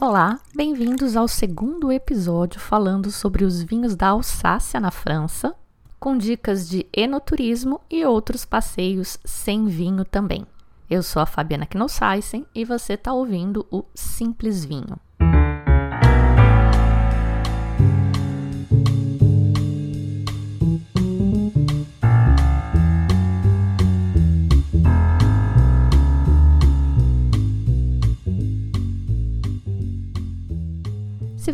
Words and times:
Olá, 0.00 0.38
bem-vindos 0.54 1.16
ao 1.16 1.26
segundo 1.26 1.90
episódio 1.90 2.60
falando 2.60 3.10
sobre 3.10 3.44
os 3.44 3.60
vinhos 3.60 3.96
da 3.96 4.10
Alsácia 4.10 4.78
na 4.78 4.92
França, 4.92 5.56
com 5.98 6.16
dicas 6.16 6.68
de 6.68 6.86
enoturismo 6.92 7.80
e 7.90 8.04
outros 8.04 8.44
passeios 8.44 9.18
sem 9.24 9.66
vinho 9.66 10.04
também. 10.04 10.46
Eu 10.88 11.02
sou 11.02 11.20
a 11.20 11.26
Fabiana 11.26 11.66
Knossaisen 11.66 12.46
e 12.54 12.64
você 12.64 12.92
está 12.92 13.12
ouvindo 13.12 13.66
o 13.72 13.84
Simples 13.92 14.64
Vinho. 14.64 15.00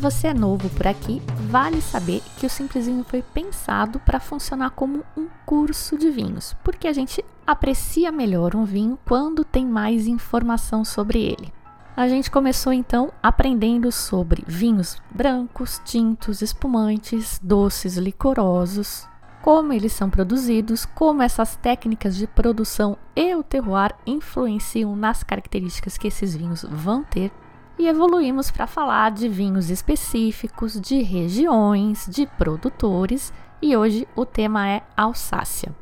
Você 0.04 0.26
é 0.26 0.34
novo 0.34 0.68
por 0.68 0.86
aqui, 0.86 1.22
vale 1.48 1.80
saber 1.80 2.22
que 2.36 2.44
o 2.44 2.50
Simplesinho 2.50 3.02
foi 3.04 3.22
pensado 3.22 3.98
para 3.98 4.20
funcionar 4.20 4.68
como 4.72 5.02
um 5.16 5.27
curso 5.46 5.96
de 5.96 6.10
vinhos, 6.10 6.54
porque 6.62 6.86
a 6.86 6.92
gente 6.92 7.24
aprecia 7.46 8.12
melhor 8.12 8.54
um 8.54 8.66
vinho 8.66 8.98
quando 9.06 9.42
tem 9.42 9.64
mais 9.64 10.06
informação 10.06 10.84
sobre 10.84 11.22
ele. 11.22 11.50
A 11.96 12.06
gente 12.06 12.30
começou 12.30 12.70
então 12.70 13.14
aprendendo 13.22 13.90
sobre 13.90 14.44
vinhos 14.46 15.00
brancos, 15.10 15.80
tintos, 15.86 16.42
espumantes, 16.42 17.41
doces, 17.42 17.96
licorosos, 17.96 19.08
como 19.41 19.72
eles 19.72 19.94
são 19.94 20.10
produzidos, 20.10 20.84
como 20.84 21.22
essas 21.22 21.56
técnicas 21.56 22.14
de 22.14 22.27
produção 22.27 22.98
e 23.16 23.34
o 23.34 23.42
terroir 23.42 23.94
influenciam 24.06 24.94
nas 24.94 25.22
características 25.22 25.96
que 25.96 26.08
esses 26.08 26.36
vinhos 26.36 26.62
vão 26.62 27.02
ter 27.02 27.33
e 27.78 27.86
evoluímos 27.89 28.50
para 28.50 28.67
falar 28.67 29.11
de 29.11 29.28
vinhos 29.28 29.70
específicos, 29.70 30.80
de 30.80 31.03
regiões, 31.03 32.06
de 32.08 32.27
produtores 32.27 33.33
e 33.61 33.77
hoje 33.77 34.06
o 34.14 34.25
tema 34.25 34.69
é 34.69 34.83
Alsácia. 34.97 35.75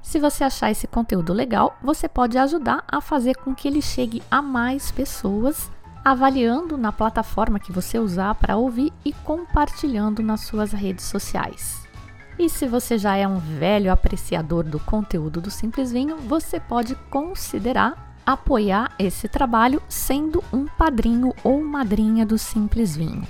Se 0.00 0.18
você 0.18 0.44
achar 0.44 0.70
esse 0.70 0.86
conteúdo 0.86 1.32
legal, 1.32 1.76
você 1.82 2.08
pode 2.08 2.36
ajudar 2.38 2.84
a 2.86 3.00
fazer 3.00 3.36
com 3.36 3.54
que 3.54 3.66
ele 3.66 3.80
chegue 3.80 4.22
a 4.30 4.42
mais 4.42 4.92
pessoas, 4.92 5.70
avaliando 6.04 6.76
na 6.76 6.92
plataforma 6.92 7.58
que 7.58 7.72
você 7.72 7.98
usar 7.98 8.34
para 8.34 8.56
ouvir 8.56 8.92
e 9.04 9.12
compartilhando 9.12 10.22
nas 10.22 10.42
suas 10.42 10.72
redes 10.72 11.06
sociais. 11.06 11.88
E 12.38 12.48
se 12.48 12.66
você 12.66 12.98
já 12.98 13.16
é 13.16 13.26
um 13.26 13.38
velho 13.38 13.92
apreciador 13.92 14.64
do 14.64 14.78
conteúdo 14.78 15.40
do 15.40 15.50
Simples 15.50 15.90
Vinho, 15.90 16.18
você 16.18 16.60
pode 16.60 16.94
considerar 17.10 18.13
apoiar 18.26 18.92
esse 18.98 19.28
trabalho 19.28 19.80
sendo 19.88 20.42
um 20.52 20.66
padrinho 20.66 21.32
ou 21.42 21.62
madrinha 21.62 22.26
do 22.26 22.36
Simples 22.38 22.96
Vinho. 22.96 23.26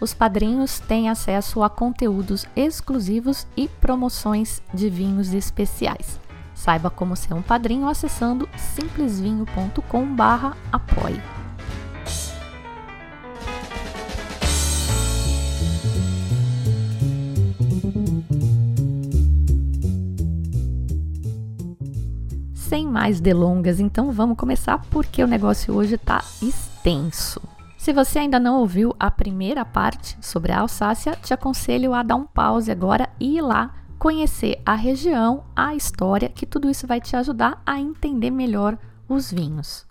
Os 0.00 0.14
padrinhos 0.14 0.78
têm 0.80 1.08
acesso 1.08 1.62
a 1.62 1.70
conteúdos 1.70 2.46
exclusivos 2.54 3.48
e 3.56 3.66
promoções 3.66 4.62
de 4.72 4.88
vinhos 4.88 5.32
especiais. 5.32 6.20
Saiba 6.54 6.88
como 6.90 7.16
ser 7.16 7.34
um 7.34 7.42
padrinho 7.42 7.88
acessando 7.88 8.48
simplesvinho.com/apoie. 8.56 11.37
mais 23.08 23.20
delongas, 23.20 23.80
então 23.80 24.12
vamos 24.12 24.36
começar 24.36 24.84
porque 24.90 25.24
o 25.24 25.26
negócio 25.26 25.74
hoje 25.74 25.94
está 25.94 26.22
extenso. 26.42 27.40
Se 27.78 27.90
você 27.90 28.18
ainda 28.18 28.38
não 28.38 28.60
ouviu 28.60 28.94
a 29.00 29.10
primeira 29.10 29.64
parte 29.64 30.18
sobre 30.20 30.52
a 30.52 30.60
Alsácia, 30.60 31.16
te 31.16 31.32
aconselho 31.32 31.94
a 31.94 32.02
dar 32.02 32.16
um 32.16 32.26
pause 32.26 32.70
agora 32.70 33.08
e 33.18 33.38
ir 33.38 33.40
lá 33.40 33.74
conhecer 33.98 34.60
a 34.66 34.74
região, 34.74 35.44
a 35.56 35.74
história, 35.74 36.28
que 36.28 36.44
tudo 36.44 36.68
isso 36.68 36.86
vai 36.86 37.00
te 37.00 37.16
ajudar 37.16 37.62
a 37.64 37.80
entender 37.80 38.30
melhor 38.30 38.76
os 39.08 39.32
vinhos. 39.32 39.86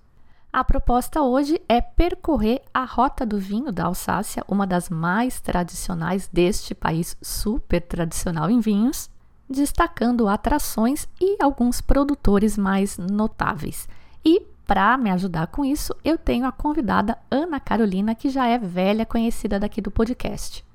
A 0.54 0.64
proposta 0.64 1.24
hoje 1.24 1.60
é 1.68 1.82
percorrer 1.82 2.62
a 2.72 2.86
Rota 2.86 3.26
do 3.26 3.40
Vinho 3.40 3.72
da 3.72 3.86
Alsácia, 3.86 4.44
uma 4.48 4.68
das 4.68 4.92
mais 4.92 5.42
tradicionais 5.42 6.30
deste 6.32 6.76
país 6.76 7.18
super 7.20 7.82
tradicional 7.82 8.48
em 8.48 8.60
vinhos, 8.60 9.10
destacando 9.50 10.28
atrações 10.28 11.08
e 11.20 11.42
alguns 11.42 11.82
produtores 11.82 12.58
mais 12.58 12.98
notáveis. 12.98 13.88
E 14.24 14.42
para 14.66 14.98
me 14.98 15.10
ajudar 15.10 15.48
com 15.48 15.64
isso, 15.64 15.96
eu 16.04 16.18
tenho 16.18 16.46
a 16.46 16.52
convidada 16.52 17.18
Ana 17.32 17.60
Carolina, 17.60 18.14
que 18.14 18.30
já 18.30 18.48
é 18.48 18.58
velha 18.58 19.06
conhecida 19.06 19.58
daqui 19.60 19.80
do 19.80 19.90
podcast. 19.90 20.66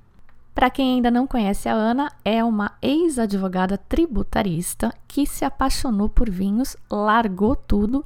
Para 0.54 0.70
quem 0.70 0.94
ainda 0.94 1.10
não 1.10 1.26
conhece 1.26 1.68
a 1.68 1.74
Ana, 1.74 2.10
é 2.24 2.42
uma 2.42 2.72
ex-advogada 2.80 3.76
tributarista 3.76 4.92
que 5.06 5.26
se 5.26 5.44
apaixonou 5.44 6.08
por 6.08 6.30
vinhos, 6.30 6.76
largou 6.90 7.54
tudo 7.54 8.04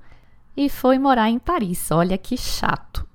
e 0.56 0.68
foi 0.68 0.98
morar 0.98 1.28
em 1.28 1.38
Paris. 1.38 1.90
Olha 1.90 2.16
que 2.16 2.36
chato. 2.36 3.06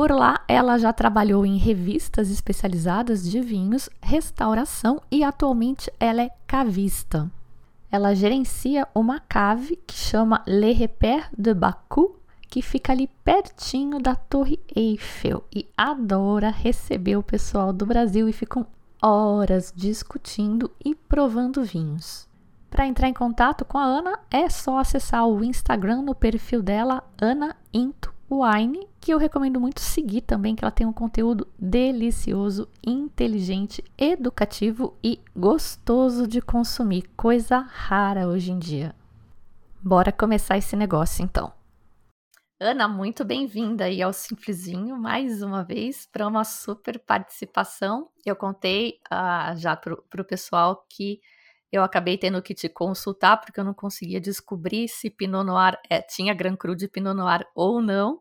Por 0.00 0.12
lá, 0.12 0.40
ela 0.48 0.78
já 0.78 0.94
trabalhou 0.94 1.44
em 1.44 1.58
revistas 1.58 2.30
especializadas 2.30 3.22
de 3.22 3.38
vinhos, 3.38 3.90
restauração 4.00 4.98
e 5.10 5.22
atualmente 5.22 5.92
ela 6.00 6.22
é 6.22 6.30
cavista. 6.46 7.30
Ela 7.92 8.14
gerencia 8.14 8.88
uma 8.94 9.20
cave 9.20 9.76
que 9.86 9.92
chama 9.92 10.42
Le 10.46 10.72
Repère 10.72 11.26
de 11.36 11.52
Bakou, 11.52 12.18
que 12.48 12.62
fica 12.62 12.94
ali 12.94 13.10
pertinho 13.22 14.00
da 14.00 14.14
Torre 14.14 14.58
Eiffel 14.74 15.44
e 15.54 15.68
adora 15.76 16.48
receber 16.48 17.18
o 17.18 17.22
pessoal 17.22 17.70
do 17.70 17.84
Brasil 17.84 18.26
e 18.26 18.32
ficam 18.32 18.66
horas 19.02 19.70
discutindo 19.76 20.70
e 20.82 20.94
provando 20.94 21.62
vinhos. 21.62 22.26
Para 22.70 22.86
entrar 22.86 23.10
em 23.10 23.12
contato 23.12 23.66
com 23.66 23.76
a 23.76 23.84
Ana, 23.84 24.18
é 24.30 24.48
só 24.48 24.78
acessar 24.78 25.26
o 25.26 25.44
Instagram 25.44 26.00
no 26.00 26.14
perfil 26.14 26.62
dela, 26.62 27.04
Ana 27.20 27.54
Into 27.70 28.18
Wine, 28.30 28.86
que 29.00 29.12
eu 29.12 29.18
recomendo 29.18 29.60
muito 29.60 29.80
seguir 29.80 30.20
também, 30.20 30.54
que 30.54 30.64
ela 30.64 30.70
tem 30.70 30.86
um 30.86 30.92
conteúdo 30.92 31.48
delicioso, 31.58 32.68
inteligente, 32.86 33.82
educativo 33.98 34.96
e 35.02 35.20
gostoso 35.34 36.28
de 36.28 36.40
consumir, 36.40 37.10
coisa 37.16 37.58
rara 37.58 38.28
hoje 38.28 38.52
em 38.52 38.58
dia. 38.58 38.94
Bora 39.82 40.12
começar 40.12 40.56
esse 40.56 40.76
negócio 40.76 41.24
então. 41.24 41.52
Ana, 42.60 42.86
muito 42.86 43.24
bem-vinda 43.24 43.86
aí 43.86 44.02
ao 44.02 44.12
Simplesinho 44.12 44.96
mais 44.96 45.42
uma 45.42 45.64
vez 45.64 46.06
para 46.06 46.28
uma 46.28 46.44
super 46.44 46.98
participação. 47.00 48.10
Eu 48.24 48.36
contei 48.36 49.00
uh, 49.10 49.56
já 49.56 49.74
para 49.74 49.94
o 49.94 50.24
pessoal 50.24 50.86
que 50.88 51.20
eu 51.72 51.82
acabei 51.82 52.18
tendo 52.18 52.42
que 52.42 52.54
te 52.54 52.68
consultar 52.68 53.36
porque 53.38 53.60
eu 53.60 53.64
não 53.64 53.74
conseguia 53.74 54.20
descobrir 54.20 54.88
se 54.88 55.10
Pinot 55.10 55.44
Noir 55.44 55.78
é, 55.88 56.02
tinha 56.02 56.34
Grand 56.34 56.56
Cru 56.56 56.74
de 56.74 56.88
Pinot 56.88 57.14
Noir 57.14 57.46
ou 57.54 57.80
não. 57.80 58.20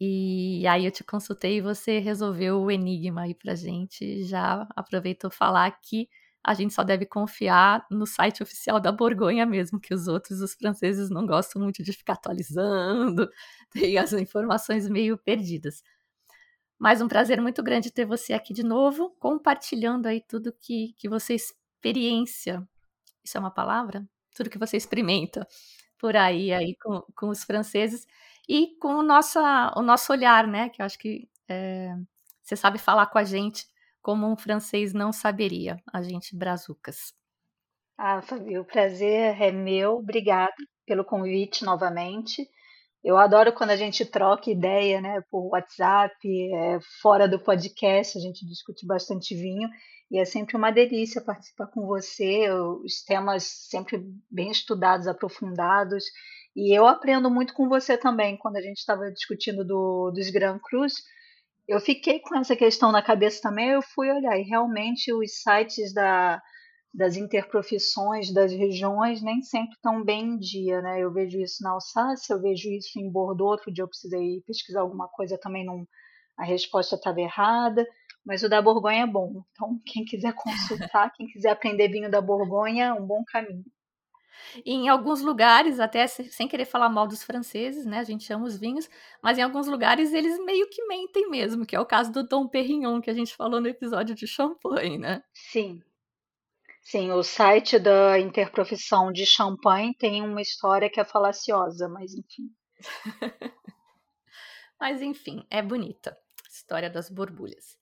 E 0.00 0.66
aí 0.66 0.84
eu 0.86 0.90
te 0.90 1.04
consultei 1.04 1.58
e 1.58 1.60
você 1.60 1.98
resolveu 1.98 2.60
o 2.60 2.70
enigma 2.70 3.22
aí 3.22 3.34
pra 3.34 3.54
gente. 3.54 4.24
Já 4.24 4.66
aproveitou 4.76 5.30
falar 5.30 5.70
que 5.82 6.08
a 6.44 6.52
gente 6.52 6.74
só 6.74 6.84
deve 6.84 7.06
confiar 7.06 7.86
no 7.90 8.06
site 8.06 8.42
oficial 8.42 8.78
da 8.78 8.92
Borgonha 8.92 9.46
mesmo, 9.46 9.80
que 9.80 9.94
os 9.94 10.06
outros, 10.06 10.40
os 10.40 10.54
franceses, 10.54 11.08
não 11.08 11.26
gostam 11.26 11.62
muito 11.62 11.82
de 11.82 11.92
ficar 11.92 12.14
atualizando, 12.14 13.30
tem 13.72 13.96
as 13.96 14.12
informações 14.12 14.86
meio 14.88 15.16
perdidas. 15.16 15.82
Mais 16.78 17.00
um 17.00 17.08
prazer 17.08 17.40
muito 17.40 17.62
grande 17.62 17.90
ter 17.90 18.04
você 18.04 18.34
aqui 18.34 18.52
de 18.52 18.62
novo, 18.62 19.10
compartilhando 19.18 20.06
aí 20.06 20.20
tudo 20.20 20.52
que, 20.52 20.92
que 20.98 21.08
você 21.08 21.34
experiência. 21.84 22.66
Isso 23.22 23.36
é 23.36 23.40
uma 23.40 23.50
palavra? 23.50 24.06
Tudo 24.34 24.50
que 24.50 24.58
você 24.58 24.76
experimenta 24.76 25.46
por 25.98 26.16
aí, 26.16 26.52
aí 26.52 26.74
com, 26.82 27.02
com 27.14 27.28
os 27.28 27.44
franceses 27.44 28.06
e 28.48 28.76
com 28.80 28.96
o, 28.96 29.02
nossa, 29.02 29.72
o 29.76 29.82
nosso 29.82 30.12
olhar, 30.12 30.46
né? 30.46 30.68
Que 30.70 30.80
eu 30.80 30.86
acho 30.86 30.98
que 30.98 31.28
é, 31.48 31.94
você 32.42 32.56
sabe 32.56 32.78
falar 32.78 33.06
com 33.06 33.18
a 33.18 33.24
gente 33.24 33.66
como 34.02 34.30
um 34.30 34.36
francês 34.36 34.92
não 34.92 35.12
saberia, 35.12 35.76
a 35.92 36.02
gente 36.02 36.36
brazucas. 36.36 37.14
Ah, 37.96 38.20
Fabi, 38.20 38.58
o 38.58 38.64
prazer 38.64 39.40
é 39.40 39.52
meu. 39.52 39.96
Obrigada 39.96 40.54
pelo 40.84 41.04
convite 41.04 41.64
novamente. 41.64 42.46
Eu 43.04 43.18
adoro 43.18 43.52
quando 43.52 43.70
a 43.70 43.76
gente 43.76 44.04
troca 44.06 44.50
ideia, 44.50 45.00
né, 45.00 45.22
por 45.30 45.48
WhatsApp, 45.52 46.16
é, 46.26 46.78
fora 47.02 47.28
do 47.28 47.38
podcast, 47.38 48.16
a 48.16 48.20
gente 48.20 48.46
discute 48.46 48.86
bastante 48.86 49.34
vinho 49.34 49.68
e 50.10 50.18
é 50.18 50.24
sempre 50.24 50.56
uma 50.56 50.70
delícia 50.70 51.20
participar 51.20 51.66
com 51.66 51.86
você. 51.86 52.50
Os 52.50 53.04
temas 53.04 53.44
sempre 53.68 54.02
bem 54.30 54.50
estudados, 54.50 55.06
aprofundados 55.06 56.04
e 56.56 56.72
eu 56.76 56.86
aprendo 56.86 57.28
muito 57.30 57.52
com 57.52 57.68
você 57.68 57.98
também, 57.98 58.36
quando 58.36 58.56
a 58.56 58.62
gente 58.62 58.78
estava 58.78 59.10
discutindo 59.10 59.64
do, 59.64 60.10
dos 60.10 60.30
Grand 60.30 60.58
Cruz. 60.60 60.94
Eu 61.66 61.80
fiquei 61.80 62.20
com 62.20 62.36
essa 62.36 62.54
questão 62.54 62.92
na 62.92 63.02
cabeça 63.02 63.42
também, 63.42 63.70
eu 63.70 63.82
fui 63.82 64.10
olhar, 64.10 64.38
e 64.38 64.44
realmente 64.44 65.12
os 65.12 65.42
sites 65.42 65.92
da, 65.92 66.40
das 66.94 67.16
interprofissões 67.16 68.32
das 68.32 68.52
regiões 68.52 69.20
nem 69.20 69.42
sempre 69.42 69.74
estão 69.74 70.04
bem 70.04 70.22
em 70.22 70.38
dia, 70.38 70.80
né? 70.80 71.00
Eu 71.00 71.12
vejo 71.12 71.40
isso 71.40 71.60
na 71.60 71.72
Alsácia, 71.72 72.32
eu 72.32 72.40
vejo 72.40 72.70
isso 72.70 73.00
em 73.00 73.10
Bordeaux, 73.10 73.58
outro 73.58 73.72
dia 73.72 73.82
eu 73.82 73.88
precisei 73.88 74.40
pesquisar 74.46 74.82
alguma 74.82 75.08
coisa 75.08 75.36
também 75.36 75.66
num, 75.66 75.84
a 76.38 76.44
resposta 76.44 76.94
estava 76.94 77.20
errada, 77.20 77.84
mas 78.24 78.44
o 78.44 78.48
da 78.48 78.62
Borgonha 78.62 79.02
é 79.02 79.06
bom. 79.06 79.42
Então, 79.50 79.80
quem 79.84 80.04
quiser 80.04 80.34
consultar, 80.34 81.12
quem 81.14 81.26
quiser 81.26 81.50
aprender 81.50 81.88
vinho 81.88 82.08
da 82.08 82.20
Borgonha, 82.20 82.84
é 82.84 82.92
um 82.92 83.04
bom 83.04 83.24
caminho. 83.26 83.64
Em 84.64 84.88
alguns 84.88 85.20
lugares, 85.20 85.80
até 85.80 86.06
sem 86.06 86.46
querer 86.46 86.64
falar 86.64 86.88
mal 86.88 87.08
dos 87.08 87.24
franceses, 87.24 87.84
né? 87.84 87.98
A 87.98 88.04
gente 88.04 88.24
chama 88.24 88.44
os 88.44 88.56
vinhos, 88.56 88.88
mas 89.20 89.36
em 89.36 89.42
alguns 89.42 89.66
lugares 89.66 90.12
eles 90.12 90.38
meio 90.44 90.68
que 90.68 90.86
mentem 90.86 91.28
mesmo, 91.28 91.66
que 91.66 91.74
é 91.74 91.80
o 91.80 91.86
caso 91.86 92.12
do 92.12 92.26
Dom 92.26 92.46
Perignon, 92.46 93.00
que 93.00 93.10
a 93.10 93.14
gente 93.14 93.34
falou 93.34 93.60
no 93.60 93.68
episódio 93.68 94.14
de 94.14 94.26
Champagne, 94.28 94.98
né? 94.98 95.22
Sim. 95.32 95.82
Sim, 96.84 97.12
o 97.12 97.22
site 97.22 97.78
da 97.78 98.18
Interprofissão 98.20 99.10
de 99.10 99.24
Champagne 99.24 99.96
tem 99.96 100.20
uma 100.20 100.42
história 100.42 100.90
que 100.90 101.00
é 101.00 101.04
falaciosa, 101.04 101.88
mas 101.88 102.12
enfim. 102.12 102.50
mas 104.78 105.00
enfim, 105.00 105.46
é 105.50 105.62
bonita. 105.62 106.14
História 106.46 106.90
das 106.90 107.08
borbulhas. 107.08 107.78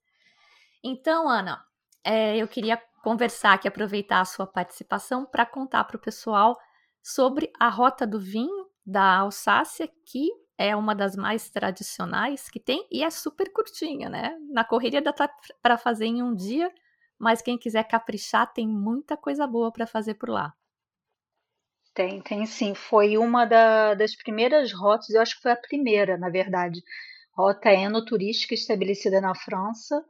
Então, 0.84 1.28
Ana, 1.28 1.64
é, 2.04 2.36
eu 2.36 2.46
queria 2.46 2.80
conversar 3.02 3.54
aqui, 3.54 3.66
aproveitar 3.66 4.20
a 4.20 4.24
sua 4.24 4.46
participação 4.46 5.26
para 5.26 5.44
contar 5.44 5.82
para 5.82 5.96
o 5.96 6.00
pessoal 6.00 6.56
sobre 7.02 7.50
a 7.58 7.68
Rota 7.68 8.06
do 8.06 8.20
Vinho 8.20 8.70
da 8.86 9.18
Alsácia, 9.18 9.90
que 10.06 10.30
é 10.56 10.76
uma 10.76 10.94
das 10.94 11.16
mais 11.16 11.50
tradicionais 11.50 12.48
que 12.48 12.60
tem 12.60 12.86
e 12.88 13.02
é 13.02 13.10
super 13.10 13.52
curtinha, 13.52 14.08
né? 14.08 14.38
Na 14.52 14.64
correria 14.64 15.02
dá 15.02 15.12
para 15.60 15.76
fazer 15.76 16.06
em 16.06 16.22
um 16.22 16.34
dia, 16.34 16.72
mas 17.22 17.40
quem 17.40 17.56
quiser 17.56 17.84
caprichar 17.84 18.52
tem 18.52 18.66
muita 18.66 19.16
coisa 19.16 19.46
boa 19.46 19.72
para 19.72 19.86
fazer 19.86 20.14
por 20.14 20.28
lá. 20.28 20.52
Tem, 21.94 22.20
tem 22.20 22.44
sim. 22.44 22.74
Foi 22.74 23.16
uma 23.16 23.44
da, 23.44 23.94
das 23.94 24.16
primeiras 24.16 24.72
rotas, 24.72 25.10
eu 25.10 25.22
acho 25.22 25.36
que 25.36 25.42
foi 25.42 25.52
a 25.52 25.56
primeira, 25.56 26.18
na 26.18 26.28
verdade, 26.28 26.82
rota 27.36 27.70
enoturística 27.70 28.54
estabelecida 28.54 29.20
na 29.20 29.34
França 29.34 30.04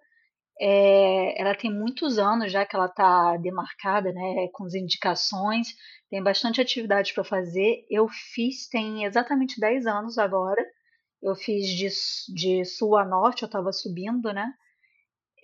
é, 0.60 1.40
ela 1.40 1.54
tem 1.56 1.72
muitos 1.72 2.18
anos 2.18 2.52
já 2.52 2.64
que 2.64 2.76
ela 2.76 2.86
está 2.86 3.36
demarcada, 3.36 4.12
né, 4.12 4.48
com 4.52 4.64
as 4.64 4.74
indicações, 4.74 5.74
tem 6.08 6.22
bastante 6.22 6.60
atividade 6.60 7.12
para 7.12 7.24
fazer. 7.24 7.84
Eu 7.90 8.06
fiz, 8.08 8.68
tem 8.68 9.04
exatamente 9.04 9.58
10 9.58 9.86
anos 9.86 10.18
agora, 10.18 10.64
eu 11.22 11.34
fiz 11.34 11.66
de, 11.68 11.88
de 12.34 12.64
sul 12.64 12.96
a 12.96 13.04
norte, 13.04 13.42
eu 13.42 13.46
estava 13.46 13.72
subindo, 13.72 14.32
né? 14.32 14.52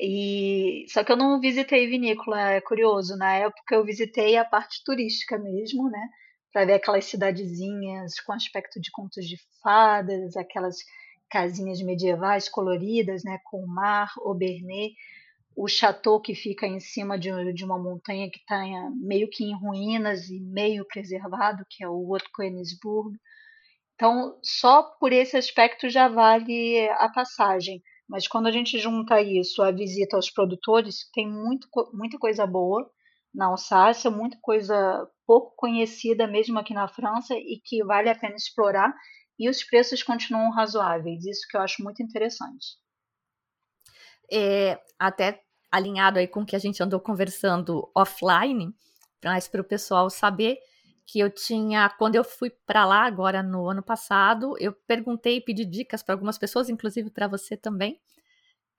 E 0.00 0.84
só 0.88 1.02
que 1.02 1.10
eu 1.10 1.16
não 1.16 1.40
visitei 1.40 1.88
vinícola, 1.88 2.52
é 2.52 2.60
curioso. 2.60 3.16
Na 3.16 3.34
época 3.34 3.74
eu 3.74 3.84
visitei 3.84 4.36
a 4.36 4.44
parte 4.44 4.82
turística 4.84 5.38
mesmo, 5.38 5.90
né? 5.90 6.08
Para 6.52 6.64
ver 6.64 6.74
aquelas 6.74 7.04
cidadezinhas 7.04 8.20
com 8.20 8.32
aspecto 8.32 8.80
de 8.80 8.90
contos 8.90 9.26
de 9.26 9.36
fadas, 9.62 10.36
aquelas 10.36 10.76
casinhas 11.30 11.82
medievais 11.82 12.48
coloridas, 12.48 13.22
né, 13.24 13.38
com 13.44 13.66
mar, 13.66 14.10
Aubernais, 14.18 14.92
o 15.54 15.66
chateau 15.68 16.20
que 16.20 16.34
fica 16.34 16.66
em 16.66 16.80
cima 16.80 17.18
de, 17.18 17.52
de 17.52 17.64
uma 17.64 17.78
montanha 17.78 18.30
que 18.30 18.38
está 18.38 18.62
meio 18.94 19.28
que 19.28 19.44
em 19.44 19.54
ruínas 19.54 20.30
e 20.30 20.40
meio 20.40 20.86
preservado, 20.86 21.66
que 21.68 21.82
é 21.82 21.88
o 21.88 22.14
Haute 22.14 22.30
Königsburg. 22.32 23.18
Então, 23.94 24.38
só 24.42 24.84
por 25.00 25.12
esse 25.12 25.36
aspecto 25.36 25.88
já 25.88 26.06
vale 26.06 26.88
a 26.90 27.08
passagem. 27.08 27.82
Mas 28.08 28.26
quando 28.26 28.46
a 28.46 28.52
gente 28.52 28.78
junta 28.78 29.20
isso, 29.20 29.62
a 29.62 29.70
visita 29.70 30.16
aos 30.16 30.30
produtores, 30.30 31.10
tem 31.12 31.28
muito, 31.28 31.68
muita 31.92 32.18
coisa 32.18 32.46
boa 32.46 32.90
na 33.34 33.46
Alsácia, 33.46 34.10
muita 34.10 34.38
coisa 34.40 35.06
pouco 35.26 35.54
conhecida 35.56 36.26
mesmo 36.26 36.58
aqui 36.58 36.72
na 36.72 36.88
França 36.88 37.34
e 37.34 37.60
que 37.62 37.84
vale 37.84 38.08
a 38.08 38.18
pena 38.18 38.34
explorar 38.34 38.94
e 39.38 39.48
os 39.48 39.62
preços 39.62 40.02
continuam 40.02 40.50
razoáveis. 40.50 41.24
Isso 41.24 41.46
que 41.48 41.56
eu 41.56 41.60
acho 41.60 41.82
muito 41.84 42.02
interessante. 42.02 42.78
É, 44.32 44.80
até 44.98 45.42
alinhado 45.70 46.18
aí 46.18 46.26
com 46.26 46.40
o 46.40 46.46
que 46.46 46.56
a 46.56 46.58
gente 46.58 46.82
andou 46.82 46.98
conversando 46.98 47.90
offline, 47.94 48.74
mas 49.22 49.46
para 49.46 49.60
o 49.60 49.64
pessoal 49.64 50.08
saber 50.10 50.58
que 51.08 51.18
eu 51.18 51.30
tinha, 51.30 51.88
quando 51.88 52.16
eu 52.16 52.22
fui 52.22 52.50
para 52.66 52.84
lá 52.84 53.06
agora 53.06 53.42
no 53.42 53.66
ano 53.66 53.82
passado, 53.82 54.54
eu 54.60 54.74
perguntei 54.86 55.38
e 55.38 55.40
pedi 55.40 55.64
dicas 55.64 56.02
para 56.02 56.14
algumas 56.14 56.36
pessoas, 56.36 56.68
inclusive 56.68 57.10
para 57.10 57.26
você 57.26 57.56
também, 57.56 57.98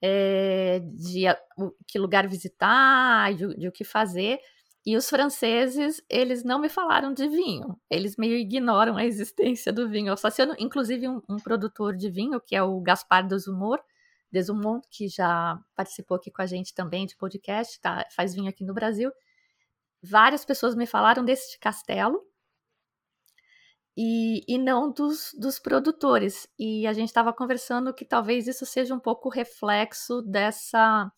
é, 0.00 0.80
de 0.94 1.24
o, 1.58 1.72
que 1.88 1.98
lugar 1.98 2.28
visitar, 2.28 3.34
de, 3.34 3.56
de 3.56 3.66
o 3.66 3.72
que 3.72 3.82
fazer. 3.82 4.38
E 4.86 4.96
os 4.96 5.10
franceses, 5.10 6.00
eles 6.08 6.44
não 6.44 6.60
me 6.60 6.68
falaram 6.68 7.12
de 7.12 7.28
vinho. 7.28 7.76
Eles 7.90 8.16
meio 8.16 8.36
ignoram 8.36 8.96
a 8.96 9.04
existência 9.04 9.72
do 9.72 9.88
vinho 9.88 10.12
alsaciano. 10.12 10.54
Inclusive, 10.56 11.08
um, 11.08 11.20
um 11.28 11.36
produtor 11.36 11.96
de 11.96 12.08
vinho, 12.08 12.40
que 12.40 12.54
é 12.54 12.62
o 12.62 12.80
Gaspar 12.80 13.26
Desumor, 13.26 13.80
Desumont, 14.30 14.86
que 14.88 15.08
já 15.08 15.58
participou 15.74 16.16
aqui 16.16 16.30
com 16.30 16.42
a 16.42 16.46
gente 16.46 16.72
também 16.74 17.06
de 17.06 17.16
podcast, 17.16 17.80
tá, 17.80 18.06
faz 18.14 18.34
vinho 18.34 18.48
aqui 18.48 18.64
no 18.64 18.72
Brasil. 18.72 19.10
Várias 20.02 20.44
pessoas 20.44 20.74
me 20.74 20.86
falaram 20.86 21.24
desse 21.24 21.58
castelo 21.58 22.24
e, 23.96 24.44
e 24.48 24.58
não 24.58 24.90
dos, 24.90 25.34
dos 25.38 25.58
produtores. 25.58 26.48
E 26.58 26.86
a 26.86 26.92
gente 26.92 27.08
estava 27.08 27.32
conversando 27.32 27.92
que 27.92 28.04
talvez 28.04 28.46
isso 28.46 28.64
seja 28.64 28.94
um 28.94 29.00
pouco 29.00 29.28
reflexo 29.28 30.22
dessa 30.22 31.10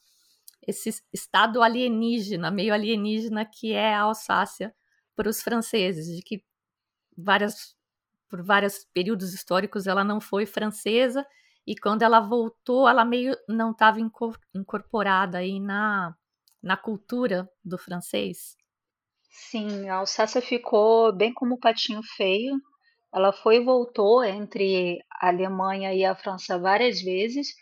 esse 0.67 1.02
estado 1.12 1.61
alienígena, 1.61 2.50
meio 2.50 2.73
alienígena 2.73 3.44
que 3.44 3.73
é 3.73 3.94
a 3.94 4.02
Alsácia 4.02 4.73
para 5.17 5.28
os 5.28 5.43
franceses, 5.43 6.06
de 6.17 6.23
que 6.23 6.44
várias, 7.17 7.76
por 8.28 8.43
vários 8.43 8.85
períodos 8.94 9.35
históricos 9.35 9.88
ela 9.88 10.05
não 10.05 10.20
foi 10.20 10.46
francesa 10.46 11.26
e 11.67 11.76
quando 11.76 12.02
ela 12.02 12.20
voltou 12.20 12.88
ela 12.88 13.05
meio 13.05 13.37
não 13.49 13.73
estava 13.73 13.99
incorporada 14.55 15.38
aí 15.38 15.58
na, 15.58 16.17
na 16.62 16.76
cultura 16.76 17.50
do 17.64 17.76
francês. 17.76 18.56
Sim, 19.32 19.88
a 19.88 19.96
Alsácia 19.96 20.40
ficou 20.40 21.12
bem 21.12 21.32
como 21.34 21.55
o 21.56 21.58
patinho 21.61 22.02
feio. 22.17 22.55
Ela 23.12 23.32
foi 23.32 23.56
e 23.56 23.64
voltou 23.64 24.23
entre 24.25 25.00
a 25.11 25.29
Alemanha 25.29 25.93
e 25.94 26.05
a 26.05 26.14
França 26.14 26.58
várias 26.58 27.02
vezes 27.02 27.55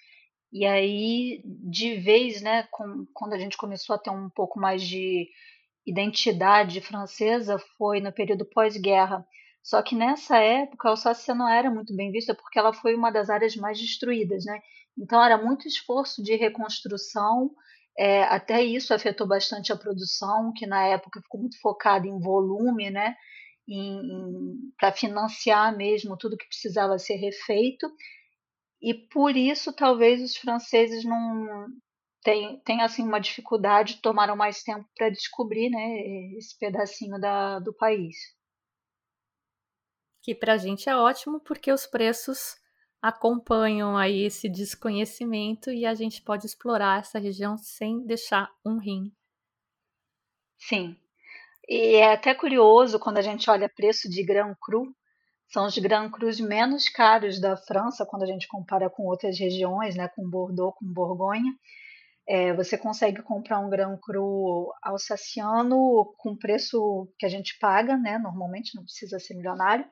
e 0.52 0.66
aí, 0.66 1.42
de 1.44 1.96
vez, 1.96 2.42
né, 2.42 2.64
com, 2.72 3.06
quando 3.14 3.34
a 3.34 3.38
gente 3.38 3.56
começou 3.56 3.94
a 3.96 3.98
ter 3.98 4.10
um 4.10 4.30
pouco 4.30 4.58
mais 4.60 4.82
de 4.82 5.28
identidade 5.86 6.80
francesa, 6.80 7.58
foi 7.78 8.00
no 8.00 8.12
período 8.12 8.44
pós-guerra. 8.46 9.26
Só 9.62 9.82
que 9.82 9.94
nessa 9.94 10.38
época 10.38 10.88
a 10.88 10.92
Alsácia 10.92 11.34
não 11.34 11.48
era 11.48 11.70
muito 11.70 11.94
bem 11.96 12.10
vista 12.12 12.34
porque 12.34 12.58
ela 12.58 12.72
foi 12.72 12.94
uma 12.96 13.10
das 13.12 13.30
áreas 13.30 13.56
mais 13.56 13.78
destruídas, 13.80 14.44
né? 14.44 14.60
Então 14.98 15.22
era 15.24 15.38
muito 15.38 15.68
esforço 15.68 16.22
de 16.22 16.36
reconstrução, 16.36 17.50
é, 18.00 18.22
até 18.22 18.62
isso 18.62 18.94
afetou 18.94 19.26
bastante 19.26 19.70
a 19.70 19.76
produção, 19.76 20.54
que 20.56 20.66
na 20.66 20.86
época 20.86 21.20
ficou 21.20 21.38
muito 21.38 21.60
focada 21.60 22.06
em 22.06 22.18
volume, 22.18 22.88
né? 22.88 23.14
Para 24.78 24.90
financiar 24.90 25.76
mesmo 25.76 26.16
tudo 26.16 26.36
que 26.36 26.48
precisava 26.48 26.98
ser 26.98 27.16
refeito. 27.16 27.86
E 28.80 28.94
por 28.94 29.36
isso 29.36 29.70
talvez 29.74 30.22
os 30.22 30.34
franceses 30.34 31.04
não 31.04 31.66
tenham, 32.24 32.84
assim 32.84 33.02
uma 33.02 33.20
dificuldade, 33.20 34.00
tomaram 34.00 34.34
mais 34.34 34.62
tempo 34.62 34.88
para 34.96 35.10
descobrir, 35.10 35.68
né, 35.68 36.36
esse 36.38 36.58
pedacinho 36.58 37.20
da, 37.20 37.58
do 37.58 37.74
país. 37.74 38.16
Que 40.22 40.34
para 40.34 40.54
a 40.54 40.56
gente 40.56 40.88
é 40.88 40.96
ótimo 40.96 41.38
porque 41.40 41.70
os 41.70 41.86
preços 41.86 42.56
acompanham 43.02 43.96
aí 43.96 44.24
esse 44.24 44.48
desconhecimento 44.48 45.70
e 45.70 45.86
a 45.86 45.94
gente 45.94 46.22
pode 46.22 46.46
explorar 46.46 47.00
essa 47.00 47.18
região 47.18 47.56
sem 47.56 48.04
deixar 48.04 48.50
um 48.64 48.78
rim. 48.78 49.12
Sim. 50.58 50.96
E 51.68 51.96
é 51.96 52.12
até 52.12 52.34
curioso 52.34 52.98
quando 52.98 53.18
a 53.18 53.22
gente 53.22 53.48
olha 53.48 53.68
preço 53.68 54.08
de 54.08 54.24
grão 54.24 54.54
cru, 54.60 54.94
são 55.52 55.66
os 55.66 55.76
Grand 55.78 56.08
Crus 56.10 56.38
menos 56.38 56.88
caros 56.88 57.40
da 57.40 57.56
França 57.56 58.06
quando 58.06 58.22
a 58.22 58.26
gente 58.26 58.46
compara 58.46 58.88
com 58.88 59.02
outras 59.04 59.36
regiões, 59.38 59.96
né, 59.96 60.08
com 60.14 60.28
Bordeaux, 60.28 60.76
com 60.78 60.86
Borgonha. 60.86 61.52
É, 62.28 62.54
você 62.54 62.78
consegue 62.78 63.20
comprar 63.22 63.58
um 63.58 63.68
Grand 63.68 63.98
Cru 64.00 64.72
alsaciano 64.80 66.14
com 66.18 66.36
preço 66.36 67.12
que 67.18 67.26
a 67.26 67.28
gente 67.28 67.58
paga, 67.58 67.96
né, 67.96 68.16
normalmente, 68.18 68.76
não 68.76 68.84
precisa 68.84 69.18
ser 69.18 69.34
milionário. 69.34 69.84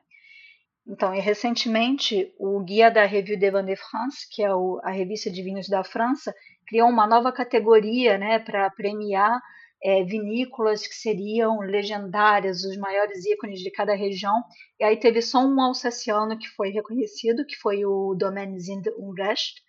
Então, 0.89 1.13
e 1.13 1.19
recentemente, 1.19 2.33
o 2.39 2.59
Guia 2.61 2.89
da 2.89 3.05
Revue 3.05 3.37
des 3.37 3.51
Vins 3.51 3.63
de 3.63 3.75
France, 3.75 4.27
que 4.31 4.41
é 4.41 4.51
o, 4.51 4.79
a 4.83 4.89
revista 4.89 5.29
de 5.29 5.43
vinhos 5.43 5.69
da 5.69 5.83
França, 5.83 6.33
criou 6.67 6.89
uma 6.89 7.05
nova 7.05 7.31
categoria 7.31 8.17
né, 8.17 8.39
para 8.39 8.67
premiar 8.71 9.39
é, 9.83 10.03
vinícolas 10.03 10.87
que 10.87 10.95
seriam 10.95 11.59
legendárias, 11.59 12.63
os 12.63 12.75
maiores 12.75 13.23
ícones 13.23 13.59
de 13.59 13.69
cada 13.69 13.93
região. 13.93 14.33
E 14.79 14.83
aí 14.83 14.97
teve 14.97 15.21
só 15.21 15.45
um 15.45 15.61
alsaciano 15.61 16.39
que 16.39 16.47
foi 16.49 16.71
reconhecido, 16.71 17.45
que 17.45 17.55
foi 17.57 17.85
o 17.85 18.15
Domaine 18.15 18.59
Zind 18.59 18.87
Unrecht. 18.97 19.61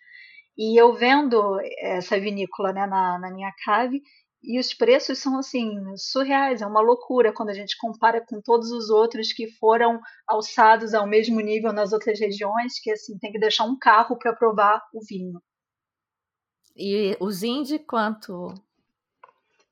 E 0.57 0.75
eu 0.75 0.91
vendo 0.95 1.59
essa 1.77 2.19
vinícola 2.19 2.73
né, 2.73 2.87
na, 2.87 3.19
na 3.19 3.31
minha 3.31 3.51
cave, 3.63 4.01
e 4.43 4.59
os 4.59 4.73
preços 4.73 5.19
são 5.19 5.37
assim 5.37 5.75
surreais, 5.95 6.61
é 6.61 6.65
uma 6.65 6.81
loucura 6.81 7.31
quando 7.31 7.49
a 7.49 7.53
gente 7.53 7.77
compara 7.77 8.25
com 8.25 8.41
todos 8.41 8.71
os 8.71 8.89
outros 8.89 9.31
que 9.31 9.47
foram 9.59 9.99
alçados 10.27 10.93
ao 10.93 11.05
mesmo 11.05 11.39
nível 11.39 11.71
nas 11.71 11.93
outras 11.93 12.19
regiões, 12.19 12.79
que 12.81 12.91
assim 12.91 13.17
tem 13.19 13.31
que 13.31 13.39
deixar 13.39 13.65
um 13.65 13.77
carro 13.77 14.17
para 14.17 14.33
provar 14.33 14.81
o 14.93 14.99
vinho. 15.05 15.39
E 16.75 17.15
os 17.19 17.43
indie 17.43 17.77
quanto? 17.77 18.53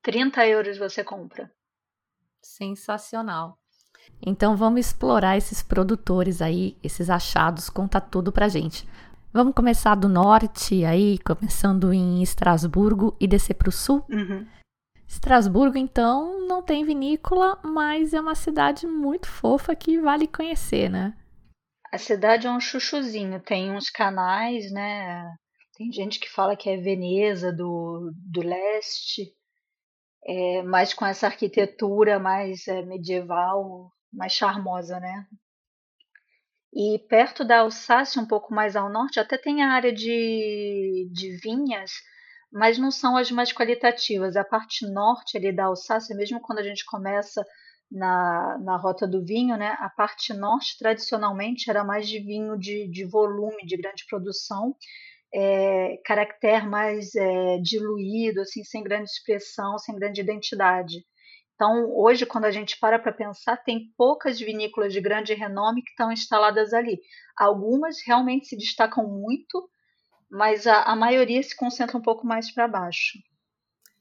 30 0.04 0.46
euros 0.48 0.78
você 0.78 1.04
compra. 1.04 1.52
Sensacional. 2.42 3.58
Então 4.22 4.56
vamos 4.56 4.82
explorar 4.82 5.38
esses 5.38 5.64
produtores 5.64 6.42
aí, 6.42 6.78
esses 6.84 7.10
achados, 7.10 7.70
conta 7.70 8.00
tudo 8.00 8.32
pra 8.32 8.48
gente. 8.48 8.88
Vamos 9.32 9.54
começar 9.54 9.96
do 9.96 10.10
norte 10.10 10.84
aí, 10.84 11.18
começando 11.20 11.94
em 11.94 12.22
Estrasburgo 12.22 13.16
e 13.20 13.28
descer 13.28 13.54
para 13.54 13.70
o 13.70 13.72
sul? 13.72 14.04
Uhum. 14.10 14.46
Estrasburgo, 15.10 15.76
então, 15.76 16.46
não 16.48 16.62
tem 16.62 16.86
vinícola, 16.86 17.60
mas 17.64 18.14
é 18.14 18.22
uma 18.22 18.36
cidade 18.36 18.86
muito 18.86 19.28
fofa 19.28 19.76
que 19.76 20.00
vale 20.00 20.28
conhecer, 20.28 20.88
né? 20.88 21.18
A 21.92 21.98
cidade 21.98 22.46
é 22.46 22.52
um 22.52 22.60
chuchuzinho, 22.60 23.40
tem 23.40 23.72
uns 23.72 23.90
canais, 23.90 24.72
né? 24.72 25.26
Tem 25.76 25.92
gente 25.92 26.20
que 26.20 26.30
fala 26.30 26.56
que 26.56 26.70
é 26.70 26.78
Veneza 26.78 27.52
do, 27.52 28.12
do 28.16 28.42
leste, 28.42 29.34
é, 30.28 30.62
mas 30.62 30.94
com 30.94 31.04
essa 31.04 31.26
arquitetura 31.26 32.20
mais 32.20 32.68
é, 32.68 32.84
medieval, 32.84 33.92
mais 34.14 34.34
charmosa, 34.34 35.00
né? 35.00 35.26
E 36.72 37.00
perto 37.10 37.44
da 37.44 37.62
Alsácia, 37.62 38.22
um 38.22 38.28
pouco 38.28 38.54
mais 38.54 38.76
ao 38.76 38.92
norte, 38.92 39.20
até 39.20 39.40
tem 39.40 39.64
a 39.64 39.72
área 39.72 39.92
de, 39.92 41.10
de 41.12 41.36
vinhas, 41.38 41.92
mas 42.52 42.78
não 42.78 42.92
são 42.92 43.16
as 43.16 43.32
mais 43.32 43.52
qualitativas. 43.52 44.36
A 44.36 44.44
parte 44.44 44.86
norte 44.88 45.38
ali 45.38 45.52
da 45.52 45.66
Alsácia, 45.66 46.16
mesmo 46.16 46.42
quando 46.42 46.60
a 46.60 46.64
gente 46.64 46.86
começa 46.86 47.46
na, 47.92 48.58
na 48.60 48.78
rota 48.78 49.08
do 49.08 49.24
vinho, 49.24 49.58
né, 49.58 49.76
a 49.80 49.90
parte 49.90 50.34
norte 50.34 50.78
tradicionalmente 50.78 51.70
era 51.70 51.84
mais 51.84 52.08
de 52.08 52.20
vinho 52.20 52.58
de, 52.58 52.88
de 52.88 53.06
volume, 53.06 53.66
de 53.66 53.78
grande 53.78 54.06
produção, 54.08 54.76
é, 55.34 55.98
caractere 56.06 56.66
mais 56.68 57.14
é, 57.16 57.58
diluído, 57.60 58.42
assim, 58.42 58.64
sem 58.64 58.84
grande 58.84 59.10
expressão, 59.10 59.78
sem 59.78 59.96
grande 59.96 60.22
identidade. 60.22 61.04
Então, 61.56 61.92
hoje, 61.94 62.26
quando 62.26 62.46
a 62.46 62.52
gente 62.52 62.80
para 62.80 62.98
para 62.98 63.12
pensar, 63.12 63.58
tem 63.58 63.92
poucas 63.98 64.40
vinícolas 64.40 64.94
de 64.94 65.02
grande 65.02 65.34
renome 65.34 65.84
que 65.84 65.90
estão 65.90 66.12
instaladas 66.12 66.74
ali. 66.74 67.00
Algumas 67.38 67.98
realmente 68.06 68.48
se 68.48 68.56
destacam 68.56 69.06
muito, 69.06 69.70
mas 70.30 70.68
a, 70.68 70.84
a 70.84 70.96
maioria 70.96 71.42
se 71.42 71.56
concentra 71.56 71.98
um 71.98 72.02
pouco 72.02 72.26
mais 72.26 72.54
para 72.54 72.68
baixo. 72.68 73.18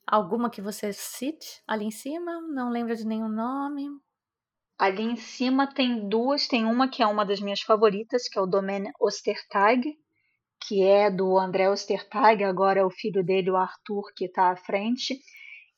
Alguma 0.06 0.50
que 0.50 0.62
você 0.62 0.92
cite 0.92 1.62
ali 1.66 1.84
em 1.84 1.90
cima? 1.90 2.40
Não 2.40 2.70
lembra 2.70 2.94
de 2.94 3.06
nenhum 3.06 3.28
nome? 3.28 3.86
Ali 4.78 5.02
em 5.02 5.16
cima 5.16 5.66
tem 5.66 6.08
duas. 6.08 6.46
Tem 6.46 6.64
uma 6.64 6.88
que 6.88 7.02
é 7.02 7.06
uma 7.06 7.24
das 7.24 7.40
minhas 7.40 7.60
favoritas, 7.60 8.28
que 8.28 8.38
é 8.38 8.42
o 8.42 8.46
Domaine 8.46 8.90
Ostertag, 9.00 9.82
que 10.66 10.82
é 10.82 11.10
do 11.10 11.38
André 11.38 11.70
Ostertag, 11.70 12.42
agora 12.42 12.80
é 12.80 12.84
o 12.84 12.90
filho 12.90 13.24
dele, 13.24 13.50
o 13.50 13.56
Arthur, 13.56 14.12
que 14.16 14.24
está 14.24 14.50
à 14.50 14.56
frente 14.56 15.18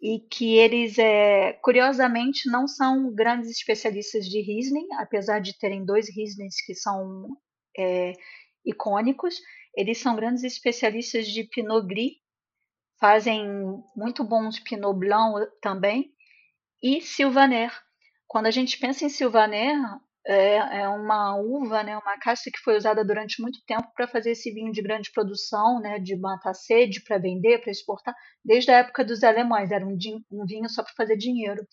e 0.00 0.18
que 0.30 0.56
eles, 0.56 0.98
é, 0.98 1.52
curiosamente, 1.62 2.50
não 2.50 2.66
são 2.66 3.12
grandes 3.14 3.50
especialistas 3.50 4.24
de 4.24 4.40
Riesling, 4.40 4.86
apesar 4.98 5.40
de 5.40 5.58
terem 5.58 5.84
dois 5.84 6.06
Rieslings 6.08 6.64
que 6.64 6.74
são 6.74 7.28
é, 7.76 8.12
icônicos, 8.64 9.34
eles 9.74 9.98
são 9.98 10.16
grandes 10.16 10.42
especialistas 10.42 11.26
de 11.26 11.44
Pinot 11.44 11.86
Gris, 11.86 12.12
fazem 12.98 13.46
muito 13.96 14.22
bons 14.24 14.60
Pinot 14.60 14.98
Blanc 14.98 15.46
também, 15.60 16.12
e 16.82 17.00
Sylvaner. 17.00 17.72
Quando 18.26 18.46
a 18.46 18.50
gente 18.50 18.78
pensa 18.78 19.04
em 19.04 19.08
Sylvaner, 19.08 19.76
é, 20.26 20.80
é 20.82 20.88
uma 20.88 21.36
uva, 21.36 21.82
né, 21.82 21.96
uma 21.96 22.18
casta 22.18 22.50
que 22.50 22.60
foi 22.60 22.76
usada 22.76 23.04
durante 23.04 23.40
muito 23.40 23.58
tempo 23.66 23.90
para 23.94 24.06
fazer 24.06 24.32
esse 24.32 24.52
vinho 24.52 24.72
de 24.72 24.82
grande 24.82 25.10
produção, 25.12 25.80
né, 25.80 25.98
de 25.98 26.16
matar 26.16 26.54
sede, 26.54 27.02
para 27.02 27.18
vender, 27.18 27.58
para 27.60 27.70
exportar, 27.70 28.14
desde 28.44 28.70
a 28.70 28.78
época 28.78 29.04
dos 29.04 29.24
alemães. 29.24 29.70
Era 29.70 29.86
um, 29.86 29.96
um 30.30 30.46
vinho 30.46 30.68
só 30.68 30.82
para 30.82 30.92
fazer 30.94 31.16
dinheiro. 31.16 31.66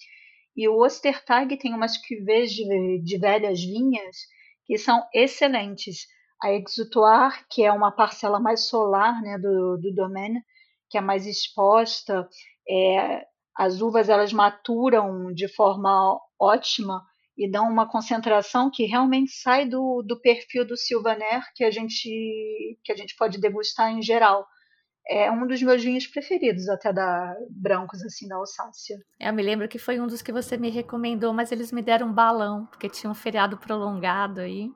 E 0.55 0.67
o 0.67 0.77
Ostertag 0.83 1.57
tem 1.57 1.73
umas 1.73 1.97
cuvées 1.97 2.51
de, 2.51 3.01
de 3.03 3.17
velhas 3.17 3.59
vinhas 3.61 4.17
que 4.65 4.77
são 4.77 5.05
excelentes. 5.13 6.07
A 6.41 6.51
Exutoire, 6.51 7.43
que 7.49 7.63
é 7.63 7.71
uma 7.71 7.91
parcela 7.91 8.39
mais 8.39 8.67
solar 8.67 9.21
né, 9.21 9.37
do, 9.37 9.77
do 9.77 9.93
domaine, 9.93 10.41
que 10.89 10.97
é 10.97 11.01
mais 11.01 11.25
exposta, 11.25 12.27
é, 12.69 13.25
as 13.55 13.81
uvas 13.81 14.07
elas 14.07 14.31
maturam 14.31 15.33
de 15.33 15.47
forma 15.47 16.19
ótima 16.39 17.03
e 17.37 17.49
dão 17.49 17.69
uma 17.69 17.89
concentração 17.89 18.69
que 18.71 18.85
realmente 18.85 19.31
sai 19.31 19.67
do, 19.67 20.03
do 20.03 20.19
perfil 20.19 20.65
do 20.65 20.77
Sylvaner 20.77 21.43
que 21.55 21.63
a 21.63 21.71
gente 21.71 22.79
que 22.83 22.91
a 22.91 22.95
gente 22.95 23.15
pode 23.15 23.39
degustar 23.39 23.91
em 23.91 24.01
geral. 24.01 24.45
É 25.09 25.31
um 25.31 25.47
dos 25.47 25.61
meus 25.61 25.81
vinhos 25.81 26.05
preferidos, 26.05 26.67
até 26.67 26.91
da 26.91 27.33
brancos 27.49 28.03
assim 28.03 28.27
da 28.27 28.35
Alsácia. 28.35 28.97
Eu 29.19 29.33
me 29.33 29.41
lembro 29.41 29.67
que 29.67 29.79
foi 29.79 30.01
um 30.01 30.07
dos 30.07 30.21
que 30.21 30.33
você 30.33 30.57
me 30.57 30.69
recomendou, 30.69 31.31
mas 31.31 31.51
eles 31.51 31.71
me 31.71 31.81
deram 31.81 32.07
um 32.07 32.13
balão, 32.13 32.65
porque 32.65 32.89
tinha 32.89 33.09
um 33.09 33.15
feriado 33.15 33.57
prolongado 33.57 34.41
aí. 34.41 34.69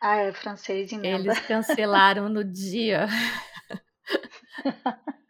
Ah, 0.00 0.16
é 0.16 0.32
francês, 0.32 0.92
emenda. 0.92 1.32
Eles 1.32 1.40
cancelaram 1.40 2.28
no 2.28 2.42
dia. 2.42 3.06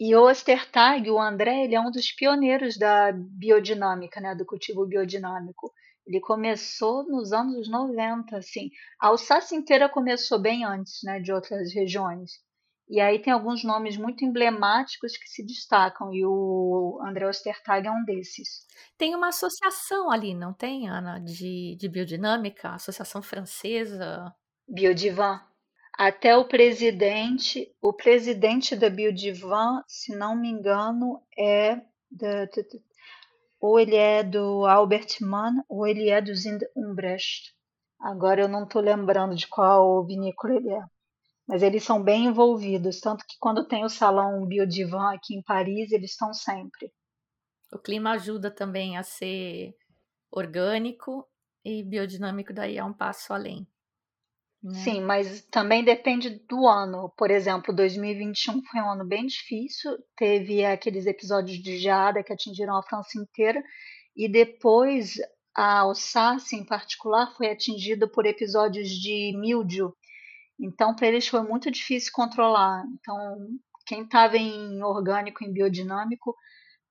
E 0.00 0.14
o 0.14 0.22
Ostertag, 0.22 1.10
o 1.10 1.20
André, 1.20 1.64
ele 1.64 1.74
é 1.74 1.80
um 1.80 1.90
dos 1.90 2.10
pioneiros 2.10 2.78
da 2.78 3.12
biodinâmica, 3.12 4.20
né, 4.20 4.34
do 4.34 4.46
cultivo 4.46 4.86
biodinâmico. 4.86 5.70
Ele 6.06 6.18
começou 6.18 7.04
nos 7.04 7.32
anos 7.32 7.68
90, 7.68 8.38
assim. 8.38 8.70
A 8.98 9.08
Alsácia 9.08 9.54
inteira 9.54 9.88
começou 9.88 10.40
bem 10.40 10.64
antes, 10.64 11.00
né, 11.04 11.20
de 11.20 11.30
outras 11.30 11.74
regiões. 11.74 12.40
E 12.88 13.00
aí 13.00 13.18
tem 13.18 13.32
alguns 13.32 13.64
nomes 13.64 13.96
muito 13.96 14.24
emblemáticos 14.24 15.16
que 15.16 15.28
se 15.28 15.44
destacam, 15.44 16.14
e 16.14 16.24
o 16.24 17.00
André 17.04 17.28
Ostertag 17.28 17.86
é 17.86 17.90
um 17.90 18.04
desses. 18.04 18.64
Tem 18.96 19.14
uma 19.14 19.28
associação 19.28 20.10
ali, 20.10 20.34
não 20.34 20.52
tem, 20.52 20.88
Ana, 20.88 21.18
de, 21.18 21.76
de 21.78 21.88
biodinâmica? 21.88 22.70
Associação 22.70 23.22
Francesa? 23.22 24.32
Biodivan 24.68 25.40
até 25.96 26.36
o 26.36 26.44
presidente, 26.44 27.74
o 27.80 27.92
presidente 27.92 28.76
da 28.76 28.90
Biodivan, 28.90 29.82
se 29.88 30.14
não 30.14 30.36
me 30.36 30.50
engano, 30.50 31.22
é 31.36 31.76
da, 32.10 32.46
ou 33.58 33.80
ele 33.80 33.96
é 33.96 34.22
do 34.22 34.66
Albert 34.66 35.16
Mann 35.22 35.64
ou 35.68 35.86
ele 35.86 36.10
é 36.10 36.20
do 36.20 36.34
Zind 36.34 36.62
Umbrecht. 36.76 37.54
Agora 37.98 38.42
eu 38.42 38.48
não 38.48 38.64
estou 38.64 38.82
lembrando 38.82 39.34
de 39.34 39.46
qual 39.48 40.04
vinícola 40.04 40.56
ele 40.56 40.70
é. 40.70 40.82
Mas 41.48 41.62
eles 41.62 41.84
são 41.84 42.02
bem 42.02 42.26
envolvidos, 42.26 43.00
tanto 43.00 43.24
que 43.26 43.36
quando 43.38 43.66
tem 43.66 43.84
o 43.84 43.88
salão 43.88 44.44
Biodivan 44.46 45.14
aqui 45.14 45.34
em 45.36 45.42
Paris, 45.42 45.92
eles 45.92 46.10
estão 46.10 46.32
sempre. 46.32 46.92
O 47.72 47.78
clima 47.78 48.12
ajuda 48.12 48.50
também 48.50 48.96
a 48.96 49.02
ser 49.02 49.74
orgânico 50.30 51.26
e 51.64 51.82
biodinâmico, 51.82 52.52
daí 52.52 52.76
é 52.78 52.84
um 52.84 52.92
passo 52.92 53.32
além. 53.32 53.66
Né? 54.62 54.74
Sim, 54.74 55.00
mas 55.02 55.42
também 55.42 55.84
depende 55.84 56.30
do 56.48 56.66
ano. 56.66 57.12
Por 57.16 57.30
exemplo, 57.30 57.74
2021 57.74 58.62
foi 58.64 58.80
um 58.80 58.90
ano 58.90 59.06
bem 59.06 59.26
difícil. 59.26 59.96
Teve 60.16 60.64
aqueles 60.64 61.06
episódios 61.06 61.58
de 61.62 61.78
geada 61.78 62.22
que 62.22 62.32
atingiram 62.32 62.76
a 62.76 62.82
França 62.82 63.18
inteira. 63.18 63.62
E 64.16 64.28
depois 64.28 65.14
a 65.54 65.80
Alsácia, 65.80 66.56
em 66.56 66.64
particular, 66.64 67.32
foi 67.36 67.48
atingida 67.50 68.08
por 68.08 68.26
episódios 68.26 68.88
de 68.88 69.32
míldio. 69.38 69.94
Então, 70.58 70.94
para 70.94 71.08
eles 71.08 71.28
foi 71.28 71.42
muito 71.42 71.70
difícil 71.70 72.10
controlar. 72.12 72.84
Então, 72.94 73.48
quem 73.86 74.02
estava 74.02 74.36
em 74.36 74.82
orgânico, 74.82 75.44
em 75.44 75.52
biodinâmico, 75.52 76.34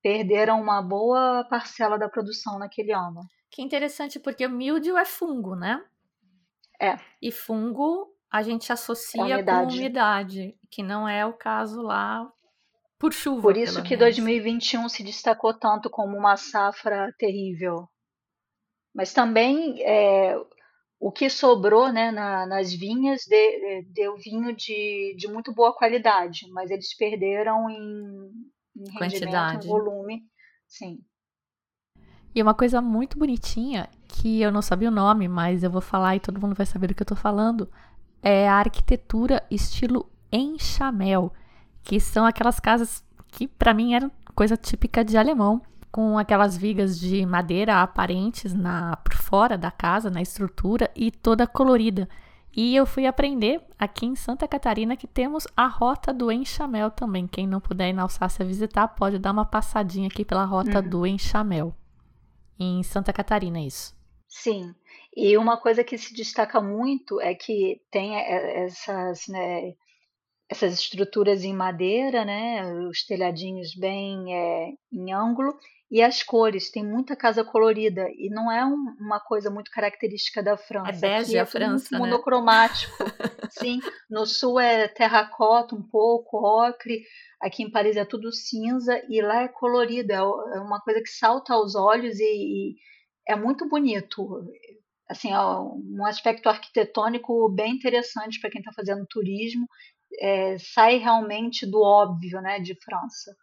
perderam 0.02 0.60
uma 0.60 0.80
boa 0.80 1.44
parcela 1.50 1.98
da 1.98 2.08
produção 2.08 2.58
naquele 2.58 2.92
ano. 2.92 3.20
Que 3.50 3.62
interessante, 3.62 4.20
porque 4.20 4.46
o 4.46 4.50
míldio 4.50 4.96
é 4.96 5.04
fungo, 5.04 5.56
né? 5.56 5.84
É. 6.80 6.96
E 7.20 7.32
fungo 7.32 8.14
a 8.30 8.42
gente 8.42 8.72
associa 8.72 9.22
umidade. 9.22 9.68
com 9.68 9.78
umidade, 9.78 10.58
que 10.70 10.82
não 10.82 11.08
é 11.08 11.24
o 11.24 11.32
caso 11.32 11.80
lá 11.80 12.30
por 12.98 13.12
chuva. 13.12 13.42
Por 13.42 13.56
isso 13.56 13.82
que 13.82 13.96
menos. 13.96 14.16
2021 14.16 14.88
se 14.88 15.02
destacou 15.02 15.54
tanto 15.54 15.90
como 15.90 16.16
uma 16.16 16.36
safra 16.36 17.12
terrível. 17.18 17.88
Mas 18.94 19.12
também 19.12 19.82
é, 19.82 20.34
o 20.98 21.12
que 21.12 21.28
sobrou 21.28 21.92
né, 21.92 22.10
na, 22.10 22.46
nas 22.46 22.72
vinhas 22.72 23.22
de, 23.28 23.82
deu 23.92 24.16
vinho 24.16 24.54
de, 24.54 25.14
de 25.16 25.28
muito 25.28 25.52
boa 25.52 25.74
qualidade, 25.74 26.50
mas 26.50 26.70
eles 26.70 26.96
perderam 26.96 27.68
em, 27.68 28.30
em 28.76 28.98
rendimento, 28.98 29.64
em 29.64 29.68
volume. 29.68 30.22
Sim. 30.66 30.98
E 32.34 32.42
uma 32.42 32.54
coisa 32.54 32.80
muito 32.82 33.18
bonitinha, 33.18 33.88
que 34.08 34.40
eu 34.40 34.52
não 34.52 34.60
sabia 34.60 34.88
o 34.88 34.92
nome, 34.92 35.28
mas 35.28 35.62
eu 35.62 35.70
vou 35.70 35.80
falar 35.80 36.16
e 36.16 36.20
todo 36.20 36.40
mundo 36.40 36.54
vai 36.54 36.66
saber 36.66 36.88
do 36.88 36.94
que 36.94 37.02
eu 37.02 37.06
tô 37.06 37.16
falando, 37.16 37.70
é 38.22 38.48
a 38.48 38.56
arquitetura 38.56 39.42
estilo 39.50 40.10
enxamel, 40.32 41.32
que 41.82 42.00
são 42.00 42.26
aquelas 42.26 42.58
casas 42.58 43.04
que 43.28 43.46
para 43.46 43.72
mim 43.72 43.94
eram 43.94 44.10
coisa 44.34 44.56
típica 44.56 45.04
de 45.04 45.16
alemão, 45.16 45.62
com 45.96 46.18
aquelas 46.18 46.58
vigas 46.58 47.00
de 47.00 47.24
madeira 47.24 47.80
aparentes 47.80 48.52
na 48.52 48.96
por 48.96 49.14
fora 49.14 49.56
da 49.56 49.70
casa, 49.70 50.10
na 50.10 50.20
estrutura 50.20 50.90
e 50.94 51.10
toda 51.10 51.46
colorida. 51.46 52.06
E 52.54 52.76
eu 52.76 52.84
fui 52.84 53.06
aprender 53.06 53.62
aqui 53.78 54.04
em 54.04 54.14
Santa 54.14 54.46
Catarina 54.46 54.94
que 54.94 55.06
temos 55.06 55.46
a 55.56 55.66
rota 55.66 56.12
do 56.12 56.30
Enxamel 56.30 56.90
também. 56.90 57.26
Quem 57.26 57.46
não 57.46 57.62
puder 57.62 57.88
ir 57.88 57.92
na 57.94 58.02
Alsácia 58.02 58.44
visitar, 58.44 58.88
pode 58.88 59.18
dar 59.18 59.32
uma 59.32 59.46
passadinha 59.46 60.08
aqui 60.08 60.22
pela 60.22 60.44
rota 60.44 60.80
uhum. 60.80 60.88
do 60.90 61.06
Enxamel. 61.06 61.74
Em 62.60 62.82
Santa 62.82 63.10
Catarina, 63.10 63.58
isso. 63.58 63.96
Sim. 64.28 64.74
E 65.16 65.34
uma 65.38 65.56
coisa 65.56 65.82
que 65.82 65.96
se 65.96 66.12
destaca 66.12 66.60
muito 66.60 67.18
é 67.22 67.34
que 67.34 67.80
tem 67.90 68.16
essas, 68.16 69.28
né, 69.28 69.72
essas 70.48 70.74
estruturas 70.74 71.42
em 71.44 71.52
madeira, 71.52 72.24
né, 72.24 72.64
os 72.88 73.04
telhadinhos 73.04 73.74
bem 73.74 74.34
é, 74.34 74.72
em 74.92 75.12
ângulo, 75.12 75.58
e 75.88 76.02
as 76.02 76.22
cores, 76.22 76.70
tem 76.70 76.84
muita 76.84 77.14
casa 77.14 77.44
colorida 77.44 78.08
e 78.16 78.28
não 78.28 78.50
é 78.50 78.64
um, 78.64 78.96
uma 78.98 79.20
coisa 79.20 79.48
muito 79.50 79.70
característica 79.70 80.42
da 80.42 80.56
França. 80.56 80.90
É 80.90 80.92
bege 80.92 81.36
é 81.36 81.40
a 81.40 81.46
França, 81.46 81.70
muito 81.70 81.92
né? 81.92 81.98
monocromático. 81.98 82.92
Sim, 83.50 83.80
no 84.10 84.26
sul 84.26 84.58
é 84.58 84.88
terracota 84.88 85.76
um 85.76 85.82
pouco, 85.82 86.38
ocre. 86.38 87.04
Aqui 87.40 87.62
em 87.62 87.70
Paris 87.70 87.96
é 87.96 88.04
tudo 88.04 88.32
cinza 88.32 89.00
e 89.08 89.22
lá 89.22 89.42
é 89.42 89.48
colorido, 89.48 90.12
é, 90.12 90.16
é 90.16 90.60
uma 90.60 90.80
coisa 90.80 91.00
que 91.00 91.08
salta 91.08 91.54
aos 91.54 91.76
olhos 91.76 92.18
e, 92.18 92.24
e 92.24 92.76
é 93.28 93.36
muito 93.36 93.68
bonito. 93.68 94.44
Assim, 95.08 95.30
um 95.32 96.04
aspecto 96.04 96.48
arquitetônico 96.48 97.48
bem 97.48 97.74
interessante 97.74 98.40
para 98.40 98.50
quem 98.50 98.58
está 98.58 98.72
fazendo 98.72 99.06
turismo. 99.08 99.68
É, 100.20 100.56
sai 100.58 100.96
realmente 100.96 101.66
do 101.66 101.82
óbvio, 101.82 102.40
né, 102.40 102.60
de 102.60 102.74
França 102.82 103.36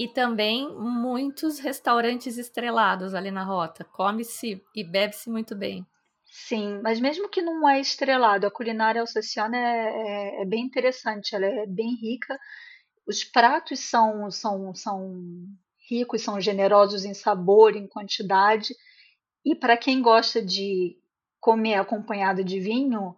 e 0.00 0.08
também 0.08 0.66
muitos 0.74 1.58
restaurantes 1.58 2.38
estrelados 2.38 3.14
ali 3.14 3.30
na 3.30 3.44
rota. 3.44 3.84
Come-se 3.84 4.62
e 4.74 4.82
bebe-se 4.82 5.28
muito 5.28 5.54
bem. 5.54 5.86
Sim, 6.24 6.80
mas 6.82 6.98
mesmo 6.98 7.28
que 7.28 7.42
não 7.42 7.68
é 7.68 7.80
estrelado, 7.80 8.46
a 8.46 8.50
culinária 8.50 9.02
alsaciana 9.02 9.58
é, 9.58 10.38
é, 10.38 10.42
é, 10.42 10.44
bem 10.46 10.64
interessante, 10.64 11.34
ela 11.34 11.44
é 11.44 11.66
bem 11.66 11.96
rica. 11.96 12.38
Os 13.06 13.24
pratos 13.24 13.80
são, 13.80 14.30
são, 14.30 14.74
são 14.74 15.44
ricos, 15.86 16.22
são 16.22 16.40
generosos 16.40 17.04
em 17.04 17.12
sabor, 17.12 17.76
em 17.76 17.86
quantidade. 17.86 18.72
E 19.44 19.54
para 19.54 19.76
quem 19.76 20.00
gosta 20.00 20.40
de 20.40 20.96
comer 21.40 21.74
acompanhado 21.74 22.42
de 22.42 22.58
vinho, 22.58 23.14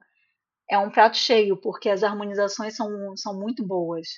é 0.72 0.78
um 0.78 0.90
prato 0.90 1.16
cheio, 1.16 1.56
porque 1.56 1.88
as 1.88 2.02
harmonizações 2.02 2.74
são, 2.74 3.16
são 3.16 3.38
muito 3.38 3.64
boas 3.64 4.08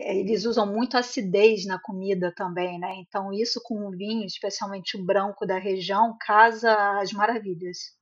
eles 0.00 0.44
usam 0.44 0.66
muito 0.66 0.96
acidez 0.96 1.64
na 1.64 1.78
comida 1.78 2.32
também, 2.34 2.78
né? 2.78 2.96
Então 2.96 3.32
isso 3.32 3.60
com 3.62 3.86
o 3.86 3.90
vinho, 3.90 4.26
especialmente 4.26 4.96
o 4.96 5.04
branco 5.04 5.46
da 5.46 5.58
região, 5.58 6.16
casa 6.20 6.98
às 7.00 7.12
maravilhas. 7.12 7.96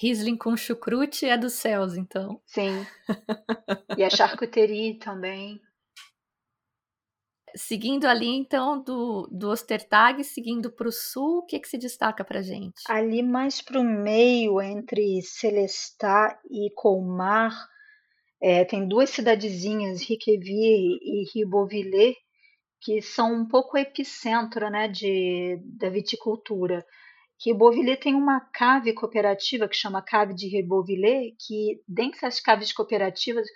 Riesling 0.00 0.36
com 0.36 0.56
chucrute 0.56 1.26
é 1.26 1.36
dos 1.36 1.54
céus, 1.54 1.96
então. 1.96 2.40
Sim. 2.46 2.86
E 3.98 4.04
a 4.04 4.08
charcuterie 4.08 4.98
também. 4.98 5.60
Seguindo 7.54 8.06
ali, 8.06 8.28
então, 8.28 8.82
do, 8.82 9.28
do 9.30 9.50
Ostertag, 9.50 10.22
seguindo 10.24 10.70
para 10.70 10.88
o 10.88 10.92
sul, 10.92 11.38
o 11.38 11.46
que, 11.46 11.58
que 11.58 11.68
se 11.68 11.78
destaca 11.78 12.24
para 12.24 12.42
gente? 12.42 12.82
Ali 12.88 13.22
mais 13.22 13.60
para 13.60 13.80
o 13.80 13.84
meio, 13.84 14.60
entre 14.60 15.20
Celestat 15.22 16.38
e 16.50 16.70
Colmar, 16.74 17.52
é, 18.42 18.64
tem 18.64 18.88
duas 18.88 19.10
cidadezinhas, 19.10 20.02
Riquevier 20.02 20.98
e 21.02 21.24
Ribeauvillé, 21.34 22.14
que 22.80 23.02
são 23.02 23.34
um 23.34 23.46
pouco 23.46 23.76
epicentro 23.76 24.70
né, 24.70 24.88
de, 24.88 25.60
da 25.78 25.90
viticultura. 25.90 26.84
Ribeauvillé 27.44 27.96
tem 27.96 28.14
uma 28.14 28.40
cave 28.40 28.94
cooperativa 28.94 29.68
que 29.68 29.76
chama 29.76 30.02
Cave 30.02 30.34
de 30.34 30.48
Ribeauvillé, 30.48 31.32
que 31.38 31.82
dentre 31.86 32.26
as 32.26 32.40
caves 32.40 32.72
cooperativas 32.72 33.46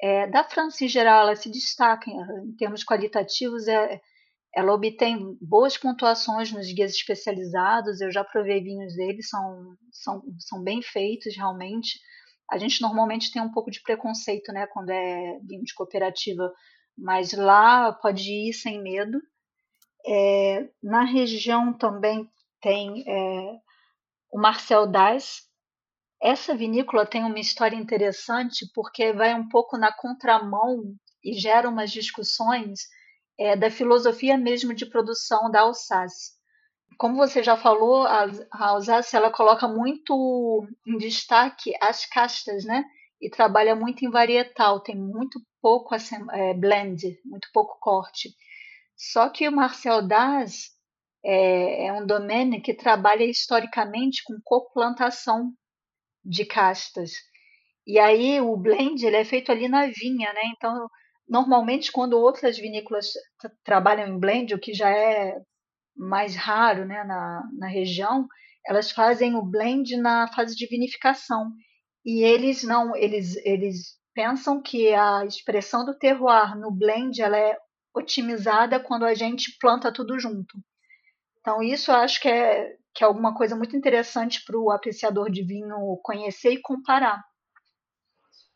é, 0.00 0.26
da 0.26 0.44
França 0.44 0.84
em 0.84 0.88
geral, 0.88 1.22
ela 1.22 1.36
se 1.36 1.50
destaca 1.50 2.10
em 2.10 2.52
termos 2.56 2.84
qualitativos, 2.84 3.66
é, 3.68 4.00
ela 4.54 4.72
obtém 4.72 5.36
boas 5.40 5.76
pontuações 5.76 6.52
nos 6.52 6.72
guias 6.72 6.92
especializados, 6.92 8.00
eu 8.00 8.10
já 8.10 8.24
provei 8.24 8.62
vinhos 8.62 8.94
deles, 8.94 9.28
são, 9.28 9.76
são, 9.92 10.22
são 10.38 10.62
bem 10.62 10.80
feitos 10.82 11.36
realmente 11.36 11.98
a 12.50 12.56
gente 12.56 12.80
normalmente 12.80 13.30
tem 13.30 13.42
um 13.42 13.52
pouco 13.52 13.70
de 13.70 13.82
preconceito, 13.82 14.52
né, 14.52 14.66
quando 14.68 14.90
é 14.90 15.38
vinho 15.40 15.62
de 15.62 15.74
cooperativa, 15.74 16.50
mas 16.96 17.32
lá 17.32 17.92
pode 17.92 18.32
ir 18.32 18.54
sem 18.54 18.82
medo. 18.82 19.20
É, 20.06 20.68
na 20.82 21.04
região 21.04 21.76
também 21.76 22.28
tem 22.62 23.04
é, 23.06 23.58
o 24.32 24.40
Marcel 24.40 24.86
Daz. 24.86 25.46
Essa 26.20 26.54
vinícola 26.54 27.06
tem 27.06 27.24
uma 27.24 27.38
história 27.38 27.76
interessante 27.76 28.66
porque 28.74 29.12
vai 29.12 29.34
um 29.34 29.48
pouco 29.48 29.76
na 29.76 29.92
contramão 29.92 30.94
e 31.22 31.32
gera 31.34 31.68
umas 31.68 31.90
discussões 31.90 32.80
é, 33.38 33.56
da 33.56 33.70
filosofia 33.70 34.36
mesmo 34.36 34.74
de 34.74 34.86
produção 34.86 35.50
da 35.50 35.60
Alsácia 35.60 36.38
como 36.98 37.16
você 37.16 37.42
já 37.42 37.56
falou, 37.56 38.06
a, 38.06 38.26
Alsácia 38.50 39.16
ela 39.16 39.30
coloca 39.30 39.68
muito 39.68 40.66
em 40.84 40.98
destaque 40.98 41.72
as 41.80 42.04
castas, 42.04 42.64
né? 42.64 42.84
E 43.20 43.30
trabalha 43.30 43.74
muito 43.74 44.04
em 44.04 44.10
varietal, 44.10 44.80
tem 44.80 44.96
muito 44.96 45.40
pouco 45.62 45.94
é, 45.94 46.54
blend, 46.54 47.20
muito 47.24 47.48
pouco 47.52 47.78
corte. 47.80 48.30
Só 48.96 49.28
que 49.28 49.48
o 49.48 49.52
Marcel 49.52 50.06
Daz 50.06 50.70
é, 51.24 51.86
é 51.86 51.92
um 51.92 52.04
domínio 52.04 52.62
que 52.62 52.74
trabalha 52.74 53.24
historicamente 53.24 54.22
com 54.24 54.40
coplantação 54.44 55.52
de 56.28 56.44
castas. 56.44 57.12
E 57.86 57.98
aí 57.98 58.40
o 58.40 58.56
blend 58.56 59.04
ele 59.04 59.16
é 59.16 59.24
feito 59.24 59.50
ali 59.50 59.68
na 59.68 59.86
vinha, 59.86 60.32
né? 60.32 60.42
Então, 60.56 60.88
normalmente 61.26 61.90
quando 61.90 62.18
outras 62.18 62.58
vinícolas 62.58 63.06
trabalham 63.64 64.08
em 64.08 64.18
blend, 64.18 64.54
o 64.54 64.58
que 64.58 64.74
já 64.74 64.90
é 64.90 65.34
mais 65.96 66.36
raro 66.36 66.84
né, 66.84 67.02
na, 67.04 67.42
na 67.58 67.66
região, 67.66 68.26
elas 68.66 68.92
fazem 68.92 69.34
o 69.34 69.42
blend 69.42 69.96
na 69.96 70.28
fase 70.28 70.54
de 70.54 70.66
vinificação. 70.66 71.50
E 72.04 72.22
eles 72.22 72.62
não, 72.62 72.94
eles, 72.94 73.36
eles 73.44 73.98
pensam 74.14 74.60
que 74.62 74.94
a 74.94 75.24
expressão 75.24 75.84
do 75.84 75.96
terroir 75.98 76.56
no 76.58 76.70
blend 76.70 77.20
ela 77.20 77.38
é 77.38 77.56
otimizada 77.94 78.78
quando 78.78 79.04
a 79.04 79.14
gente 79.14 79.56
planta 79.58 79.92
tudo 79.92 80.18
junto. 80.18 80.58
Então, 81.40 81.62
isso 81.62 81.90
eu 81.90 81.96
acho 81.96 82.20
que 82.20 82.28
é, 82.28 82.76
que 82.98 83.04
é 83.04 83.06
alguma 83.06 83.32
coisa 83.32 83.54
muito 83.54 83.76
interessante 83.76 84.44
para 84.44 84.58
o 84.58 84.72
apreciador 84.72 85.30
de 85.30 85.44
vinho 85.44 85.96
conhecer 86.02 86.50
e 86.50 86.60
comparar. 86.60 87.22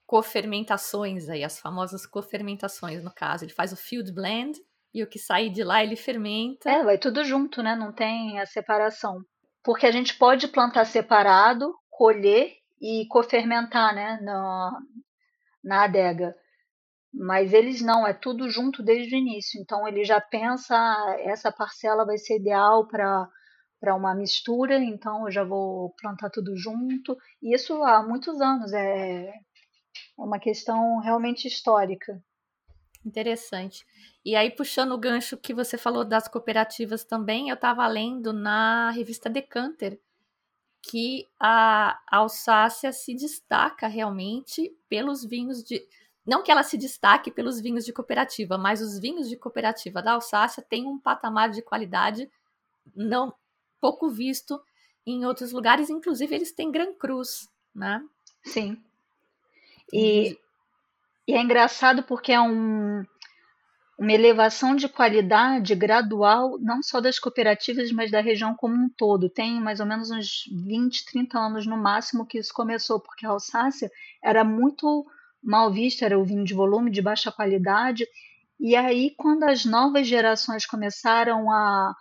Cofermentações 0.05 1.28
aí, 1.28 1.44
as 1.44 1.61
famosas 1.61 2.05
cofermentações, 2.05 3.05
no 3.05 3.14
caso. 3.14 3.44
Ele 3.44 3.52
faz 3.52 3.72
o 3.72 3.76
field 3.76 4.12
blend, 4.12 4.59
e 4.92 5.00
o 5.00 5.07
que 5.07 5.16
sai 5.16 5.48
de 5.48 5.62
lá 5.62 5.81
ele 5.81 5.94
fermenta. 5.94 6.68
É, 6.68 6.83
vai 6.83 6.98
tudo 6.98 7.24
junto, 7.24 7.62
né? 7.62 7.76
Não 7.76 7.92
tem 7.92 8.40
a 8.40 8.44
separação. 8.44 9.22
Porque 9.62 9.87
a 9.87 9.92
gente 9.92 10.18
pode 10.18 10.48
plantar 10.48 10.87
separado, 10.87 11.72
colher 11.88 12.50
e 12.81 13.07
cofermentar, 13.09 13.94
né? 13.94 14.18
Na, 14.22 14.76
na 15.62 15.85
adega. 15.85 16.35
Mas 17.14 17.52
eles 17.52 17.81
não, 17.81 18.05
é 18.05 18.12
tudo 18.12 18.50
junto 18.50 18.83
desde 18.83 19.14
o 19.14 19.18
início. 19.18 19.61
Então 19.61 19.87
ele 19.87 20.02
já 20.02 20.20
pensa, 20.20 20.74
ah, 20.74 21.16
essa 21.20 21.52
parcela 21.52 22.05
vai 22.05 22.18
ser 22.18 22.40
ideal 22.40 22.88
para 22.88 23.28
para 23.83 23.97
uma 23.97 24.14
mistura, 24.14 24.79
então 24.79 25.27
eu 25.27 25.33
já 25.33 25.42
vou 25.42 25.90
plantar 26.01 26.31
tudo 26.31 26.57
junto. 26.57 27.18
E 27.42 27.53
isso 27.53 27.83
há 27.83 28.01
muitos 28.01 28.40
anos, 28.40 28.73
é 28.73 29.33
uma 30.16 30.38
questão 30.38 31.01
realmente 31.01 31.49
histórica. 31.49 32.23
Interessante. 33.05 33.85
E 34.25 34.37
aí, 34.37 34.53
puxando 34.53 34.92
o 34.92 34.99
gancho 34.99 35.37
que 35.37 35.53
você 35.53 35.77
falou 35.77 36.05
das 36.05 36.29
cooperativas 36.29 37.03
também, 37.03 37.49
eu 37.49 37.57
estava 37.57 37.85
lendo 37.88 38.33
na 38.33 38.92
revista 38.92 39.29
Decanter 39.29 39.99
que 40.81 41.29
a 41.40 42.01
Alsácia 42.07 42.92
se 42.92 43.16
destaca 43.16 43.88
realmente 43.88 44.73
pelos 44.88 45.25
vinhos 45.25 45.64
de. 45.64 45.85
Não 46.25 46.45
que 46.45 46.53
ela 46.53 46.62
se 46.62 46.79
destaque 46.79 47.33
pelos 47.33 47.61
vinhos 47.61 47.85
de 47.85 47.92
cooperativa, 47.92 48.57
mas 48.57 48.81
os 48.81 48.97
vinhos 49.01 49.29
de 49.29 49.37
cooperativa 49.37 50.01
da 50.01 50.12
Alsácia 50.12 50.62
têm 50.62 50.87
um 50.87 51.01
patamar 51.01 51.51
de 51.51 51.62
qualidade 51.62 52.31
não 52.95 53.35
pouco 53.83 54.09
visto 54.09 54.62
em 55.05 55.27
outros 55.27 55.51
lugares, 55.51 55.90
inclusive 55.90 56.33
eles 56.33 56.53
têm 56.53 56.71
Gran 56.71 56.95
Cruz, 56.95 57.49
né? 57.75 58.01
Sim. 58.45 58.81
E, 59.92 60.38
e 61.27 61.35
é 61.35 61.42
engraçado 61.42 62.05
porque 62.05 62.31
é 62.31 62.40
um, 62.40 63.05
uma 63.99 64.12
elevação 64.12 64.77
de 64.77 64.88
qualidade 64.88 65.75
gradual, 65.75 66.57
não 66.61 66.81
só 66.81 67.01
das 67.01 67.18
cooperativas, 67.18 67.90
mas 67.90 68.12
da 68.12 68.21
região 68.21 68.55
como 68.55 68.77
um 68.77 68.88
todo. 68.88 69.29
Tem 69.29 69.61
mais 69.61 69.81
ou 69.81 69.87
menos 69.87 70.12
uns 70.12 70.45
20, 70.64 71.05
30 71.07 71.37
anos 71.37 71.66
no 71.66 71.77
máximo 71.77 72.25
que 72.25 72.38
isso 72.38 72.55
começou, 72.55 73.01
porque 73.01 73.27
a 73.27 73.31
Alsácia 73.31 73.90
era 74.23 74.45
muito 74.45 75.05
mal 75.42 75.73
vista, 75.73 76.05
era 76.05 76.16
o 76.16 76.25
vinho 76.25 76.45
de 76.45 76.55
volume, 76.55 76.88
de 76.88 77.03
baixa 77.03 77.33
qualidade. 77.33 78.07
E 78.61 78.77
aí, 78.77 79.12
quando 79.16 79.42
as 79.42 79.64
novas 79.64 80.07
gerações 80.07 80.64
começaram 80.64 81.51
a, 81.51 81.92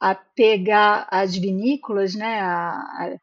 a 0.00 0.14
pegar 0.14 1.06
as 1.10 1.36
vinícolas, 1.36 2.14
né, 2.14 2.40
a, 2.40 2.72
a 2.72 3.16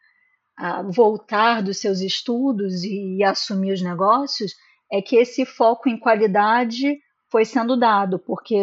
a 0.58 0.84
voltar 0.84 1.62
dos 1.62 1.80
seus 1.80 2.00
estudos 2.00 2.84
e 2.84 3.24
assumir 3.24 3.74
os 3.74 3.82
negócios, 3.82 4.54
é 4.92 5.02
que 5.02 5.16
esse 5.16 5.46
foco 5.46 5.90
em 5.90 6.00
qualidade 6.00 7.00
foi 7.32 7.46
sendo 7.46 7.76
dado, 7.76 8.20
porque 8.20 8.56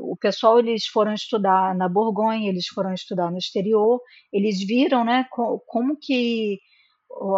o 0.00 0.16
pessoal 0.16 0.58
eles 0.58 0.86
foram 0.86 1.14
estudar 1.14 1.76
na 1.76 1.88
Borgonha, 1.88 2.48
eles 2.48 2.66
foram 2.66 2.92
estudar 2.92 3.30
no 3.30 3.38
exterior, 3.38 4.00
eles 4.32 4.58
viram, 4.66 5.04
né, 5.04 5.26
como 5.66 5.96
que 5.96 6.58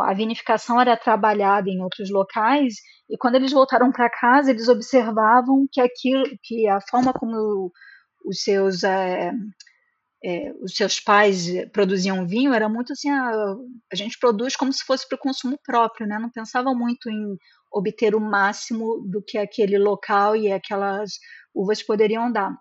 a 0.03 0.15
vinificação 0.15 0.81
era 0.81 0.97
trabalhada 0.97 1.69
em 1.69 1.83
outros 1.83 2.11
locais 2.11 2.77
e 3.09 3.19
quando 3.19 3.35
eles 3.35 3.53
voltaram 3.53 3.93
para 3.93 4.09
casa 4.11 4.51
eles 4.51 4.67
observavam 4.67 5.69
que 5.71 5.81
aquilo, 5.81 6.25
que 6.43 6.67
a 6.67 6.81
forma 6.81 7.13
como 7.13 7.71
os 8.25 8.43
seus 8.43 8.83
é, 8.83 9.31
é, 10.25 10.53
os 10.61 10.75
seus 10.75 10.99
pais 10.99 11.47
produziam 11.73 12.27
vinho 12.27 12.53
era 12.53 12.69
muito 12.69 12.93
assim 12.93 13.09
a, 13.11 13.31
ah, 13.31 13.57
a 13.93 13.97
gente 13.97 14.19
produz 14.19 14.57
como 14.57 14.73
se 14.73 14.85
fosse 14.85 15.07
para 15.09 15.17
o 15.17 15.21
consumo 15.21 15.59
próprio, 15.65 16.07
né? 16.07 16.19
Não 16.19 16.31
pensava 16.31 16.75
muito 16.75 17.09
em 17.09 17.37
obter 17.73 18.15
o 18.15 18.21
máximo 18.21 19.07
do 19.09 19.23
que 19.23 19.39
aquele 19.39 19.79
local 19.79 20.35
e 20.35 20.51
aquelas 20.51 21.13
uvas 21.55 21.83
poderiam 21.83 22.33
dar. 22.33 22.53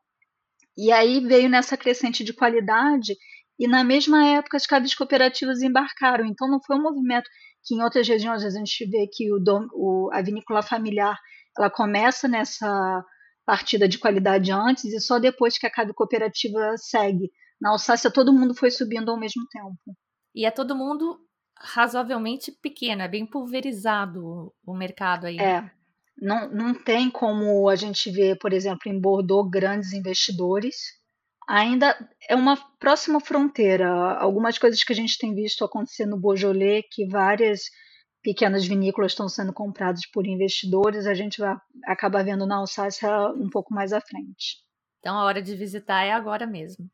E 0.78 0.92
aí 0.92 1.20
veio 1.20 1.50
nessa 1.50 1.76
crescente 1.76 2.24
de 2.24 2.34
qualidade, 2.34 3.16
e 3.60 3.68
na 3.68 3.84
mesma 3.84 4.28
época 4.28 4.58
as 4.58 4.68
cabines 4.68 4.94
cooperativas 4.96 5.62
embarcaram. 5.62 6.26
Então 6.26 6.48
não 6.48 6.60
foi 6.62 6.78
um 6.78 6.84
movimento 6.84 7.28
que 7.66 7.76
em 7.76 7.82
outras 7.82 8.08
regiões 8.08 8.44
a 8.44 8.50
gente 8.50 8.86
vê 8.86 9.08
que 9.12 9.32
o, 9.34 9.40
o, 9.74 10.10
a 10.14 10.22
vinícola 10.22 10.62
familiar 10.62 11.18
ela 11.58 11.70
começa 11.70 12.28
nessa 12.28 13.04
partida 13.46 13.88
de 13.88 13.98
qualidade 13.98 14.52
antes 14.52 14.86
e 14.86 15.00
só 15.00 15.18
depois 15.18 15.58
que 15.58 15.66
a 15.66 15.72
cabe 15.72 15.94
cooperativa 15.94 16.76
segue. 16.78 17.32
Na 17.60 17.72
Alsácia 17.72 18.12
todo 18.12 18.34
mundo 18.34 18.54
foi 18.54 18.72
subindo 18.72 19.10
ao 19.10 19.20
mesmo 19.20 19.46
tempo. 19.50 19.98
E 20.36 20.46
é 20.46 20.52
todo 20.52 20.76
mundo 20.76 21.20
razoavelmente 21.60 22.52
pequeno, 22.62 23.02
é 23.02 23.08
bem 23.08 23.26
pulverizado 23.26 24.54
o 24.66 24.74
mercado 24.76 25.26
aí. 25.26 25.38
É. 25.40 25.70
Não, 26.20 26.50
não 26.50 26.74
tem 26.74 27.10
como 27.10 27.70
a 27.70 27.76
gente 27.76 28.10
ver, 28.10 28.38
por 28.38 28.54
exemplo, 28.54 28.92
em 28.92 29.00
Bordeaux, 29.00 29.50
grandes 29.50 29.94
investidores. 29.94 30.76
Ainda 31.48 31.96
é 32.28 32.36
uma 32.36 32.58
próxima 32.80 33.20
fronteira. 33.20 33.90
Algumas 34.20 34.58
coisas 34.58 34.84
que 34.84 34.92
a 34.92 34.96
gente 34.96 35.18
tem 35.18 35.34
visto 35.34 35.64
acontecer 35.64 36.06
no 36.06 36.20
Beaujolais, 36.20 36.84
que 36.92 37.08
várias 37.08 37.62
pequenas 38.22 38.66
vinícolas 38.66 39.14
estão 39.14 39.30
sendo 39.30 39.54
compradas 39.54 40.02
por 40.12 40.28
investidores, 40.28 41.08
a 41.08 41.14
gente 41.14 41.40
vai 41.40 41.56
acabar 41.86 42.26
vendo 42.26 42.46
na 42.46 42.58
Alsácia 42.58 43.10
um 43.30 43.50
pouco 43.50 43.74
mais 43.74 43.94
à 43.94 44.02
frente. 44.02 44.58
Então 45.00 45.16
a 45.16 45.24
hora 45.24 45.42
de 45.42 45.56
visitar 45.56 46.04
é 46.04 46.12
agora 46.12 46.46
mesmo. 46.46 46.90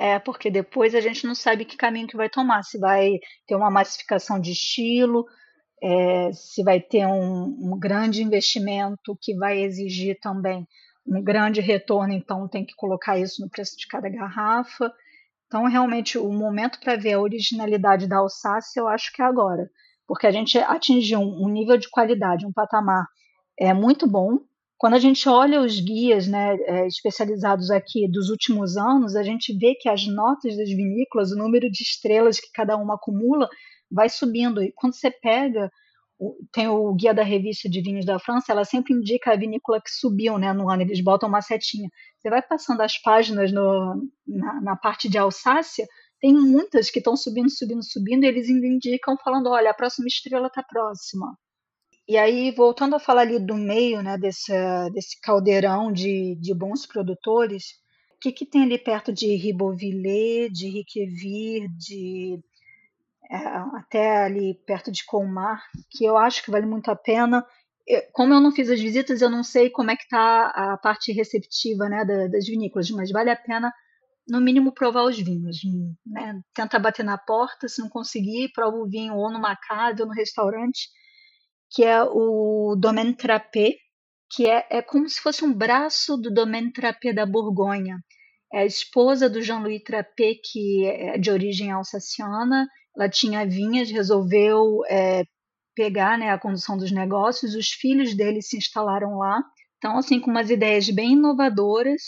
É, 0.00 0.18
porque 0.18 0.50
depois 0.50 0.94
a 0.94 1.00
gente 1.02 1.26
não 1.26 1.34
sabe 1.34 1.62
que 1.62 1.76
caminho 1.76 2.06
que 2.06 2.16
vai 2.16 2.30
tomar, 2.30 2.62
se 2.62 2.78
vai 2.78 3.18
ter 3.46 3.54
uma 3.54 3.70
massificação 3.70 4.40
de 4.40 4.52
estilo, 4.52 5.26
é, 5.82 6.32
se 6.32 6.64
vai 6.64 6.80
ter 6.80 7.04
um, 7.06 7.44
um, 7.44 7.78
grande 7.78 8.22
investimento 8.22 9.14
que 9.20 9.34
vai 9.36 9.60
exigir 9.60 10.18
também 10.18 10.66
um 11.06 11.22
grande 11.22 11.60
retorno, 11.60 12.14
então 12.14 12.48
tem 12.48 12.64
que 12.64 12.74
colocar 12.76 13.18
isso 13.18 13.42
no 13.42 13.50
preço 13.50 13.76
de 13.76 13.86
cada 13.88 14.08
garrafa. 14.08 14.90
Então, 15.46 15.64
realmente, 15.64 16.16
o 16.16 16.32
momento 16.32 16.80
para 16.80 16.96
ver 16.96 17.12
a 17.12 17.20
originalidade 17.20 18.08
da 18.08 18.20
Alsácia, 18.20 18.80
eu 18.80 18.88
acho 18.88 19.12
que 19.12 19.20
é 19.20 19.26
agora, 19.26 19.68
porque 20.06 20.26
a 20.26 20.30
gente 20.30 20.56
atingiu 20.56 21.20
um, 21.20 21.50
nível 21.50 21.76
de 21.76 21.90
qualidade, 21.90 22.46
um 22.46 22.52
patamar 22.52 23.04
é 23.58 23.74
muito 23.74 24.08
bom, 24.08 24.38
quando 24.80 24.94
a 24.94 24.98
gente 24.98 25.28
olha 25.28 25.60
os 25.60 25.78
guias 25.78 26.26
né, 26.26 26.56
é, 26.62 26.86
especializados 26.86 27.70
aqui 27.70 28.10
dos 28.10 28.30
últimos 28.30 28.78
anos, 28.78 29.14
a 29.14 29.22
gente 29.22 29.54
vê 29.54 29.74
que 29.74 29.90
as 29.90 30.06
notas 30.06 30.56
das 30.56 30.70
vinícolas, 30.70 31.30
o 31.30 31.36
número 31.36 31.70
de 31.70 31.82
estrelas 31.82 32.40
que 32.40 32.50
cada 32.50 32.78
uma 32.78 32.94
acumula, 32.94 33.46
vai 33.92 34.08
subindo. 34.08 34.62
E 34.62 34.72
quando 34.72 34.94
você 34.94 35.10
pega, 35.10 35.70
tem 36.50 36.66
o 36.66 36.94
guia 36.94 37.12
da 37.12 37.22
revista 37.22 37.68
de 37.68 37.82
vinhos 37.82 38.06
da 38.06 38.18
França, 38.18 38.52
ela 38.52 38.64
sempre 38.64 38.94
indica 38.94 39.32
a 39.32 39.36
vinícola 39.36 39.82
que 39.82 39.90
subiu 39.90 40.38
né, 40.38 40.50
no 40.54 40.70
ano, 40.70 40.80
eles 40.80 41.04
botam 41.04 41.28
uma 41.28 41.42
setinha. 41.42 41.90
Você 42.18 42.30
vai 42.30 42.40
passando 42.40 42.80
as 42.80 42.96
páginas 43.02 43.52
no, 43.52 44.02
na, 44.26 44.62
na 44.62 44.76
parte 44.76 45.10
de 45.10 45.18
Alsácia, 45.18 45.86
tem 46.22 46.32
muitas 46.32 46.88
que 46.88 47.00
estão 47.00 47.18
subindo, 47.18 47.50
subindo, 47.50 47.84
subindo, 47.84 48.24
e 48.24 48.28
eles 48.28 48.48
indicam 48.48 49.14
falando, 49.22 49.50
olha, 49.50 49.72
a 49.72 49.74
próxima 49.74 50.08
estrela 50.08 50.46
está 50.46 50.62
próxima. 50.62 51.36
E 52.10 52.18
aí, 52.18 52.50
voltando 52.50 52.96
a 52.96 52.98
falar 52.98 53.20
ali 53.20 53.38
do 53.38 53.54
meio, 53.54 54.02
né, 54.02 54.18
desse, 54.18 54.50
caldeirão 55.22 55.92
de, 55.92 56.34
de 56.40 56.52
bons 56.52 56.84
produtores, 56.84 57.74
o 58.16 58.18
que, 58.20 58.32
que 58.32 58.44
tem 58.44 58.64
ali 58.64 58.78
perto 58.78 59.12
de 59.12 59.36
Ribeauvillé, 59.36 60.48
de 60.48 60.68
Riquevir, 60.70 61.68
de 61.78 62.40
é, 63.30 63.36
até 63.76 64.24
ali 64.24 64.54
perto 64.66 64.90
de 64.90 65.04
Colmar, 65.04 65.62
que 65.88 66.04
eu 66.04 66.16
acho 66.18 66.44
que 66.44 66.50
vale 66.50 66.66
muito 66.66 66.90
a 66.90 66.96
pena. 66.96 67.46
como 68.12 68.34
eu 68.34 68.40
não 68.40 68.50
fiz 68.50 68.68
as 68.68 68.80
visitas, 68.80 69.22
eu 69.22 69.30
não 69.30 69.44
sei 69.44 69.70
como 69.70 69.92
é 69.92 69.96
que 69.96 70.02
está 70.02 70.48
a 70.48 70.76
parte 70.78 71.12
receptiva 71.12 71.88
né, 71.88 72.04
das 72.28 72.44
vinícolas, 72.44 72.90
mas 72.90 73.12
vale 73.12 73.30
a 73.30 73.36
pena, 73.36 73.72
no 74.28 74.40
mínimo, 74.40 74.72
provar 74.72 75.04
os 75.04 75.16
vinhos. 75.16 75.58
Né? 76.04 76.40
Tenta 76.52 76.76
bater 76.76 77.04
na 77.04 77.16
porta, 77.16 77.68
se 77.68 77.80
não 77.80 77.88
conseguir, 77.88 78.50
prova 78.52 78.76
o 78.76 78.88
vinho 78.88 79.14
ou 79.14 79.30
numa 79.30 79.54
casa 79.54 80.02
ou 80.02 80.08
no 80.08 80.12
restaurante 80.12 80.88
que 81.70 81.84
é 81.84 82.02
o 82.02 82.74
Domaine 82.76 83.14
Trappé, 83.14 83.76
que 84.30 84.48
é, 84.48 84.66
é 84.70 84.82
como 84.82 85.08
se 85.08 85.20
fosse 85.20 85.44
um 85.44 85.52
braço 85.52 86.16
do 86.16 86.32
Domaine 86.32 86.72
Trappé 86.72 87.12
da 87.12 87.26
Borgonha. 87.26 87.98
É 88.52 88.60
a 88.60 88.66
esposa 88.66 89.30
do 89.30 89.42
Jean-Louis 89.42 89.82
Trappé, 89.82 90.34
que 90.42 90.86
é 90.86 91.18
de 91.18 91.30
origem 91.30 91.70
alsaciana, 91.70 92.68
ela 92.96 93.08
tinha 93.08 93.46
vinhas, 93.46 93.90
resolveu 93.90 94.80
é, 94.88 95.24
pegar 95.74 96.18
né, 96.18 96.30
a 96.30 96.38
condução 96.38 96.76
dos 96.76 96.90
negócios, 96.90 97.54
os 97.54 97.68
filhos 97.68 98.14
dele 98.14 98.42
se 98.42 98.56
instalaram 98.56 99.18
lá. 99.18 99.40
Então, 99.78 99.96
assim, 99.96 100.20
com 100.20 100.30
umas 100.30 100.50
ideias 100.50 100.90
bem 100.90 101.12
inovadoras, 101.12 102.02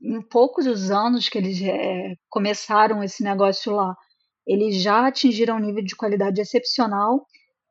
em 0.00 0.22
poucos 0.22 0.66
os 0.66 0.90
anos 0.90 1.28
que 1.28 1.38
eles 1.38 1.60
é, 1.60 2.14
começaram 2.28 3.02
esse 3.02 3.22
negócio 3.22 3.72
lá, 3.72 3.94
eles 4.46 4.80
já 4.80 5.06
atingiram 5.06 5.56
um 5.56 5.60
nível 5.60 5.84
de 5.84 5.96
qualidade 5.96 6.40
excepcional 6.40 7.26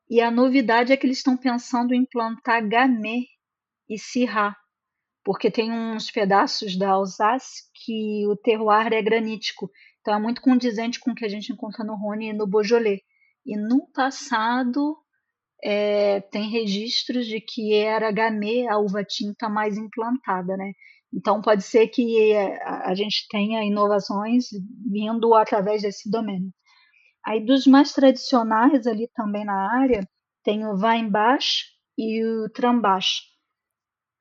e 0.10 0.22
a 0.22 0.32
novidade 0.32 0.94
é 0.94 0.98
que 0.98 1.06
eles 1.06 1.18
estão 1.18 1.36
pensando 1.36 1.94
em 1.94 2.06
plantar 2.06 2.62
Gamay 2.62 3.26
e 3.90 3.98
Syrah, 3.98 4.56
porque 5.24 5.52
tem 5.52 5.72
uns 5.72 6.10
pedaços 6.10 6.78
da 6.78 6.92
Alsace 6.92 7.64
que 7.74 8.26
o 8.28 8.36
terroir 8.38 8.94
é 8.94 9.02
granítico. 9.02 9.70
Então 10.00 10.16
é 10.16 10.20
muito 10.20 10.42
condizente 10.42 11.00
com 11.00 11.12
o 11.12 11.16
que 11.16 11.26
a 11.26 11.30
gente 11.30 11.52
encontra 11.52 11.84
no 11.84 11.96
Rhône 11.96 12.30
e 12.30 12.34
no 12.34 12.48
Beaujolais. 12.48 13.02
E 13.46 13.58
no 13.58 13.86
passado 13.92 14.98
é, 15.62 16.22
tem 16.22 16.50
registros 16.50 17.26
de 17.26 17.42
que 17.42 17.74
era 17.74 18.12
Gamay 18.12 18.68
a 18.68 18.78
uva 18.78 19.04
tinta 19.04 19.50
mais 19.50 19.78
implantada, 19.78 20.56
né? 20.56 20.72
Então 21.14 21.42
pode 21.42 21.64
ser 21.64 21.88
que 21.88 22.32
é, 22.32 22.64
a 22.64 22.94
gente 22.96 23.28
tenha 23.30 23.64
inovações 23.64 24.46
vindo 24.90 25.34
através 25.34 25.82
desse 25.82 26.10
domínio. 26.10 26.52
Aí 27.28 27.42
dos 27.42 27.68
mais 27.68 27.92
tradicionais 27.92 28.88
ali 28.88 29.10
também 29.14 29.44
na 29.44 29.70
área, 29.82 30.08
tem 30.44 30.66
o 30.66 30.78
Weinbach 30.78 31.66
e 31.98 32.24
o 32.24 32.50
Trambach. 32.52 33.20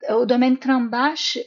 O 0.09 0.25
domaine 0.25 0.57
Trambach, 0.57 1.41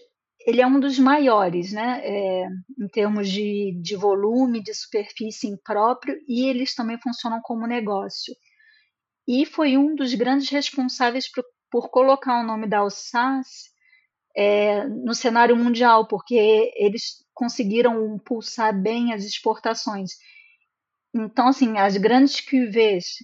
ele 0.46 0.62
é 0.62 0.66
um 0.66 0.80
dos 0.80 0.98
maiores, 0.98 1.70
né, 1.70 2.00
é, 2.02 2.46
em 2.78 2.88
termos 2.88 3.28
de, 3.28 3.78
de 3.82 3.94
volume, 3.94 4.62
de 4.62 4.72
superfície 4.72 5.54
próprio, 5.62 6.16
e 6.26 6.48
eles 6.48 6.74
também 6.74 6.98
funcionam 6.98 7.42
como 7.42 7.66
negócio. 7.66 8.34
E 9.28 9.44
foi 9.44 9.76
um 9.76 9.94
dos 9.94 10.14
grandes 10.14 10.48
responsáveis 10.48 11.30
por, 11.30 11.44
por 11.70 11.90
colocar 11.90 12.40
o 12.40 12.46
nome 12.46 12.66
da 12.66 12.78
Alsace 12.78 13.68
é, 14.34 14.88
no 14.88 15.14
cenário 15.14 15.54
mundial, 15.54 16.08
porque 16.08 16.72
eles 16.74 17.22
conseguiram 17.34 18.18
pulsar 18.18 18.74
bem 18.74 19.12
as 19.12 19.24
exportações. 19.24 20.12
Então, 21.14 21.48
assim, 21.48 21.76
as 21.78 21.96
grandes 21.96 22.40
cuvées, 22.40 23.16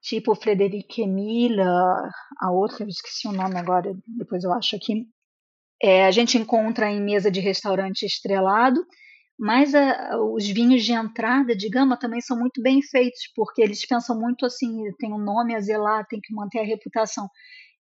tipo 0.00 0.34
Frederic 0.34 1.02
Emile, 1.02 1.60
a 1.60 2.50
outra, 2.50 2.84
eu 2.84 2.88
esqueci 2.88 3.28
o 3.28 3.32
nome 3.32 3.58
agora, 3.58 3.94
depois 4.06 4.44
eu 4.44 4.52
acho 4.52 4.76
aqui, 4.76 5.06
é, 5.82 6.06
a 6.06 6.10
gente 6.10 6.38
encontra 6.38 6.90
em 6.90 7.02
mesa 7.02 7.30
de 7.30 7.40
restaurante 7.40 8.04
estrelado, 8.06 8.84
mas 9.38 9.74
a, 9.74 10.18
os 10.18 10.46
vinhos 10.48 10.82
de 10.84 10.92
entrada 10.92 11.54
de 11.54 11.68
gama 11.68 11.98
também 11.98 12.20
são 12.20 12.38
muito 12.38 12.62
bem 12.62 12.80
feitos, 12.82 13.30
porque 13.34 13.60
eles 13.62 13.84
pensam 13.86 14.18
muito 14.18 14.46
assim, 14.46 14.84
tem 14.98 15.12
um 15.12 15.18
nome 15.18 15.54
a 15.54 15.60
zelar, 15.60 16.06
tem 16.06 16.20
que 16.20 16.34
manter 16.34 16.60
a 16.60 16.64
reputação. 16.64 17.28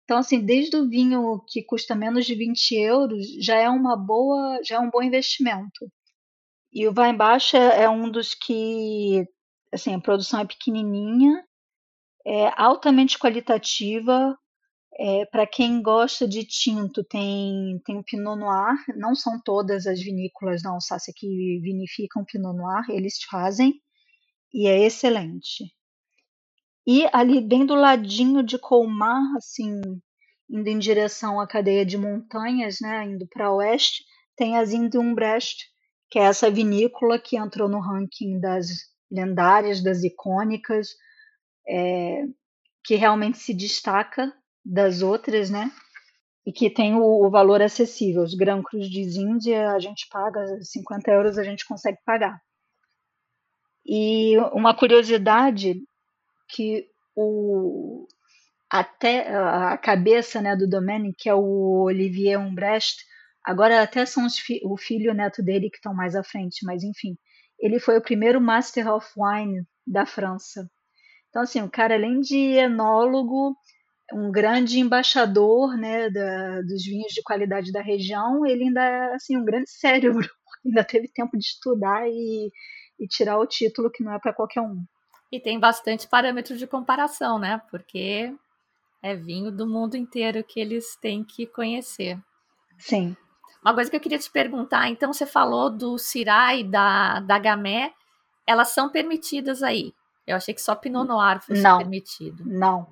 Então, 0.05 0.19
assim, 0.19 0.41
desde 0.45 0.77
o 0.77 0.89
vinho 0.89 1.41
que 1.49 1.63
custa 1.65 1.95
menos 1.95 2.27
de 2.27 2.35
20 2.35 2.75
euros, 2.75 3.27
já 3.41 3.57
é 3.57 3.71
uma 3.71 3.97
boa, 3.97 4.61
já 4.65 4.77
é 4.77 4.79
um 4.81 4.91
bom 4.91 5.03
investimento. 5.03 5.89
E 6.73 6.87
o 6.89 6.93
Vai 6.93 7.11
Embaixo 7.11 7.57
é, 7.57 7.85
é 7.85 7.89
um 7.89 8.11
dos 8.11 8.35
que 8.35 9.25
assim, 9.75 9.95
a 9.95 10.01
produção 10.01 10.41
é 10.41 10.47
pequenininha, 10.47 11.45
é 12.27 12.51
altamente 12.57 13.19
qualitativa. 13.19 14.37
É, 14.97 15.27
para 15.27 15.45
quem 15.47 15.83
gosta 15.83 16.27
de 16.27 16.45
tinto, 16.45 17.03
tem, 17.03 17.81
tem 17.85 17.99
o 17.99 18.05
Pinot 18.05 18.39
Noir. 18.39 18.77
Não 18.97 19.15
são 19.15 19.41
todas 19.45 19.87
as 19.87 20.01
vinícolas 20.01 20.63
da 20.63 20.71
Alsácia 20.71 21.13
que 21.15 21.59
vinificam 21.61 22.25
Pinot 22.25 22.57
Noir, 22.57 22.85
eles 22.89 23.23
fazem, 23.29 23.75
e 24.53 24.69
é 24.69 24.79
excelente. 24.87 25.65
E 26.87 27.09
ali 27.13 27.41
bem 27.41 27.67
do 27.67 27.75
ladinho 27.75 28.43
de 28.43 28.59
Colmar, 28.59 29.23
assim, 29.37 29.81
indo 30.49 30.69
em 30.69 30.79
direção 30.79 31.41
à 31.41 31.47
cadeia 31.47 31.85
de 31.85 31.97
montanhas, 31.97 32.77
né, 32.81 33.05
indo 33.05 33.27
para 33.27 33.53
oeste, 33.53 34.05
tem 34.37 34.57
a 34.57 34.65
Zindumbrecht, 34.65 35.65
que 36.11 36.19
é 36.19 36.23
essa 36.23 36.51
vinícola 36.51 37.19
que 37.19 37.37
entrou 37.37 37.69
no 37.69 37.81
ranking 37.81 38.39
das 38.39 38.94
lendárias, 39.15 39.83
das 39.83 40.03
icônicas, 40.03 40.89
é, 41.69 42.25
que 42.83 42.97
realmente 42.97 43.39
se 43.39 43.55
destaca 43.55 44.33
das 44.65 45.03
outras, 45.03 45.51
né? 45.51 45.71
E 46.47 46.53
que 46.53 46.69
tem 46.69 46.95
o, 46.95 47.27
o 47.27 47.31
valor 47.31 47.63
acessível. 47.63 48.23
Os 48.23 48.35
Gran 48.35 48.63
Cruz 48.63 48.89
de 48.89 49.01
Índia 49.19 49.71
a 49.71 49.79
gente 49.79 50.07
paga 50.11 50.61
50 50.61 51.11
euros, 51.11 51.39
a 51.39 51.45
gente 51.45 51.67
consegue 51.67 51.99
pagar. 52.05 52.39
E 53.87 54.37
uma 54.53 54.75
curiosidade 54.75 55.75
que 56.49 56.87
o 57.15 58.07
até 58.71 59.29
a 59.29 59.79
cabeça 59.79 60.41
né, 60.43 60.57
do 60.57 60.69
Domenic, 60.69 61.15
que 61.17 61.29
é 61.29 61.35
o 61.35 61.83
Olivier 61.85 62.41
Umbrecht, 62.41 63.05
agora 63.45 63.81
até 63.81 64.05
são 64.05 64.29
fi 64.29 64.61
o 64.65 64.77
filho 64.77 65.07
e 65.07 65.11
o 65.11 65.15
neto 65.15 65.43
dele 65.45 65.71
que 65.71 65.77
estão 65.77 65.95
mais 65.95 66.17
à 66.17 66.25
frente, 66.25 66.65
mas 66.65 66.83
enfim, 66.83 67.17
ele 67.59 67.79
foi 67.79 67.99
o 67.99 68.03
primeiro 68.03 68.41
Master 68.41 68.93
of 68.93 69.07
Wine 69.17 69.67
da 69.87 70.07
França. 70.07 70.69
Então, 71.29 71.43
assim, 71.43 71.63
o 71.63 71.71
cara, 71.71 71.95
além 71.95 72.21
de 72.21 72.37
enólogo, 72.37 73.57
um 74.13 74.31
grande 74.31 74.79
embaixador 74.79 75.77
né, 75.77 76.11
da, 76.11 76.61
dos 76.63 76.85
vinhos 76.85 77.13
de 77.13 77.23
qualidade 77.23 77.73
da 77.73 77.83
região, 77.83 78.47
ele 78.47 78.65
ainda 78.65 78.83
é 78.83 79.15
assim, 79.15 79.37
um 79.37 79.45
grande 79.45 79.71
cérebro, 79.71 80.29
ainda 80.65 80.85
teve 80.85 81.09
tempo 81.09 81.37
de 81.37 81.45
estudar 81.45 82.07
e, 82.09 82.51
e 83.01 83.09
tirar 83.09 83.39
o 83.39 83.47
título 83.47 83.91
que 83.91 84.05
não 84.05 84.13
é 84.13 84.19
para 84.19 84.33
qualquer 84.33 84.61
um. 84.61 84.85
E 85.33 85.41
tem 85.41 85.59
bastante 85.59 86.07
parâmetro 86.07 86.57
de 86.57 86.67
comparação, 86.67 87.39
né? 87.39 87.61
Porque 87.71 88.33
é 89.03 89.17
vinho 89.17 89.51
do 89.51 89.67
mundo 89.67 89.97
inteiro 89.97 90.45
que 90.45 90.61
eles 90.61 90.97
têm 90.97 91.25
que 91.25 91.47
conhecer. 91.47 92.17
Sim. 92.79 93.17
Uma 93.65 93.75
coisa 93.75 93.91
que 93.91 93.97
eu 93.97 94.01
queria 94.01 94.19
te 94.19 94.31
perguntar, 94.31 94.91
então 94.91 95.13
você 95.13 95.25
falou 95.25 95.71
do 95.71 95.97
Syrah 95.97 96.55
e 96.55 96.65
da, 96.65 97.21
da 97.21 97.39
Gamé, 97.39 97.93
elas 98.47 98.69
são 98.69 98.91
permitidas 98.91 99.63
aí? 99.63 99.95
Eu 100.27 100.37
achei 100.37 100.53
que 100.53 100.61
só 100.61 100.75
Pinot 100.75 101.07
Noir 101.09 101.41
fosse 101.41 101.63
não, 101.63 101.79
permitido. 101.79 102.45
Não. 102.45 102.87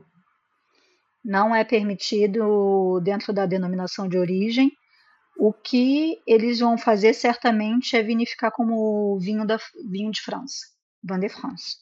Não 1.22 1.54
é 1.54 1.62
permitido 1.62 3.00
dentro 3.02 3.32
da 3.35 3.44
denominação 3.44 4.08
de 4.08 4.16
origem. 4.16 4.72
O 5.38 5.52
que 5.52 6.20
eles 6.26 6.61
vão 6.61 6.78
fazer 6.78 7.12
certamente 7.12 7.96
é 7.96 8.02
vinificar 8.02 8.50
como 8.50 9.18
vinho, 9.18 9.46
da, 9.46 9.58
vinho 9.90 10.11
de 10.11 10.20
França, 10.22 10.66
Vin 11.02 11.20
de 11.20 11.28
France. 11.28 11.76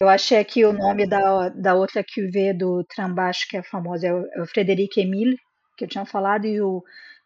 Eu 0.00 0.08
achei 0.08 0.38
aqui 0.38 0.64
o 0.64 0.72
nome 0.72 1.06
da, 1.06 1.48
da 1.50 1.74
outra 1.74 2.04
cuvée 2.04 2.52
do 2.52 2.82
Trambache, 2.84 3.46
que 3.48 3.56
é 3.56 3.62
famosa, 3.62 4.08
é 4.08 4.12
o, 4.12 4.26
é 4.26 4.42
o 4.42 4.46
Frederic 4.46 5.00
Emile, 5.00 5.36
que 5.76 5.84
eu 5.84 5.88
tinha 5.88 6.04
falado, 6.04 6.44
e 6.44 6.60
o 6.60 6.82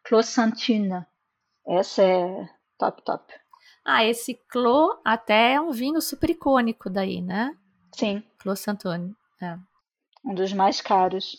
Clos 0.07 0.27
Santina. 0.27 1.05
Essa 1.67 2.03
é 2.03 2.49
top, 2.79 3.03
top. 3.05 3.35
Ah, 3.85 4.05
esse 4.05 4.35
Clos 4.49 4.97
até 5.05 5.55
é 5.55 5.61
um 5.61 5.73
vinho 5.73 6.01
super 6.01 6.31
icônico 6.31 6.89
daí, 6.89 7.21
né? 7.21 7.57
Sim. 7.93 8.23
Clos 8.39 8.61
Santoni. 8.61 9.13
É. 9.43 9.59
Um 10.25 10.33
dos 10.33 10.53
mais 10.53 10.81
caros. 10.81 11.37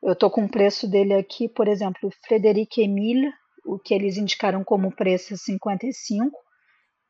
Eu 0.00 0.14
tô 0.14 0.30
com 0.30 0.44
o 0.44 0.48
preço 0.48 0.88
dele 0.88 1.14
aqui, 1.14 1.48
por 1.48 1.66
exemplo, 1.66 2.12
Frederic 2.24 2.80
Emile, 2.80 3.32
o 3.64 3.76
que 3.76 3.92
eles 3.92 4.16
indicaram 4.16 4.62
como 4.62 4.94
preço 4.94 5.34
é 5.34 5.36
55. 5.36 6.30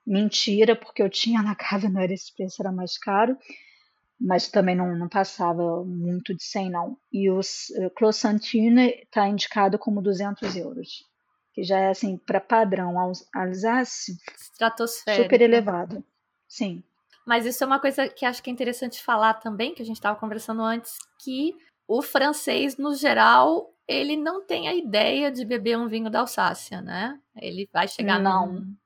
Mentira, 0.06 0.74
porque 0.74 1.02
eu 1.02 1.10
tinha 1.10 1.42
na 1.42 1.54
casa, 1.54 1.90
não 1.90 2.00
era 2.00 2.14
esse 2.14 2.34
preço, 2.34 2.62
era 2.62 2.72
mais 2.72 2.96
caro. 2.96 3.36
Mas 4.18 4.48
também 4.48 4.74
não, 4.74 4.96
não 4.96 5.08
passava 5.08 5.84
muito 5.84 6.34
de 6.34 6.42
100, 6.42 6.70
não. 6.70 6.96
E 7.12 7.30
o 7.30 7.38
uh, 7.40 7.90
Clos 7.94 8.16
Santini 8.16 9.02
está 9.02 9.28
indicado 9.28 9.78
como 9.78 10.00
200 10.00 10.56
euros 10.56 11.04
que 11.56 11.62
já 11.62 11.78
é 11.78 11.88
assim 11.88 12.18
para 12.18 12.38
padrão 12.38 12.96
Alsace, 13.34 14.14
super 15.16 15.40
elevado. 15.40 16.04
Sim. 16.46 16.84
Mas 17.26 17.46
isso 17.46 17.64
é 17.64 17.66
uma 17.66 17.80
coisa 17.80 18.06
que 18.10 18.26
acho 18.26 18.42
que 18.42 18.50
é 18.50 18.52
interessante 18.52 19.02
falar 19.02 19.34
também, 19.34 19.74
que 19.74 19.80
a 19.80 19.84
gente 19.84 19.96
estava 19.96 20.20
conversando 20.20 20.60
antes, 20.60 20.98
que 21.18 21.56
o 21.88 22.02
francês, 22.02 22.76
no 22.76 22.94
geral, 22.94 23.72
ele 23.88 24.18
não 24.18 24.44
tem 24.44 24.68
a 24.68 24.74
ideia 24.74 25.32
de 25.32 25.46
beber 25.46 25.78
um 25.78 25.88
vinho 25.88 26.10
da 26.10 26.20
Alsácia, 26.20 26.82
né? 26.82 27.18
Ele 27.34 27.66
vai 27.72 27.88
chegar 27.88 28.20
Não. 28.20 28.52
Num... 28.52 28.76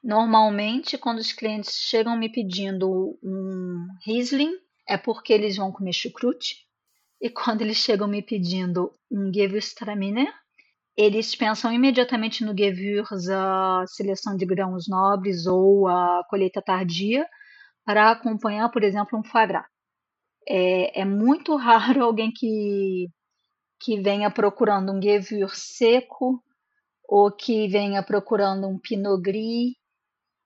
Normalmente, 0.00 0.96
quando 0.96 1.18
os 1.18 1.32
clientes 1.32 1.76
chegam 1.76 2.16
me 2.16 2.30
pedindo 2.30 3.18
um 3.24 3.88
Riesling, 4.06 4.52
é 4.88 4.96
porque 4.96 5.32
eles 5.32 5.56
vão 5.56 5.72
comer 5.72 5.92
chucrute. 5.92 6.64
E 7.20 7.30
quando 7.30 7.62
eles 7.62 7.78
chegam 7.78 8.06
me 8.08 8.22
pedindo 8.22 8.92
um 9.10 9.32
Gewürztraminer, 9.32 10.32
eles 10.96 11.34
pensam 11.34 11.72
imediatamente 11.72 12.44
no 12.44 12.56
Gewürz, 12.56 13.28
a 13.28 13.84
seleção 13.88 14.36
de 14.36 14.46
grãos 14.46 14.86
nobres 14.88 15.46
ou 15.46 15.88
a 15.88 16.22
colheita 16.28 16.62
tardia, 16.62 17.26
para 17.84 18.10
acompanhar, 18.10 18.70
por 18.70 18.82
exemplo, 18.82 19.18
um 19.18 19.24
foie 19.24 19.46
gras. 19.46 19.66
É, 20.48 21.00
é 21.00 21.04
muito 21.04 21.56
raro 21.56 22.04
alguém 22.04 22.30
que, 22.32 23.08
que 23.80 24.00
venha 24.00 24.30
procurando 24.30 24.92
um 24.92 25.02
Gewürz 25.02 25.58
seco 25.76 26.42
ou 27.08 27.30
que 27.30 27.68
venha 27.68 28.02
procurando 28.02 28.68
um 28.68 28.78
Pinot 28.78 29.20
Gris 29.20 29.74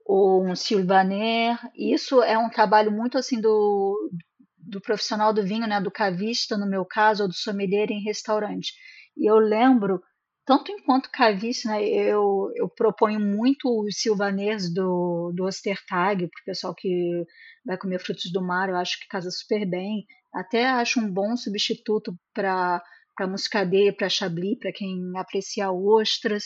ou 0.06 0.44
um 0.44 0.56
Sylvaner. 0.56 1.58
Isso 1.76 2.22
é 2.22 2.38
um 2.38 2.48
trabalho 2.50 2.90
muito 2.90 3.18
assim 3.18 3.40
do, 3.40 4.10
do 4.58 4.80
profissional 4.80 5.32
do 5.32 5.42
vinho, 5.42 5.66
né, 5.66 5.80
do 5.80 5.90
cavista, 5.90 6.56
no 6.56 6.68
meu 6.68 6.84
caso, 6.84 7.22
ou 7.22 7.28
do 7.28 7.34
sommelier 7.34 7.90
em 7.90 8.02
restaurante. 8.02 8.72
E 9.16 9.30
eu 9.30 9.38
lembro 9.38 10.02
tanto 10.44 10.72
enquanto 10.72 11.10
cavista, 11.10 11.68
né, 11.68 11.84
eu, 11.86 12.50
eu 12.56 12.68
proponho 12.68 13.20
muito 13.20 13.68
os 13.84 13.96
silvanês 14.00 14.72
do, 14.72 15.30
do 15.34 15.44
Ostertag, 15.44 16.26
para 16.26 16.40
o 16.40 16.44
pessoal 16.46 16.74
que 16.74 17.24
vai 17.66 17.76
comer 17.76 18.00
frutos 18.00 18.32
do 18.32 18.42
mar, 18.42 18.68
eu 18.68 18.76
acho 18.76 18.98
que 18.98 19.06
casa 19.08 19.30
super 19.30 19.68
bem. 19.68 20.06
Até 20.34 20.66
acho 20.66 21.00
um 21.00 21.12
bom 21.12 21.36
substituto 21.36 22.14
para 22.34 22.82
para 23.18 23.26
muscadet, 23.26 23.96
para 23.96 24.08
chablis, 24.08 24.56
para 24.60 24.72
quem 24.72 25.10
aprecia 25.16 25.72
ostras. 25.72 26.44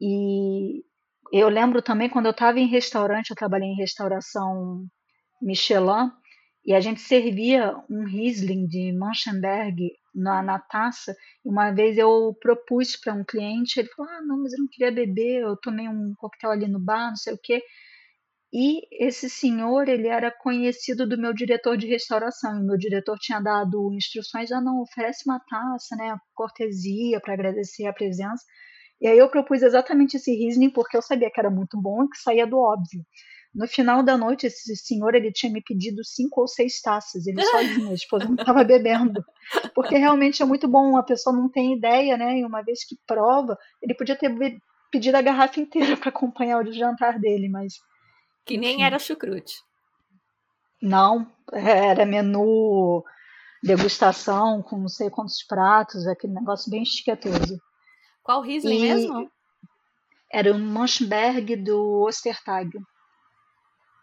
E 0.00 0.84
eu 1.32 1.48
lembro 1.48 1.82
também 1.82 2.08
quando 2.08 2.26
eu 2.26 2.30
estava 2.30 2.60
em 2.60 2.68
restaurante, 2.68 3.30
eu 3.30 3.36
trabalhei 3.36 3.68
em 3.68 3.76
restauração 3.76 4.86
Michelin, 5.42 6.10
e 6.68 6.74
a 6.74 6.80
gente 6.80 7.00
servia 7.00 7.74
um 7.88 8.04
Riesling 8.04 8.66
de 8.66 8.92
Manchenberg 8.92 9.90
na, 10.14 10.42
na 10.42 10.58
taça. 10.58 11.16
Uma 11.42 11.70
vez 11.70 11.96
eu 11.96 12.36
propus 12.42 12.94
para 12.94 13.14
um 13.14 13.24
cliente, 13.24 13.80
ele 13.80 13.88
falou: 13.88 14.12
Ah, 14.12 14.20
não, 14.20 14.42
mas 14.42 14.52
eu 14.52 14.58
não 14.58 14.68
queria 14.70 14.92
beber, 14.92 15.40
eu 15.44 15.56
tomei 15.56 15.88
um 15.88 16.12
coquetel 16.18 16.50
ali 16.50 16.68
no 16.68 16.78
bar, 16.78 17.08
não 17.08 17.16
sei 17.16 17.32
o 17.32 17.38
quê. 17.42 17.62
E 18.52 18.82
esse 19.02 19.30
senhor, 19.30 19.88
ele 19.88 20.08
era 20.08 20.30
conhecido 20.30 21.08
do 21.08 21.16
meu 21.16 21.32
diretor 21.32 21.74
de 21.78 21.86
restauração. 21.86 22.60
E 22.60 22.62
meu 22.62 22.76
diretor 22.76 23.16
tinha 23.18 23.40
dado 23.40 23.90
instruções: 23.94 24.52
ah, 24.52 24.60
não, 24.60 24.82
oferece 24.82 25.22
uma 25.24 25.40
taça, 25.40 25.96
né, 25.96 26.18
cortesia, 26.34 27.18
para 27.18 27.32
agradecer 27.32 27.86
a 27.86 27.94
presença. 27.94 28.44
E 29.00 29.08
aí 29.08 29.16
eu 29.16 29.30
propus 29.30 29.62
exatamente 29.62 30.18
esse 30.18 30.30
Riesling 30.34 30.68
porque 30.70 30.98
eu 30.98 31.02
sabia 31.02 31.30
que 31.30 31.40
era 31.40 31.50
muito 31.50 31.80
bom 31.80 32.04
e 32.04 32.10
que 32.10 32.18
saía 32.18 32.46
do 32.46 32.58
óbvio. 32.58 33.02
No 33.54 33.66
final 33.66 34.02
da 34.02 34.16
noite, 34.16 34.46
esse 34.46 34.76
senhor 34.76 35.14
ele 35.14 35.32
tinha 35.32 35.50
me 35.50 35.62
pedido 35.62 36.04
cinco 36.04 36.42
ou 36.42 36.48
seis 36.48 36.80
taças, 36.80 37.26
ele 37.26 37.42
sozinho, 37.42 37.90
a 37.90 37.94
esposa 37.94 38.24
não 38.26 38.34
estava 38.34 38.62
bebendo, 38.64 39.24
porque 39.74 39.96
realmente 39.96 40.42
é 40.42 40.46
muito 40.46 40.68
bom, 40.68 40.96
a 40.96 41.02
pessoa 41.02 41.34
não 41.34 41.48
tem 41.48 41.74
ideia, 41.76 42.16
né? 42.16 42.38
E 42.38 42.44
uma 42.44 42.62
vez 42.62 42.84
que 42.84 42.96
prova, 43.06 43.58
ele 43.82 43.94
podia 43.94 44.16
ter 44.16 44.30
pedido 44.90 45.16
a 45.16 45.22
garrafa 45.22 45.60
inteira 45.60 45.96
para 45.96 46.10
acompanhar 46.10 46.62
o 46.62 46.72
jantar 46.72 47.18
dele, 47.18 47.48
mas 47.48 47.74
que 48.44 48.56
nem 48.56 48.74
enfim. 48.74 48.82
era 48.82 48.98
chucrute. 48.98 49.54
Não, 50.80 51.30
era 51.52 52.06
menu 52.06 53.04
degustação 53.62 54.62
com 54.62 54.78
não 54.78 54.88
sei 54.88 55.10
quantos 55.10 55.42
pratos, 55.42 56.06
aquele 56.06 56.34
negócio 56.34 56.70
bem 56.70 56.84
chiquetoso. 56.84 57.60
Qual 58.22 58.42
Riesling 58.42 58.76
e 58.76 58.80
mesmo? 58.80 59.30
Era 60.30 60.52
o 60.52 60.58
Manchberg 60.58 61.56
do 61.56 62.02
Ostertag. 62.06 62.70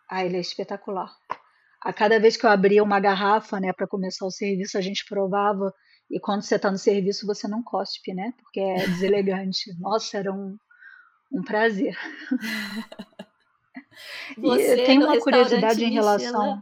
Ah, 0.09 0.23
ele 0.23 0.37
é 0.37 0.39
espetacular. 0.39 1.11
A 1.81 1.93
cada 1.93 2.19
vez 2.19 2.35
que 2.35 2.45
eu 2.45 2.49
abria 2.49 2.83
uma 2.83 2.99
garrafa, 2.99 3.59
né, 3.59 3.71
para 3.71 3.87
começar 3.87 4.25
o 4.25 4.31
serviço, 4.31 4.77
a 4.77 4.81
gente 4.81 5.05
provava. 5.07 5.73
E 6.09 6.19
quando 6.19 6.41
você 6.41 6.55
está 6.55 6.71
no 6.71 6.77
serviço, 6.77 7.25
você 7.25 7.47
não 7.47 7.63
cospe, 7.63 8.13
né? 8.13 8.33
Porque 8.37 8.59
é 8.59 8.87
deselegante. 8.87 9.73
Nossa, 9.79 10.17
era 10.17 10.31
um, 10.31 10.57
um 11.31 11.43
prazer. 11.43 11.97
Você 14.37 14.83
tem 14.83 15.01
uma 15.01 15.17
curiosidade 15.19 15.83
em 15.83 15.91
relação. 15.91 16.61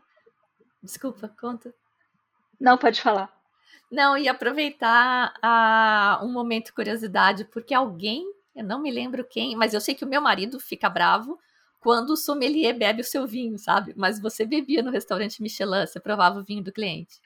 Desculpa, 0.84 1.34
conta. 1.40 1.74
Não, 2.60 2.78
pode 2.78 3.02
falar. 3.02 3.34
Não, 3.92 4.18
e 4.18 4.28
aproveitar 4.28 5.34
a, 5.42 6.20
um 6.24 6.32
momento 6.32 6.74
curiosidade, 6.74 7.46
porque 7.46 7.74
alguém, 7.74 8.24
eu 8.56 8.64
não 8.64 8.82
me 8.82 8.92
lembro 8.92 9.24
quem, 9.24 9.56
mas 9.56 9.74
eu 9.74 9.82
sei 9.82 9.96
que 9.96 10.06
o 10.06 10.08
meu 10.08 10.22
marido 10.22 10.60
fica 10.60 10.90
bravo 10.90 11.40
quando 11.84 12.12
o 12.12 12.18
sommelier 12.18 12.76
bebe 12.76 13.02
o 13.02 13.06
seu 13.06 13.28
vinho, 13.28 13.60
sabe? 13.60 13.94
Mas 13.98 14.20
você 14.20 14.46
bebia 14.46 14.82
no 14.82 14.90
restaurante 14.90 15.42
Michelin, 15.42 15.86
você 15.86 16.00
provava 16.00 16.40
o 16.40 16.44
vinho 16.44 16.64
do 16.64 16.72
cliente. 16.72 17.20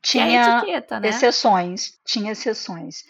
Tinha 0.00 0.58
etiqueta, 0.58 1.00
né? 1.00 1.08
exceções, 1.08 1.98
tinha 2.06 2.30
exceções. 2.30 3.02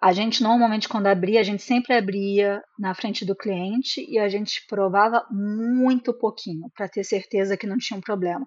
A 0.00 0.12
gente 0.12 0.42
normalmente 0.42 0.88
quando 0.88 1.06
abria, 1.06 1.40
a 1.40 1.42
gente 1.42 1.62
sempre 1.62 1.94
abria 1.94 2.62
na 2.78 2.94
frente 2.94 3.24
do 3.24 3.34
cliente 3.34 4.04
e 4.06 4.18
a 4.18 4.28
gente 4.28 4.66
provava 4.68 5.26
muito 5.30 6.12
pouquinho 6.12 6.70
para 6.76 6.86
ter 6.86 7.02
certeza 7.02 7.56
que 7.56 7.66
não 7.66 7.78
tinha 7.78 7.96
um 7.96 8.02
problema. 8.02 8.46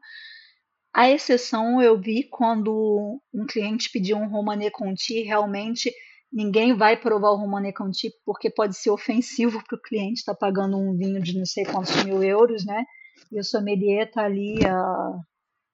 A 0.93 1.09
exceção 1.09 1.81
eu 1.81 1.99
vi 1.99 2.27
quando 2.29 3.19
um 3.33 3.45
cliente 3.47 3.89
pediu 3.91 4.17
um 4.17 4.29
Romanée 4.29 4.69
Conti, 4.69 5.23
realmente 5.23 5.91
ninguém 6.31 6.75
vai 6.75 6.97
provar 6.97 7.31
o 7.31 7.37
Romanée 7.37 7.73
Conti 7.73 8.11
porque 8.25 8.49
pode 8.49 8.75
ser 8.77 8.89
ofensivo 8.89 9.63
para 9.63 9.77
o 9.77 9.81
cliente 9.81 10.19
estar 10.19 10.33
tá 10.33 10.39
pagando 10.39 10.77
um 10.77 10.95
vinho 10.95 11.21
de 11.21 11.37
não 11.37 11.45
sei 11.45 11.65
quantos 11.65 12.03
mil 12.03 12.23
euros, 12.23 12.65
né? 12.65 12.83
E 13.31 13.39
o 13.39 13.43
sommelier 13.43 14.07
está 14.07 14.25
ali 14.25 14.57
uh, 14.59 15.19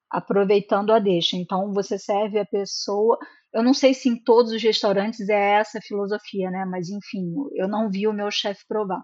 aproveitando 0.09 0.91
a 0.91 0.99
deixa. 0.99 1.35
Então 1.35 1.73
você 1.73 1.97
serve 1.97 2.39
a 2.39 2.45
pessoa. 2.45 3.17
Eu 3.53 3.63
não 3.63 3.73
sei 3.73 3.93
se 3.93 4.09
em 4.09 4.15
todos 4.23 4.51
os 4.51 4.61
restaurantes 4.61 5.27
é 5.29 5.59
essa 5.59 5.79
filosofia, 5.81 6.49
né? 6.49 6.65
Mas 6.65 6.89
enfim, 6.89 7.33
eu 7.55 7.67
não 7.67 7.89
vi 7.89 8.07
o 8.07 8.13
meu 8.13 8.31
chefe 8.31 8.63
provar 8.67 9.03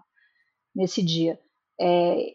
nesse 0.74 1.02
dia. 1.02 1.38
É, 1.80 2.34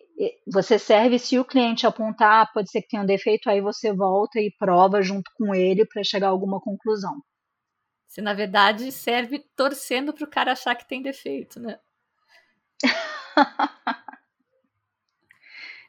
você 0.52 0.80
serve, 0.80 1.20
se 1.20 1.38
o 1.38 1.46
cliente 1.46 1.86
apontar, 1.86 2.52
pode 2.52 2.70
ser 2.72 2.82
que 2.82 2.88
tenha 2.90 3.04
um 3.04 3.06
defeito, 3.06 3.50
aí 3.50 3.62
você 3.62 3.94
volta 3.94 4.40
e 4.40 4.52
prova 4.58 5.02
junto 5.02 5.30
com 5.36 5.54
ele 5.54 5.86
para 5.86 6.04
chegar 6.04 6.28
a 6.28 6.32
alguma 6.32 6.60
conclusão. 6.60 7.22
Se 8.16 8.22
na 8.22 8.34
verdade 8.34 8.90
serve 8.94 9.40
torcendo 9.58 10.14
para 10.14 10.24
o 10.24 10.30
cara 10.30 10.54
achar 10.54 10.74
que 10.74 10.88
tem 10.88 11.02
defeito, 11.02 11.60
né? 11.60 11.78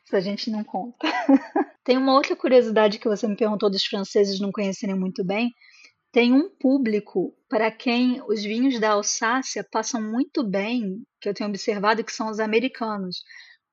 Isso 0.04 0.16
a 0.16 0.20
gente 0.20 0.50
não 0.50 0.64
conta. 0.64 1.06
Tem 1.84 1.96
uma 1.96 2.14
outra 2.14 2.34
curiosidade 2.34 2.98
que 2.98 3.08
você 3.08 3.28
me 3.28 3.36
perguntou 3.36 3.70
dos 3.70 3.84
franceses 3.84 4.40
não 4.40 4.50
conhecerem 4.50 4.96
muito 4.96 5.24
bem. 5.24 5.54
Tem 6.10 6.32
um 6.32 6.48
público 6.48 7.32
para 7.48 7.70
quem 7.70 8.20
os 8.26 8.42
vinhos 8.42 8.80
da 8.80 8.90
Alsácia 8.90 9.62
passam 9.62 10.02
muito 10.02 10.42
bem, 10.42 11.06
que 11.20 11.28
eu 11.28 11.34
tenho 11.34 11.48
observado, 11.48 12.02
que 12.02 12.12
são 12.12 12.28
os 12.28 12.40
americanos 12.40 13.22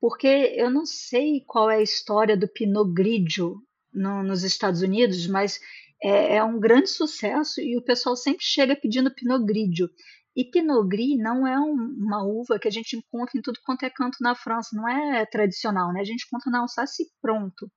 porque 0.04 0.54
eu 0.58 0.70
não 0.70 0.86
sei 0.86 1.46
qual 1.48 1.72
é 1.72 1.78
a 1.78 1.82
história 1.82 2.36
do 2.36 2.46
Pinot 2.46 2.92
Grigio 2.92 3.64
no, 3.94 4.22
nos 4.22 4.44
Estados 4.44 4.82
Unidos, 4.82 5.26
mas 5.28 5.62
é, 6.04 6.36
é, 6.36 6.44
um 6.44 6.60
grande 6.60 6.90
sucesso 6.90 7.62
e 7.62 7.78
o 7.78 7.82
pessoal 7.82 8.16
sempre 8.16 8.44
chega 8.44 8.76
pedindo 8.76 9.14
Pinot 9.14 9.46
Grigio. 9.46 9.90
E 10.36 10.44
Pinot 10.44 10.88
Gris 10.88 11.18
não 11.18 11.48
é 11.48 11.58
um, 11.60 11.74
uma 11.74 12.24
uva 12.24 12.60
que 12.60 12.68
a 12.68 12.72
gente 12.72 12.98
encontra 12.98 13.38
em 13.38 13.42
tudo 13.42 13.60
quanto 13.64 13.84
é 13.84 13.90
canto 13.90 14.18
na 14.20 14.36
França, 14.36 14.70
não 14.74 14.90
é 14.90 15.26
tradicional, 15.26 15.94
né? 15.94 16.02
A 16.02 16.04
gente 16.04 16.26
encontra 16.26 16.52
na 16.52 16.60
Alsácia 16.60 17.06
pronto. 17.22 17.72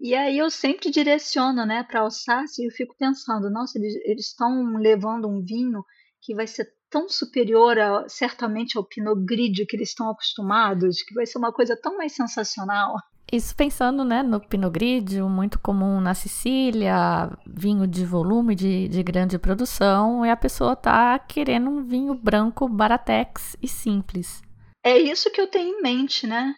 E 0.00 0.14
aí 0.14 0.38
eu 0.38 0.50
sempre 0.50 0.90
direciono, 0.90 1.66
né, 1.66 1.82
para 1.82 2.00
Alsácia 2.00 2.62
e 2.62 2.66
eu 2.66 2.70
fico 2.70 2.94
pensando, 2.98 3.50
nossa, 3.50 3.78
eles 3.78 4.26
estão 4.26 4.76
levando 4.76 5.28
um 5.28 5.44
vinho 5.44 5.84
que 6.20 6.34
vai 6.34 6.46
ser 6.46 6.68
tão 6.88 7.08
superior 7.08 7.78
a, 7.78 8.08
certamente 8.08 8.78
ao 8.78 8.84
Pinot 8.84 9.24
Grigio 9.24 9.66
que 9.66 9.76
eles 9.76 9.90
estão 9.90 10.08
acostumados, 10.10 11.02
que 11.02 11.14
vai 11.14 11.26
ser 11.26 11.38
uma 11.38 11.52
coisa 11.52 11.76
tão 11.80 11.96
mais 11.96 12.12
sensacional. 12.12 12.94
Isso 13.30 13.54
pensando 13.54 14.04
né, 14.04 14.22
no 14.22 14.40
Pinot 14.40 14.72
Grigio, 14.72 15.28
muito 15.28 15.58
comum 15.58 16.00
na 16.00 16.14
Sicília, 16.14 17.30
vinho 17.46 17.86
de 17.86 18.04
volume, 18.06 18.54
de, 18.54 18.88
de 18.88 19.02
grande 19.02 19.38
produção, 19.38 20.24
e 20.24 20.30
a 20.30 20.36
pessoa 20.36 20.74
tá 20.74 21.18
querendo 21.18 21.68
um 21.68 21.84
vinho 21.84 22.14
branco, 22.14 22.66
baratex 22.66 23.54
e 23.62 23.68
simples. 23.68 24.42
É 24.82 24.96
isso 24.96 25.30
que 25.30 25.40
eu 25.40 25.46
tenho 25.46 25.78
em 25.78 25.82
mente, 25.82 26.26
né? 26.26 26.54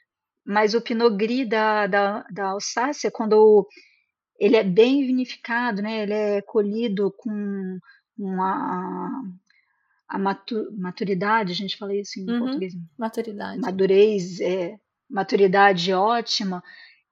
Mas 0.47 0.75
o 0.75 0.81
Pinot 0.81 1.17
Gris 1.17 1.49
da, 1.49 1.89
da, 1.89 2.25
da 2.31 2.51
Alsácia, 2.51 3.11
quando 3.11 3.67
ele 4.39 4.57
é 4.57 4.63
bem 4.63 5.05
vinificado, 5.05 5.83
né? 5.83 6.03
Ele 6.03 6.15
é 6.15 6.43
colhido 6.43 7.13
com 7.19 7.79
uma, 8.17 9.23
a 10.09 10.19
maturidade, 10.19 11.53
a 11.53 11.55
gente 11.55 11.77
fala 11.77 11.95
isso 11.95 12.21
em 12.21 12.31
uhum, 12.31 12.39
português. 12.39 12.75
Maturidade. 12.99 13.61
Madurez, 13.61 14.41
é, 14.41 14.77
maturidade 15.11 15.93
ótima. 15.93 16.63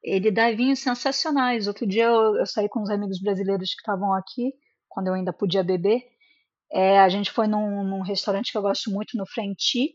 Ele 0.02 0.30
dá 0.30 0.50
vinhos 0.52 0.78
sensacionais. 0.78 1.66
Outro 1.66 1.86
dia 1.86 2.04
eu, 2.04 2.36
eu 2.36 2.46
saí 2.46 2.68
com 2.68 2.80
uns 2.80 2.90
amigos 2.90 3.20
brasileiros 3.20 3.70
que 3.70 3.80
estavam 3.80 4.14
aqui, 4.14 4.52
quando 4.88 5.08
eu 5.08 5.14
ainda 5.14 5.32
podia 5.32 5.64
beber. 5.64 6.02
É, 6.72 7.00
a 7.00 7.08
gente 7.08 7.30
foi 7.30 7.46
num, 7.46 7.82
num, 7.84 8.02
restaurante 8.02 8.52
que 8.52 8.58
eu 8.58 8.62
gosto 8.62 8.90
muito, 8.90 9.16
no 9.16 9.26
Frenti, 9.26 9.94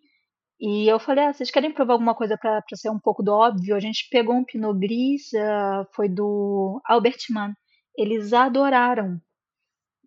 e 0.60 0.88
eu 0.88 1.00
falei, 1.00 1.26
ah, 1.26 1.34
vocês 1.34 1.52
querem 1.52 1.74
provar 1.74 1.94
alguma 1.94 2.16
coisa 2.16 2.38
para 2.38 2.64
ser 2.76 2.90
um 2.90 3.00
pouco 3.00 3.22
do 3.22 3.32
óbvio? 3.32 3.76
A 3.76 3.80
gente 3.80 4.08
pegou 4.10 4.36
um 4.36 4.46
Pinot 4.46 4.78
Gris, 4.80 5.32
uh, 5.34 5.86
foi 5.94 6.10
do 6.10 6.82
Albert 6.86 7.18
Mann. 7.30 7.54
Eles 7.98 8.34
adoraram. 8.34 9.22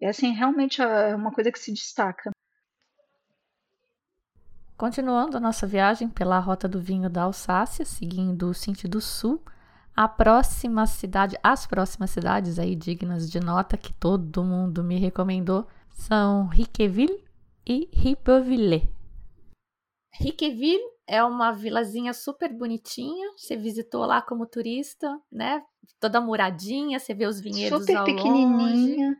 É 0.01 0.09
assim, 0.09 0.33
realmente 0.33 0.83
é 0.83 1.15
uma 1.15 1.33
coisa 1.33 1.53
que 1.53 1.59
se 1.59 1.73
destaca. 1.73 2.31
Continuando 4.77 5.39
a 5.39 5.41
nossa 5.41 5.67
viagem 5.67 6.07
pela 6.07 6.39
rota 6.39 6.69
do 6.69 6.79
vinho 6.79 7.09
da 7.09 7.23
Alsácia, 7.23 7.85
seguindo 7.85 8.51
o 8.51 8.55
sentido 8.55 9.01
sul, 9.01 9.43
a 9.97 10.07
próxima 10.07 10.87
cidade, 10.87 11.39
as 11.43 11.67
próximas 11.67 12.11
cidades 12.11 12.59
aí 12.59 12.77
dignas 12.77 13.31
de 13.31 13.41
nota 13.41 13.79
que 13.79 13.91
todo 13.95 14.45
mundo 14.45 14.85
me 14.85 14.99
recomendou 14.99 15.67
são 15.95 16.47
Riqueville 16.49 17.25
e 17.67 17.89
Ribeauvillé. 17.91 18.83
Riqueville 20.13 20.85
é 21.07 21.25
uma 21.25 21.53
vilazinha 21.53 22.13
super 22.13 22.53
bonitinha. 22.53 23.31
Você 23.35 23.57
visitou 23.57 24.05
lá 24.05 24.21
como 24.21 24.45
turista, 24.45 25.19
né? 25.33 25.63
Toda 25.99 26.21
muradinha, 26.21 26.99
você 26.99 27.15
vê 27.15 27.27
os 27.27 27.41
vinhedos 27.41 27.81
super 27.81 27.97
ao 27.97 28.05
pequenininha. 28.05 29.19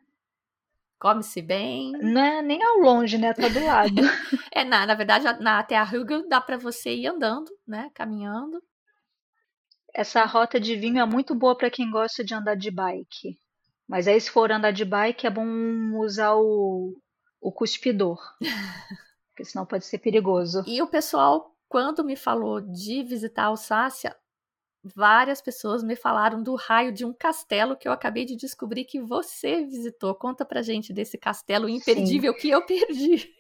Come-se 0.99 1.43
bem. 1.43 1.93
Não 1.93 2.21
é 2.21 2.43
nem 2.43 2.63
ao 2.63 2.79
longe, 2.79 3.19
né? 3.19 3.35
Tá 3.35 3.49
do 3.49 3.65
lado. 3.65 3.95
é, 4.51 4.65
na, 4.65 4.87
na 4.87 4.95
verdade, 4.95 5.25
na 5.43 5.63
Terra 5.63 5.85
Hugel 5.85 6.29
dá 6.29 6.41
para 6.41 6.57
você 6.57 6.95
ir 6.95 7.07
andando, 7.07 7.51
né? 7.67 7.91
Caminhando. 7.95 8.63
Essa 9.95 10.25
rota 10.25 10.59
de 10.59 10.77
vinho 10.77 11.01
é 11.01 11.07
muito 11.07 11.35
boa 11.35 11.57
para 11.57 11.71
quem 11.71 11.91
gosta 11.91 12.25
de 12.25 12.35
andar 12.35 12.57
de 12.57 12.71
bike. 12.71 13.39
Mas 13.89 14.09
aí, 14.09 14.21
se 14.21 14.31
for 14.31 14.51
andar 14.51 14.73
de 14.73 14.85
bike, 14.85 15.27
é 15.27 15.31
bom 15.31 15.47
usar 15.99 16.35
o, 16.35 16.95
o 17.41 17.53
cuspidor. 17.53 18.19
porque 19.37 19.45
senão 19.45 19.67
pode 19.67 19.85
ser 19.85 19.99
perigoso. 19.99 20.65
E 20.67 20.81
o 20.81 20.87
pessoal, 20.87 21.55
quando 21.69 22.03
me 22.03 22.17
falou 22.17 22.59
de 22.59 23.03
visitar 23.03 23.43
a 23.43 23.47
Alsácia, 23.47 24.17
várias 24.95 25.41
pessoas 25.41 25.83
me 25.83 25.97
falaram 25.97 26.43
do 26.43 26.55
raio 26.55 26.93
de 26.93 27.05
um 27.05 27.13
castelo 27.13 27.77
que 27.77 27.89
eu 27.89 27.93
acabei 27.93 28.25
de 28.25 28.37
descobrir 28.37 28.85
que 28.85 29.01
você 29.01 29.65
visitou. 29.65 30.15
Conta 30.15 30.45
pra 30.45 30.63
gente 30.63 30.93
desse 30.93 31.19
castelo 31.19 31.69
imperdível 31.69 32.33
Sim. 32.35 32.39
que 32.39 32.51
eu 32.51 32.65
perdi. 32.67 33.35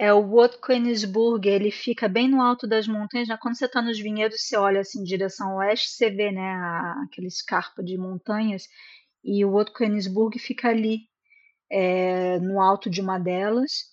É 0.00 0.14
o 0.14 0.38
Haute 0.38 0.58
Königsburg, 0.60 1.48
ele 1.48 1.72
fica 1.72 2.08
bem 2.08 2.28
no 2.28 2.40
alto 2.40 2.68
das 2.68 2.86
montanhas. 2.86 3.28
Né? 3.28 3.38
Quando 3.40 3.56
você 3.56 3.64
está 3.64 3.82
nos 3.82 3.98
vinhedos, 3.98 4.42
você 4.42 4.56
olha 4.56 4.80
assim 4.80 5.00
em 5.00 5.04
direção 5.04 5.56
oeste, 5.56 5.90
você 5.90 6.08
vê 6.08 6.30
né, 6.30 6.52
a, 6.52 7.02
aquele 7.04 7.26
escarpa 7.26 7.82
de 7.82 7.98
montanhas. 7.98 8.68
E 9.24 9.44
o 9.44 9.58
Haute 9.58 9.72
Königsburg 9.72 10.38
fica 10.38 10.68
ali, 10.68 11.00
é, 11.70 12.38
no 12.38 12.60
alto 12.60 12.88
de 12.88 13.00
uma 13.00 13.18
delas. 13.18 13.86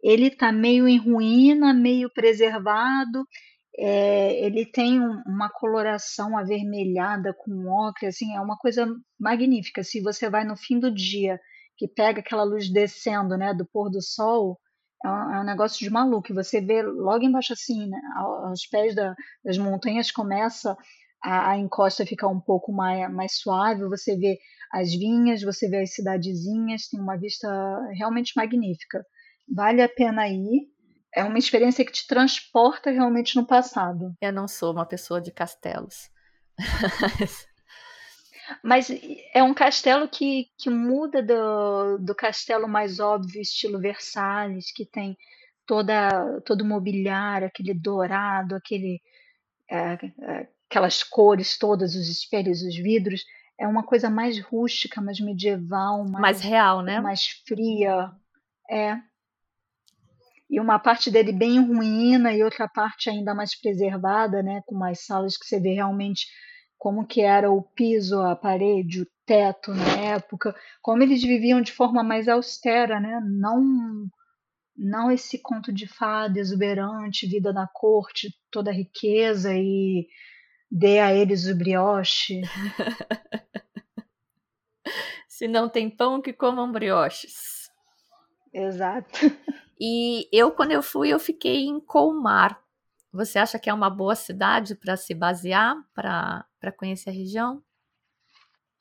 Ele 0.00 0.28
está 0.28 0.52
meio 0.52 0.86
em 0.86 0.98
ruína, 0.98 1.74
meio 1.74 2.08
preservado 2.10 3.26
é, 3.78 4.44
ele 4.44 4.66
tem 4.66 5.00
um, 5.00 5.22
uma 5.26 5.48
coloração 5.50 6.36
avermelhada 6.36 7.34
com 7.34 7.68
ocre, 7.88 8.06
assim, 8.06 8.34
é 8.34 8.40
uma 8.40 8.56
coisa 8.56 8.86
magnífica. 9.18 9.82
Se 9.82 10.00
você 10.00 10.28
vai 10.28 10.44
no 10.44 10.56
fim 10.56 10.78
do 10.78 10.92
dia, 10.92 11.40
que 11.76 11.88
pega 11.88 12.20
aquela 12.20 12.44
luz 12.44 12.70
descendo, 12.70 13.36
né, 13.36 13.54
do 13.54 13.66
pôr 13.66 13.90
do 13.90 14.02
sol, 14.02 14.58
é 15.04 15.08
um, 15.08 15.34
é 15.34 15.40
um 15.40 15.44
negócio 15.44 15.78
de 15.78 15.90
maluco. 15.90 16.34
Você 16.34 16.60
vê 16.60 16.82
logo 16.82 17.24
embaixo 17.24 17.52
assim, 17.54 17.88
né, 17.88 17.98
aos 18.16 18.66
pés 18.66 18.94
da, 18.94 19.14
das 19.44 19.58
montanhas 19.58 20.10
começa 20.10 20.76
a, 21.22 21.52
a 21.52 21.58
encosta 21.58 22.04
ficar 22.04 22.28
um 22.28 22.40
pouco 22.40 22.72
mais, 22.72 23.10
mais 23.12 23.38
suave, 23.38 23.84
você 23.88 24.16
vê 24.16 24.38
as 24.72 24.90
vinhas, 24.92 25.42
você 25.42 25.68
vê 25.68 25.82
as 25.82 25.94
cidadezinhas, 25.94 26.88
tem 26.88 27.00
uma 27.00 27.16
vista 27.16 27.48
realmente 27.96 28.32
magnífica. 28.36 29.04
Vale 29.54 29.82
a 29.82 29.88
pena 29.88 30.28
ir 30.28 30.71
é 31.14 31.22
uma 31.24 31.38
experiência 31.38 31.84
que 31.84 31.92
te 31.92 32.06
transporta 32.06 32.90
realmente 32.90 33.36
no 33.36 33.46
passado. 33.46 34.14
Eu 34.20 34.32
não 34.32 34.48
sou 34.48 34.72
uma 34.72 34.86
pessoa 34.86 35.20
de 35.20 35.30
castelos. 35.30 36.10
Mas 38.62 38.90
é 39.32 39.42
um 39.42 39.54
castelo 39.54 40.08
que, 40.08 40.48
que 40.58 40.68
muda 40.68 41.22
do, 41.22 41.98
do 41.98 42.14
castelo 42.14 42.68
mais 42.68 42.98
óbvio, 42.98 43.40
estilo 43.40 43.78
Versalhes, 43.78 44.72
que 44.72 44.84
tem 44.84 45.16
toda 45.66 46.40
todo 46.44 46.62
o 46.62 46.66
mobiliário, 46.66 47.46
aquele 47.46 47.72
dourado, 47.72 48.56
aquele, 48.56 49.00
é, 49.70 49.92
é, 50.20 50.48
aquelas 50.68 51.02
cores 51.02 51.56
todas, 51.56 51.94
os 51.94 52.08
espelhos, 52.08 52.62
os 52.62 52.76
vidros. 52.76 53.24
É 53.58 53.66
uma 53.66 53.84
coisa 53.84 54.10
mais 54.10 54.40
rústica, 54.40 55.00
mais 55.00 55.20
medieval, 55.20 56.04
mais, 56.04 56.20
mais 56.20 56.40
real, 56.40 56.82
né? 56.82 57.00
Mais 57.00 57.26
fria. 57.46 58.10
É. 58.68 58.98
e 60.52 60.60
uma 60.60 60.78
parte 60.78 61.10
dele 61.10 61.32
bem 61.32 61.58
ruína 61.58 62.34
e 62.34 62.44
outra 62.44 62.68
parte 62.68 63.08
ainda 63.08 63.34
mais 63.34 63.58
preservada, 63.58 64.42
né, 64.42 64.62
com 64.66 64.74
mais 64.74 65.06
salas 65.06 65.34
que 65.34 65.46
você 65.46 65.58
vê 65.58 65.72
realmente 65.72 66.26
como 66.76 67.06
que 67.06 67.22
era 67.22 67.50
o 67.50 67.62
piso, 67.62 68.20
a 68.20 68.36
parede, 68.36 69.00
o 69.00 69.06
teto 69.24 69.72
na 69.72 69.98
época, 69.98 70.54
como 70.82 71.02
eles 71.02 71.22
viviam 71.22 71.62
de 71.62 71.72
forma 71.72 72.02
mais 72.02 72.28
austera, 72.28 73.00
né? 73.00 73.18
Não 73.24 74.06
não 74.76 75.10
esse 75.10 75.38
conto 75.38 75.72
de 75.72 75.86
fada 75.86 76.38
exuberante, 76.38 77.26
vida 77.26 77.52
na 77.52 77.68
corte, 77.68 78.34
toda 78.50 78.70
a 78.70 78.74
riqueza 78.74 79.54
e 79.54 80.06
dê 80.70 80.98
a 80.98 81.14
eles 81.14 81.46
o 81.46 81.54
brioche. 81.54 82.42
Se 85.28 85.46
não 85.46 85.68
tem 85.68 85.88
pão, 85.88 86.20
que 86.20 86.32
comam 86.32 86.72
brioches. 86.72 87.70
Exato. 88.52 89.20
E 89.84 90.28
eu, 90.30 90.52
quando 90.52 90.70
eu 90.70 90.80
fui, 90.80 91.08
eu 91.08 91.18
fiquei 91.18 91.64
em 91.66 91.80
Colmar. 91.80 92.62
Você 93.12 93.36
acha 93.36 93.58
que 93.58 93.68
é 93.68 93.74
uma 93.74 93.90
boa 93.90 94.14
cidade 94.14 94.76
para 94.76 94.96
se 94.96 95.12
basear, 95.12 95.74
para 95.92 96.72
conhecer 96.78 97.10
a 97.10 97.12
região? 97.12 97.60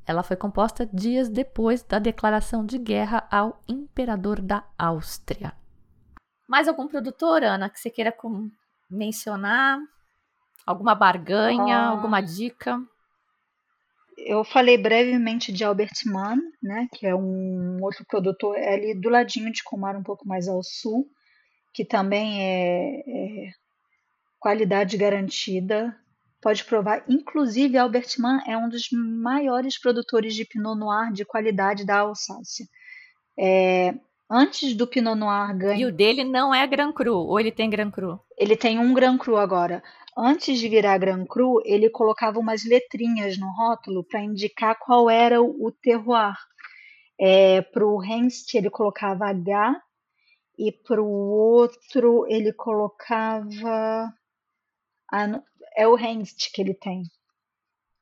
Ela 0.05 0.23
foi 0.23 0.35
composta 0.35 0.89
dias 0.91 1.29
depois 1.29 1.83
da 1.83 1.99
declaração 1.99 2.65
de 2.65 2.77
guerra 2.77 3.27
ao 3.29 3.61
imperador 3.67 4.41
da 4.41 4.63
Áustria. 4.77 5.53
Mais 6.47 6.67
algum 6.67 6.87
produtor, 6.87 7.43
Ana, 7.43 7.69
que 7.69 7.79
você 7.79 7.89
queira 7.89 8.13
mencionar? 8.89 9.79
Alguma 10.65 10.93
barganha, 10.93 11.77
ah, 11.77 11.87
alguma 11.89 12.21
dica? 12.21 12.79
Eu 14.25 14.43
falei 14.43 14.77
brevemente 14.77 15.51
de 15.51 15.63
Albert 15.63 15.93
Mann, 16.05 16.39
né, 16.61 16.87
que 16.93 17.05
é 17.07 17.15
um 17.15 17.81
outro 17.81 18.05
produtor 18.05 18.57
é 18.57 18.73
ali 18.73 18.93
do 18.93 19.09
ladinho 19.09 19.51
de 19.51 19.63
Comar, 19.63 19.97
um 19.97 20.03
pouco 20.03 20.27
mais 20.27 20.47
ao 20.47 20.61
sul, 20.63 21.07
que 21.73 21.85
também 21.85 22.41
é, 22.41 22.99
é 22.99 23.51
qualidade 24.39 24.97
garantida, 24.97 25.95
pode 26.41 26.65
provar. 26.65 27.03
Inclusive, 27.07 27.77
Albert 27.77 28.15
Mann 28.19 28.39
é 28.47 28.57
um 28.57 28.67
dos 28.67 28.89
maiores 28.91 29.79
produtores 29.79 30.33
de 30.33 30.45
Pinot 30.45 30.77
Noir 30.77 31.13
de 31.13 31.23
qualidade 31.23 31.85
da 31.85 31.99
Alsácia. 31.99 32.65
É, 33.39 33.93
antes 34.29 34.73
do 34.73 34.87
Pinot 34.87 35.15
Noir 35.15 35.55
ganhar. 35.55 35.79
E 35.79 35.85
o 35.85 35.91
dele 35.91 36.23
não 36.23 36.53
é 36.53 36.65
Gran 36.65 36.91
Cru, 36.91 37.15
ou 37.15 37.39
ele 37.39 37.51
tem 37.51 37.69
Gran 37.69 37.91
Cru? 37.91 38.19
Ele 38.37 38.55
tem 38.55 38.79
um 38.79 38.93
Gran 38.93 39.17
Cru 39.17 39.37
agora. 39.37 39.83
Antes 40.17 40.59
de 40.59 40.67
virar 40.67 40.97
Gran 40.97 41.25
Cru, 41.25 41.61
ele 41.65 41.89
colocava 41.89 42.39
umas 42.39 42.65
letrinhas 42.65 43.37
no 43.37 43.49
rótulo 43.51 44.03
para 44.03 44.21
indicar 44.21 44.77
qual 44.77 45.09
era 45.09 45.41
o 45.41 45.71
terroir. 45.81 46.35
É, 47.19 47.61
para 47.61 47.85
o 47.85 48.03
Henst 48.03 48.53
ele 48.55 48.69
colocava 48.69 49.27
H 49.29 49.81
e 50.57 50.71
para 50.71 51.01
o 51.01 51.07
outro 51.07 52.25
ele 52.27 52.51
colocava. 52.53 54.11
Ah, 55.11 55.41
é 55.75 55.87
o 55.87 55.97
Hengst 55.97 56.51
que 56.53 56.61
ele 56.61 56.73
tem. 56.73 57.03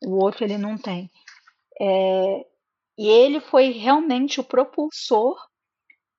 O 0.05 0.24
outro 0.24 0.43
ele 0.43 0.57
não 0.57 0.78
tem. 0.78 1.10
É, 1.80 2.45
e 2.97 3.07
ele 3.07 3.39
foi 3.39 3.72
realmente 3.72 4.39
o 4.39 4.43
propulsor 4.43 5.38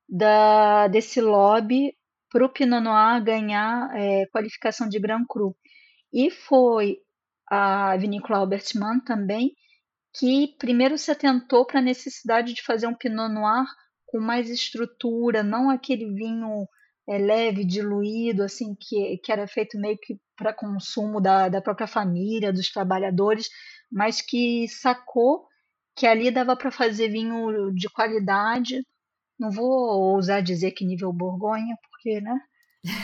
da, 0.08 0.88
desse 0.88 1.20
lobby 1.20 1.96
para 2.30 2.44
o 2.44 2.48
Pinot 2.48 2.80
Noir 2.80 3.22
ganhar 3.22 3.90
é, 3.96 4.26
qualificação 4.26 4.88
de 4.88 4.98
Grand 4.98 5.24
Cru. 5.28 5.56
E 6.12 6.30
foi 6.30 6.98
a 7.48 7.96
vinícola 7.96 8.38
Albert 8.38 8.64
Mann 8.76 9.00
também 9.00 9.54
que 10.12 10.54
primeiro 10.58 10.98
se 10.98 11.10
atentou 11.10 11.64
para 11.64 11.78
a 11.78 11.82
necessidade 11.82 12.52
de 12.52 12.62
fazer 12.62 12.86
um 12.86 12.94
Pinot 12.94 13.32
Noir 13.32 13.64
com 14.06 14.18
mais 14.18 14.50
estrutura, 14.50 15.42
não 15.42 15.70
aquele 15.70 16.12
vinho 16.12 16.66
é, 17.08 17.18
leve, 17.18 17.64
diluído, 17.64 18.42
assim, 18.42 18.74
que, 18.74 19.18
que 19.18 19.30
era 19.30 19.46
feito 19.46 19.78
meio 19.78 19.96
que 20.02 20.18
para 20.36 20.52
consumo 20.52 21.20
da, 21.20 21.48
da 21.48 21.62
própria 21.62 21.86
família, 21.86 22.52
dos 22.52 22.70
trabalhadores, 22.70 23.48
mas 23.90 24.20
que 24.20 24.66
sacou 24.68 25.46
que 25.96 26.06
ali 26.06 26.30
dava 26.30 26.56
para 26.56 26.70
fazer 26.70 27.08
vinho 27.08 27.72
de 27.72 27.88
qualidade. 27.90 28.80
Não 29.38 29.50
vou 29.50 30.14
ousar 30.14 30.42
dizer 30.42 30.72
que 30.72 30.84
nível 30.84 31.12
Borgonha, 31.12 31.76
porque, 31.88 32.20
né? 32.20 32.40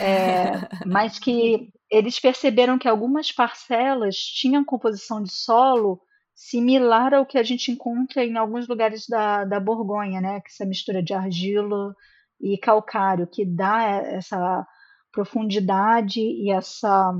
É, 0.01 0.51
mas 0.87 1.19
que 1.19 1.71
eles 1.91 2.19
perceberam 2.19 2.79
que 2.79 2.89
algumas 2.89 3.31
parcelas 3.33 4.17
tinham 4.17 4.65
composição 4.65 5.23
de 5.23 5.33
solo 5.33 6.01
similar 6.35 7.15
ao 7.15 7.25
que 7.25 7.39
a 7.39 7.43
gente 7.43 7.71
encontra 7.71 8.25
em 8.25 8.37
alguns 8.37 8.69
lugares 8.69 9.07
da, 9.09 9.45
da 9.45 9.59
Borgonha, 9.59 10.21
né? 10.21 10.41
Que 10.41 10.51
essa 10.51 10.67
mistura 10.67 11.03
de 11.03 11.15
argila 11.15 11.95
e 12.41 12.59
calcário, 12.59 13.27
que 13.27 13.45
dá 13.45 13.83
essa 13.83 14.67
profundidade 15.11 16.21
e 16.21 16.51
essa 16.51 17.13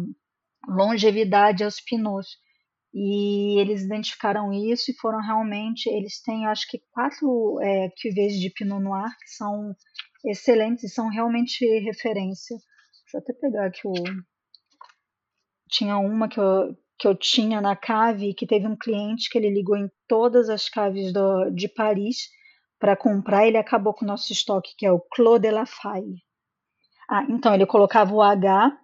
longevidade 0.69 1.65
aos 1.65 1.81
pinos. 1.81 2.27
E 2.93 3.61
eles 3.61 3.83
identificaram 3.83 4.53
isso 4.53 4.91
e 4.91 4.95
foram 4.95 5.21
realmente. 5.21 5.89
Eles 5.89 6.21
têm, 6.23 6.47
acho 6.47 6.69
que, 6.69 6.79
quatro 6.91 7.59
é, 7.63 7.89
cuvées 8.01 8.39
de 8.39 8.51
Pinot 8.51 8.83
Noir 8.83 9.11
que 9.19 9.31
são 9.31 9.75
excelentes 10.25 10.85
e 10.85 10.89
são 10.89 11.09
realmente 11.09 11.65
referência. 11.81 12.57
Deixa 13.05 13.17
eu 13.17 13.21
até 13.21 13.33
pegar 13.35 13.67
aqui 13.67 13.87
o. 13.87 13.93
Tinha 15.69 15.99
uma 15.99 16.29
que 16.29 16.39
eu, 16.39 16.77
que 16.99 17.09
eu 17.09 17.15
tinha 17.15 17.61
na 17.61 17.75
cave 17.77 18.35
que 18.35 18.47
teve 18.47 18.67
um 18.67 18.77
cliente 18.77 19.29
que 19.29 19.39
ele 19.39 19.51
ligou 19.51 19.77
em 19.77 19.91
todas 20.09 20.49
as 20.49 20.69
caves 20.69 21.13
do, 21.13 21.51
de 21.51 21.69
Paris 21.69 22.29
para 22.79 22.97
comprar, 22.97 23.47
ele 23.47 23.57
acabou 23.57 23.95
com 23.95 24.05
o 24.05 24.09
nosso 24.09 24.33
estoque, 24.33 24.75
que 24.77 24.87
é 24.87 24.93
o 24.93 25.01
Clos 25.01 25.41
de 25.41 25.51
la 25.51 25.67
Faille. 25.67 26.23
Ah, 27.09 27.25
então 27.29 27.55
ele 27.55 27.67
colocava 27.67 28.13
o 28.13 28.23
H, 28.23 28.79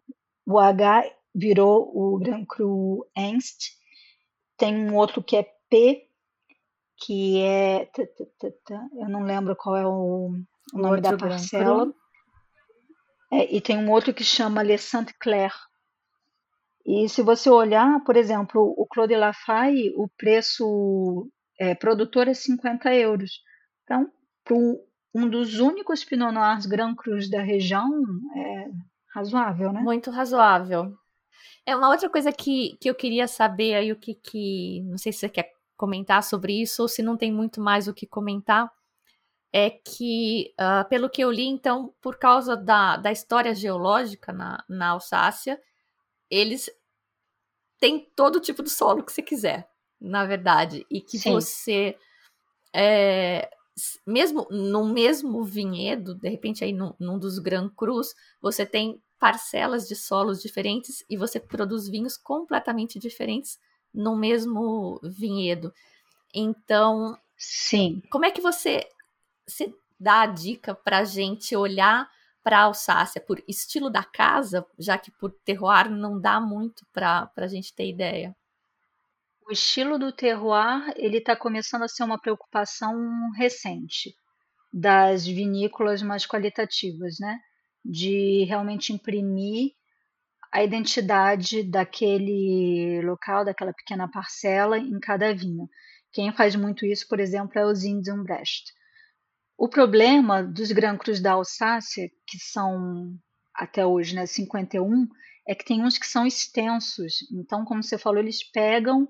o 0.46 0.58
H 0.58 1.04
virou 1.34 1.90
o 1.94 2.18
Grand 2.18 2.44
Cru 2.46 3.06
Ernst, 3.16 3.72
tem 4.56 4.76
um 4.76 4.96
outro 4.96 5.22
que 5.22 5.36
é 5.36 5.42
P, 5.68 6.08
que 6.96 7.40
é. 7.42 7.90
Eu 8.94 9.08
não 9.08 9.24
lembro 9.24 9.56
qual 9.56 9.76
é 9.76 9.86
o, 9.86 10.32
o 10.72 10.78
nome 10.78 11.00
da 11.00 11.16
parcela. 11.16 11.92
É, 13.32 13.54
e 13.54 13.60
tem 13.60 13.78
um 13.78 13.90
outro 13.90 14.12
que 14.14 14.22
chama 14.22 14.62
Le 14.62 14.76
Sainte-Claire. 14.78 15.54
E 16.84 17.08
se 17.08 17.22
você 17.22 17.48
olhar, 17.48 18.02
por 18.04 18.16
exemplo, 18.16 18.74
o 18.76 18.86
Claude 18.86 19.14
Lafay, 19.14 19.90
o 19.96 20.08
preço 20.16 21.30
é, 21.58 21.74
produtor 21.74 22.26
é 22.26 22.34
50 22.34 22.92
euros. 22.94 23.40
Então, 23.84 24.10
para 24.44 24.56
um 25.14 25.28
dos 25.28 25.60
únicos 25.60 26.04
Pinot 26.04 26.32
Noirs 26.32 26.66
Grand 26.66 26.94
Cruz 26.94 27.30
da 27.30 27.40
região, 27.40 27.88
é 28.36 28.70
razoável, 29.14 29.72
né? 29.72 29.80
Muito 29.80 30.10
razoável. 30.10 30.92
É 31.64 31.76
uma 31.76 31.88
outra 31.88 32.10
coisa 32.10 32.32
que, 32.32 32.76
que 32.80 32.90
eu 32.90 32.94
queria 32.94 33.28
saber 33.28 33.74
aí, 33.74 33.92
o 33.92 33.96
que, 33.96 34.14
que. 34.14 34.82
Não 34.84 34.98
sei 34.98 35.12
se 35.12 35.20
você 35.20 35.28
quer 35.28 35.52
comentar 35.76 36.22
sobre 36.22 36.60
isso 36.60 36.82
ou 36.82 36.88
se 36.88 37.02
não 37.02 37.16
tem 37.16 37.32
muito 37.32 37.60
mais 37.60 37.86
o 37.86 37.94
que 37.94 38.06
comentar. 38.06 38.70
É 39.54 39.68
que, 39.70 40.54
uh, 40.58 40.88
pelo 40.88 41.10
que 41.10 41.22
eu 41.22 41.30
li, 41.30 41.46
então, 41.46 41.94
por 42.00 42.18
causa 42.18 42.56
da, 42.56 42.96
da 42.96 43.12
história 43.12 43.54
geológica 43.54 44.32
na, 44.32 44.64
na 44.66 44.88
Alsácia, 44.88 45.60
eles 46.32 46.70
têm 47.78 48.08
todo 48.16 48.40
tipo 48.40 48.62
de 48.62 48.70
solo 48.70 49.04
que 49.04 49.12
você 49.12 49.20
quiser, 49.20 49.68
na 50.00 50.24
verdade. 50.24 50.86
E 50.90 50.98
que 50.98 51.18
Sim. 51.18 51.32
você. 51.32 51.98
É, 52.74 53.50
mesmo 54.06 54.46
no 54.50 54.86
mesmo 54.86 55.44
vinhedo, 55.44 56.14
de 56.14 56.28
repente 56.28 56.64
aí 56.64 56.72
num, 56.72 56.94
num 56.98 57.18
dos 57.18 57.38
Gran 57.38 57.68
Cruz, 57.68 58.14
você 58.40 58.64
tem 58.64 59.02
parcelas 59.18 59.86
de 59.86 59.94
solos 59.94 60.40
diferentes 60.40 61.04
e 61.08 61.18
você 61.18 61.38
produz 61.38 61.86
vinhos 61.86 62.16
completamente 62.16 62.98
diferentes 62.98 63.58
no 63.92 64.16
mesmo 64.16 64.98
vinhedo. 65.02 65.72
Então, 66.34 67.18
sim. 67.36 68.02
Como 68.10 68.24
é 68.24 68.30
que 68.30 68.40
você 68.40 68.88
se 69.46 69.74
dá 70.00 70.22
a 70.22 70.26
dica 70.26 70.74
para 70.74 71.04
gente 71.04 71.54
olhar 71.54 72.10
para 72.42 72.58
a 72.58 72.62
Alsácia 72.62 73.20
por 73.20 73.42
estilo 73.46 73.90
da 73.90 74.02
casa, 74.02 74.66
já 74.78 74.98
que 74.98 75.10
por 75.12 75.30
terroir 75.44 75.90
não 75.90 76.20
dá 76.20 76.40
muito 76.40 76.86
para 76.92 77.30
a 77.36 77.46
gente 77.46 77.74
ter 77.74 77.88
ideia? 77.88 78.34
O 79.46 79.52
estilo 79.52 79.98
do 79.98 80.12
terroir 80.12 80.92
ele 80.96 81.18
está 81.18 81.36
começando 81.36 81.82
a 81.82 81.88
ser 81.88 82.04
uma 82.04 82.20
preocupação 82.20 83.30
recente 83.36 84.14
das 84.72 85.26
vinícolas 85.26 86.02
mais 86.02 86.26
qualitativas, 86.26 87.18
né? 87.20 87.38
de 87.84 88.44
realmente 88.44 88.92
imprimir 88.92 89.72
a 90.52 90.62
identidade 90.62 91.62
daquele 91.62 93.00
local, 93.02 93.44
daquela 93.44 93.72
pequena 93.72 94.08
parcela 94.08 94.78
em 94.78 95.00
cada 95.00 95.34
vinho. 95.34 95.68
Quem 96.12 96.32
faz 96.32 96.54
muito 96.54 96.84
isso, 96.84 97.08
por 97.08 97.18
exemplo, 97.18 97.58
é 97.58 97.64
o 97.64 97.74
Zinzenbrecht. 97.74 98.72
O 99.62 99.68
problema 99.68 100.42
dos 100.42 100.72
Gran 100.72 100.98
Crus 100.98 101.20
da 101.20 101.34
Alsácia, 101.34 102.10
que 102.26 102.36
são 102.36 103.16
até 103.54 103.86
hoje 103.86 104.12
né, 104.12 104.26
51, 104.26 105.06
é 105.46 105.54
que 105.54 105.64
tem 105.64 105.84
uns 105.84 105.96
que 105.96 106.06
são 106.08 106.26
extensos. 106.26 107.18
Então, 107.32 107.64
como 107.64 107.80
você 107.80 107.96
falou, 107.96 108.18
eles 108.18 108.42
pegam 108.50 109.08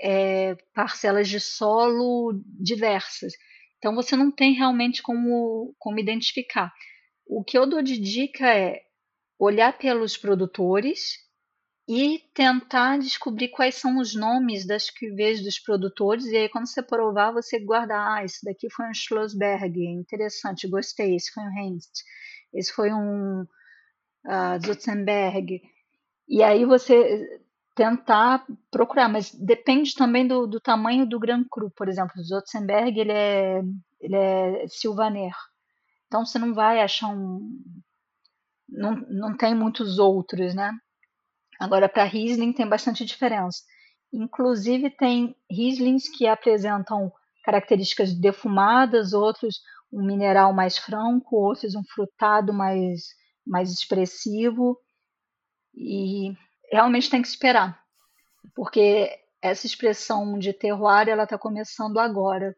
é, 0.00 0.54
parcelas 0.74 1.28
de 1.28 1.38
solo 1.38 2.32
diversas. 2.58 3.34
Então, 3.76 3.94
você 3.94 4.16
não 4.16 4.30
tem 4.30 4.54
realmente 4.54 5.02
como, 5.02 5.74
como 5.78 6.00
identificar 6.00 6.72
o 7.26 7.44
que 7.44 7.58
eu 7.58 7.68
dou 7.68 7.82
de 7.82 7.98
dica 7.98 8.48
é 8.48 8.80
olhar 9.38 9.76
pelos 9.76 10.16
produtores 10.16 11.18
e 11.92 12.20
tentar 12.32 13.00
descobrir 13.00 13.48
quais 13.48 13.74
são 13.74 13.98
os 13.98 14.14
nomes 14.14 14.64
das 14.64 14.88
cuvées 14.88 15.42
dos 15.42 15.58
produtores. 15.58 16.24
E 16.26 16.36
aí, 16.36 16.48
quando 16.48 16.68
você 16.68 16.80
provar, 16.80 17.32
você 17.32 17.58
guarda. 17.58 17.94
Ah, 17.96 18.24
esse 18.24 18.44
daqui 18.44 18.70
foi 18.70 18.88
um 18.88 18.94
Schlossberg, 18.94 19.84
interessante, 19.84 20.68
gostei. 20.68 21.16
Esse 21.16 21.32
foi 21.32 21.42
um 21.42 21.58
Hengst, 21.58 22.04
esse 22.54 22.72
foi 22.72 22.92
um 22.92 23.40
uh, 23.40 24.64
Zutzenberg. 24.64 25.60
E 26.28 26.44
aí 26.44 26.64
você 26.64 27.26
tentar 27.74 28.46
procurar, 28.70 29.08
mas 29.08 29.34
depende 29.34 29.92
também 29.96 30.28
do, 30.28 30.46
do 30.46 30.60
tamanho 30.60 31.04
do 31.04 31.18
Gran 31.18 31.42
Cru. 31.50 31.72
Por 31.72 31.88
exemplo, 31.88 32.12
o 32.20 32.22
Zutzenberg 32.22 33.00
ele 33.00 33.10
é, 33.10 33.62
ele 34.00 34.14
é 34.14 34.64
Sylvaner. 34.68 35.34
Então 36.06 36.24
você 36.24 36.38
não 36.38 36.54
vai 36.54 36.80
achar 36.80 37.08
um. 37.08 37.40
Não, 38.68 38.94
não 39.08 39.36
tem 39.36 39.56
muitos 39.56 39.98
outros, 39.98 40.54
né? 40.54 40.70
Agora, 41.60 41.88
para 41.90 42.04
Riesling 42.04 42.54
tem 42.54 42.66
bastante 42.66 43.04
diferença. 43.04 43.62
Inclusive, 44.10 44.88
tem 44.90 45.36
Rieslings 45.50 46.08
que 46.08 46.26
apresentam 46.26 47.12
características 47.44 48.14
defumadas, 48.14 49.12
outros 49.12 49.60
um 49.92 50.04
mineral 50.04 50.54
mais 50.54 50.78
franco, 50.78 51.36
outros 51.36 51.74
um 51.74 51.82
frutado 51.84 52.52
mais, 52.52 53.02
mais 53.46 53.70
expressivo. 53.70 54.78
E 55.74 56.32
realmente 56.72 57.10
tem 57.10 57.20
que 57.20 57.28
esperar, 57.28 57.78
porque 58.54 59.10
essa 59.42 59.66
expressão 59.66 60.38
de 60.38 60.52
terroir 60.52 61.08
ela 61.08 61.24
está 61.24 61.38
começando 61.38 61.98
agora 61.98 62.54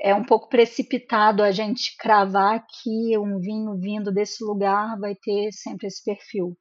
é 0.00 0.14
um 0.14 0.24
pouco 0.24 0.48
precipitado 0.48 1.42
a 1.42 1.50
gente 1.50 1.96
cravar 1.96 2.64
que 2.66 3.18
um 3.18 3.40
vinho 3.40 3.76
vindo 3.76 4.12
desse 4.12 4.44
lugar 4.44 4.96
vai 4.98 5.14
ter 5.16 5.50
sempre 5.52 5.88
esse 5.88 6.02
perfil. 6.04 6.56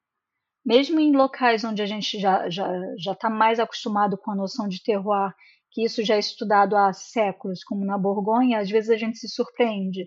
Mesmo 0.68 1.00
em 1.00 1.16
locais 1.16 1.64
onde 1.64 1.82
a 1.82 1.86
gente 1.86 2.20
já 2.20 2.50
já 2.50 2.68
já 2.98 3.14
está 3.14 3.30
mais 3.30 3.58
acostumado 3.58 4.18
com 4.18 4.32
a 4.32 4.36
noção 4.36 4.68
de 4.68 4.84
terroir, 4.84 5.34
que 5.72 5.86
isso 5.86 6.04
já 6.04 6.16
é 6.16 6.20
estudado 6.20 6.76
há 6.76 6.92
séculos, 6.92 7.64
como 7.64 7.86
na 7.86 7.98
Borgonha, 7.98 8.60
às 8.60 8.70
vezes 8.70 8.90
a 8.90 8.98
gente 8.98 9.18
se 9.18 9.30
surpreende. 9.30 10.06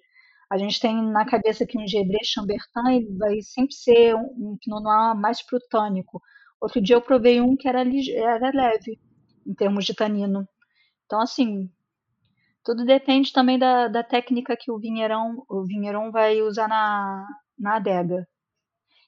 A 0.51 0.59
gente 0.59 0.79
tem 0.79 0.95
na 1.03 1.25
cabeça 1.25 1.65
que 1.67 1.79
um 1.79 1.87
Gebré 1.87 2.19
Chambertin 2.23 3.17
vai 3.17 3.41
sempre 3.41 3.75
ser 3.75 4.15
um, 4.15 4.59
Pinot 4.61 4.83
Noir 4.83 5.17
mais 5.17 5.41
frutânico. 5.41 6.21
Outro 6.61 6.83
dia 6.83 6.97
eu 6.97 7.01
provei 7.01 7.41
um 7.41 7.57
que 7.57 7.67
era, 7.67 7.81
era 7.81 8.51
leve, 8.53 9.01
em 9.47 9.55
termos 9.55 9.87
de 9.87 9.95
tanino. 9.95 10.47
Então, 11.07 11.23
assim, 11.23 11.71
tudo 12.63 12.85
depende 12.85 13.33
também 13.33 13.59
da, 13.59 13.89
da 13.89 14.03
técnica 14.03 14.57
que 14.61 14.71
o 14.71 14.79
vinheirão, 14.79 15.43
o 15.49 15.65
vinheirão 15.65 16.13
vai 16.13 16.43
usar 16.43 16.69
na, 16.69 17.27
na 17.59 17.77
adega. 17.77 18.27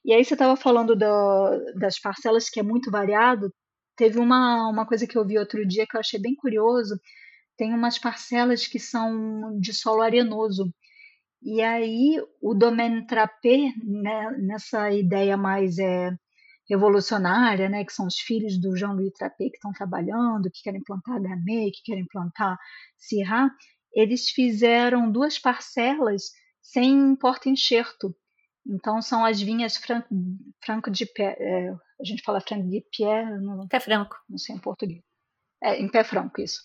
E 0.05 0.13
aí 0.13 0.23
você 0.23 0.33
estava 0.33 0.55
falando 0.55 0.95
do, 0.95 1.73
das 1.79 1.99
parcelas 1.99 2.49
que 2.49 2.59
é 2.59 2.63
muito 2.63 2.91
variado. 2.91 3.53
Teve 3.95 4.19
uma, 4.19 4.69
uma 4.69 4.85
coisa 4.85 5.07
que 5.07 5.17
eu 5.17 5.25
vi 5.25 5.37
outro 5.37 5.65
dia 5.67 5.85
que 5.87 5.95
eu 5.95 5.99
achei 5.99 6.19
bem 6.19 6.35
curioso. 6.35 6.99
Tem 7.57 7.73
umas 7.73 7.97
parcelas 7.99 8.67
que 8.67 8.79
são 8.79 9.57
de 9.59 9.73
solo 9.73 10.01
arenoso. 10.01 10.73
E 11.41 11.61
aí 11.61 12.21
o 12.41 12.53
domaine 12.53 13.05
trapé, 13.05 13.73
né, 13.83 14.31
nessa 14.39 14.91
ideia 14.91 15.37
mais 15.37 15.77
é, 15.77 16.11
revolucionária, 16.69 17.69
né, 17.69 17.83
que 17.83 17.93
são 17.93 18.07
os 18.07 18.17
filhos 18.17 18.59
do 18.59 18.75
Jean-Louis 18.75 19.11
Trappé 19.13 19.49
que 19.49 19.55
estão 19.55 19.71
trabalhando, 19.73 20.49
que 20.51 20.63
querem 20.63 20.81
plantar 20.83 21.19
Gamay, 21.19 21.71
que 21.71 21.83
querem 21.83 22.05
plantar 22.07 22.57
Syrah, 22.97 23.49
eles 23.93 24.29
fizeram 24.29 25.11
duas 25.11 25.37
parcelas 25.37 26.31
sem 26.61 27.15
porta-enxerto. 27.15 28.15
Então 28.65 29.01
são 29.01 29.25
as 29.25 29.41
vinhas 29.41 29.75
franco, 29.75 30.07
franco 30.63 30.89
de 30.89 31.05
pé, 31.05 31.35
é, 31.39 31.69
a 31.69 32.03
gente 32.03 32.23
fala 32.23 32.39
franco 32.39 32.69
de 32.69 32.81
pé, 32.97 33.25
não, 33.39 33.67
pé 33.67 33.79
franco, 33.79 34.15
não 34.29 34.37
sei 34.37 34.55
em 34.55 34.59
português. 34.59 35.01
É, 35.61 35.79
em 35.79 35.89
pé 35.89 36.03
franco 36.03 36.41
isso. 36.41 36.61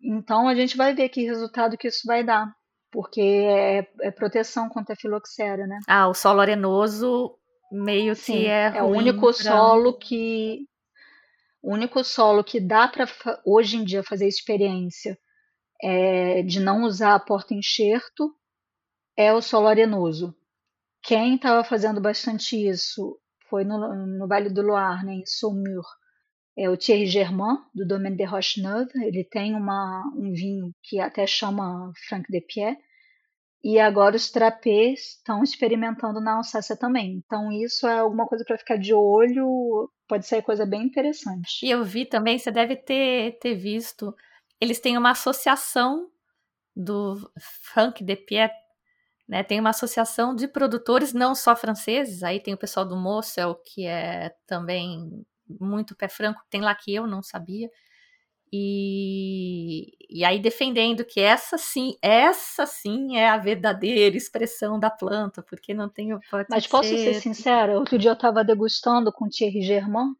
Então 0.00 0.48
a 0.48 0.54
gente 0.54 0.76
vai 0.76 0.94
ver 0.94 1.08
que 1.08 1.24
resultado 1.24 1.76
que 1.76 1.88
isso 1.88 2.02
vai 2.06 2.22
dar, 2.22 2.54
porque 2.92 3.20
é, 3.20 3.88
é 4.02 4.10
proteção 4.10 4.68
contra 4.68 4.94
a 4.94 4.96
filoxera, 4.96 5.66
né? 5.66 5.80
Ah, 5.88 6.08
o 6.08 6.14
solo 6.14 6.40
arenoso 6.40 7.36
meio 7.72 8.14
Sim, 8.14 8.32
que 8.32 8.46
é, 8.46 8.76
é 8.76 8.82
o 8.82 8.86
único 8.86 9.20
pra... 9.20 9.32
solo 9.32 9.98
que 9.98 10.66
o 11.62 11.72
único 11.72 12.04
solo 12.04 12.44
que 12.44 12.60
dá 12.60 12.86
para 12.86 13.08
hoje 13.44 13.76
em 13.76 13.84
dia 13.84 14.04
fazer 14.04 14.28
experiência 14.28 15.18
é, 15.82 16.42
de 16.42 16.60
não 16.60 16.84
usar 16.84 17.14
a 17.14 17.20
porta 17.20 17.54
enxerto 17.54 18.32
é 19.16 19.32
o 19.32 19.42
solo 19.42 19.66
arenoso. 19.66 20.34
Quem 21.06 21.36
estava 21.36 21.62
fazendo 21.62 22.00
bastante 22.00 22.56
isso 22.56 23.16
foi 23.48 23.64
no, 23.64 23.94
no 23.94 24.26
Vale 24.26 24.50
do 24.50 24.60
Loire, 24.60 25.06
né, 25.06 25.14
em 25.14 25.24
Saumur. 25.24 25.84
É 26.58 26.68
o 26.68 26.76
Thierry 26.76 27.06
Germain, 27.06 27.58
do 27.72 27.86
Domaine 27.86 28.16
de 28.16 28.24
Roche-Neuve. 28.24 28.90
Ele 29.04 29.22
tem 29.22 29.54
uma, 29.54 30.02
um 30.16 30.32
vinho 30.32 30.74
que 30.82 30.98
até 30.98 31.24
chama 31.24 31.92
Franck 32.08 32.30
de 32.30 32.40
Pierre, 32.40 32.78
e 33.62 33.78
agora 33.78 34.16
os 34.16 34.30
trapês 34.30 35.16
estão 35.16 35.42
experimentando 35.42 36.20
na 36.20 36.36
Alsácia 36.36 36.76
também. 36.76 37.22
Então 37.24 37.50
isso 37.52 37.86
é 37.86 37.98
alguma 37.98 38.26
coisa 38.26 38.44
para 38.44 38.58
ficar 38.58 38.76
de 38.76 38.94
olho, 38.94 39.90
pode 40.08 40.26
ser 40.26 40.42
coisa 40.42 40.66
bem 40.66 40.84
interessante. 40.84 41.64
E 41.64 41.70
eu 41.70 41.84
vi 41.84 42.04
também, 42.04 42.38
você 42.38 42.50
deve 42.50 42.76
ter, 42.76 43.38
ter 43.40 43.54
visto, 43.54 44.14
eles 44.60 44.80
têm 44.80 44.96
uma 44.96 45.10
associação 45.10 46.08
do 46.74 47.16
Franck 47.62 48.04
de 48.04 48.16
Piet, 48.16 48.52
né? 49.28 49.42
Tem 49.42 49.58
uma 49.58 49.70
associação 49.70 50.34
de 50.34 50.46
produtores 50.46 51.12
não 51.12 51.34
só 51.34 51.56
franceses, 51.56 52.22
aí 52.22 52.40
tem 52.40 52.54
o 52.54 52.58
pessoal 52.58 52.86
do 52.86 52.96
Mosel, 52.96 53.54
que 53.64 53.86
é 53.86 54.34
também 54.46 55.24
muito 55.48 55.96
pé 55.96 56.08
franco, 56.08 56.40
tem 56.50 56.60
lá 56.60 56.74
que 56.74 56.94
eu 56.94 57.06
não 57.06 57.22
sabia. 57.22 57.68
E, 58.52 59.92
e 60.08 60.24
aí 60.24 60.38
defendendo 60.38 61.04
que 61.04 61.20
essa 61.20 61.58
sim, 61.58 61.96
essa 62.00 62.64
sim 62.64 63.16
é 63.16 63.28
a 63.28 63.36
verdadeira 63.36 64.16
expressão 64.16 64.78
da 64.78 64.88
planta, 64.88 65.42
porque 65.42 65.74
não 65.74 65.88
tem 65.88 66.14
o 66.14 66.20
Mas 66.48 66.66
posso 66.66 66.88
ser 66.88 67.14
sincera, 67.14 67.76
outro 67.76 67.98
dia 67.98 68.10
eu 68.10 68.14
estava 68.14 68.44
degustando 68.44 69.12
com 69.12 69.28
Thierry 69.28 69.62
Germain, 69.62 70.14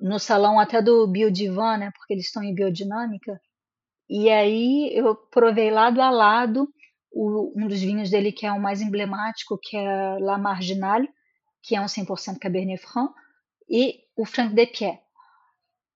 no 0.00 0.18
salão 0.20 0.60
até 0.60 0.80
do 0.80 1.06
Biodivan, 1.08 1.76
né, 1.76 1.90
porque 1.94 2.14
eles 2.14 2.26
estão 2.26 2.42
em 2.42 2.54
biodinâmica, 2.54 3.38
e 4.08 4.30
aí 4.30 4.90
eu 4.94 5.16
provei 5.16 5.70
lado 5.70 6.00
a 6.00 6.08
lado 6.08 6.72
o, 7.12 7.52
um 7.56 7.66
dos 7.66 7.80
vinhos 7.80 8.10
dele 8.10 8.32
que 8.32 8.46
é 8.46 8.52
o 8.52 8.60
mais 8.60 8.80
emblemático, 8.80 9.58
que 9.60 9.76
é 9.76 10.18
La 10.20 10.38
Marginale, 10.38 11.08
que 11.62 11.76
é 11.76 11.80
um 11.80 11.86
100% 11.86 12.38
Cabernet 12.38 12.80
Franc, 12.80 13.12
e 13.68 14.00
o 14.16 14.24
Franc 14.24 14.54
de 14.54 14.66
Pierre. 14.66 15.00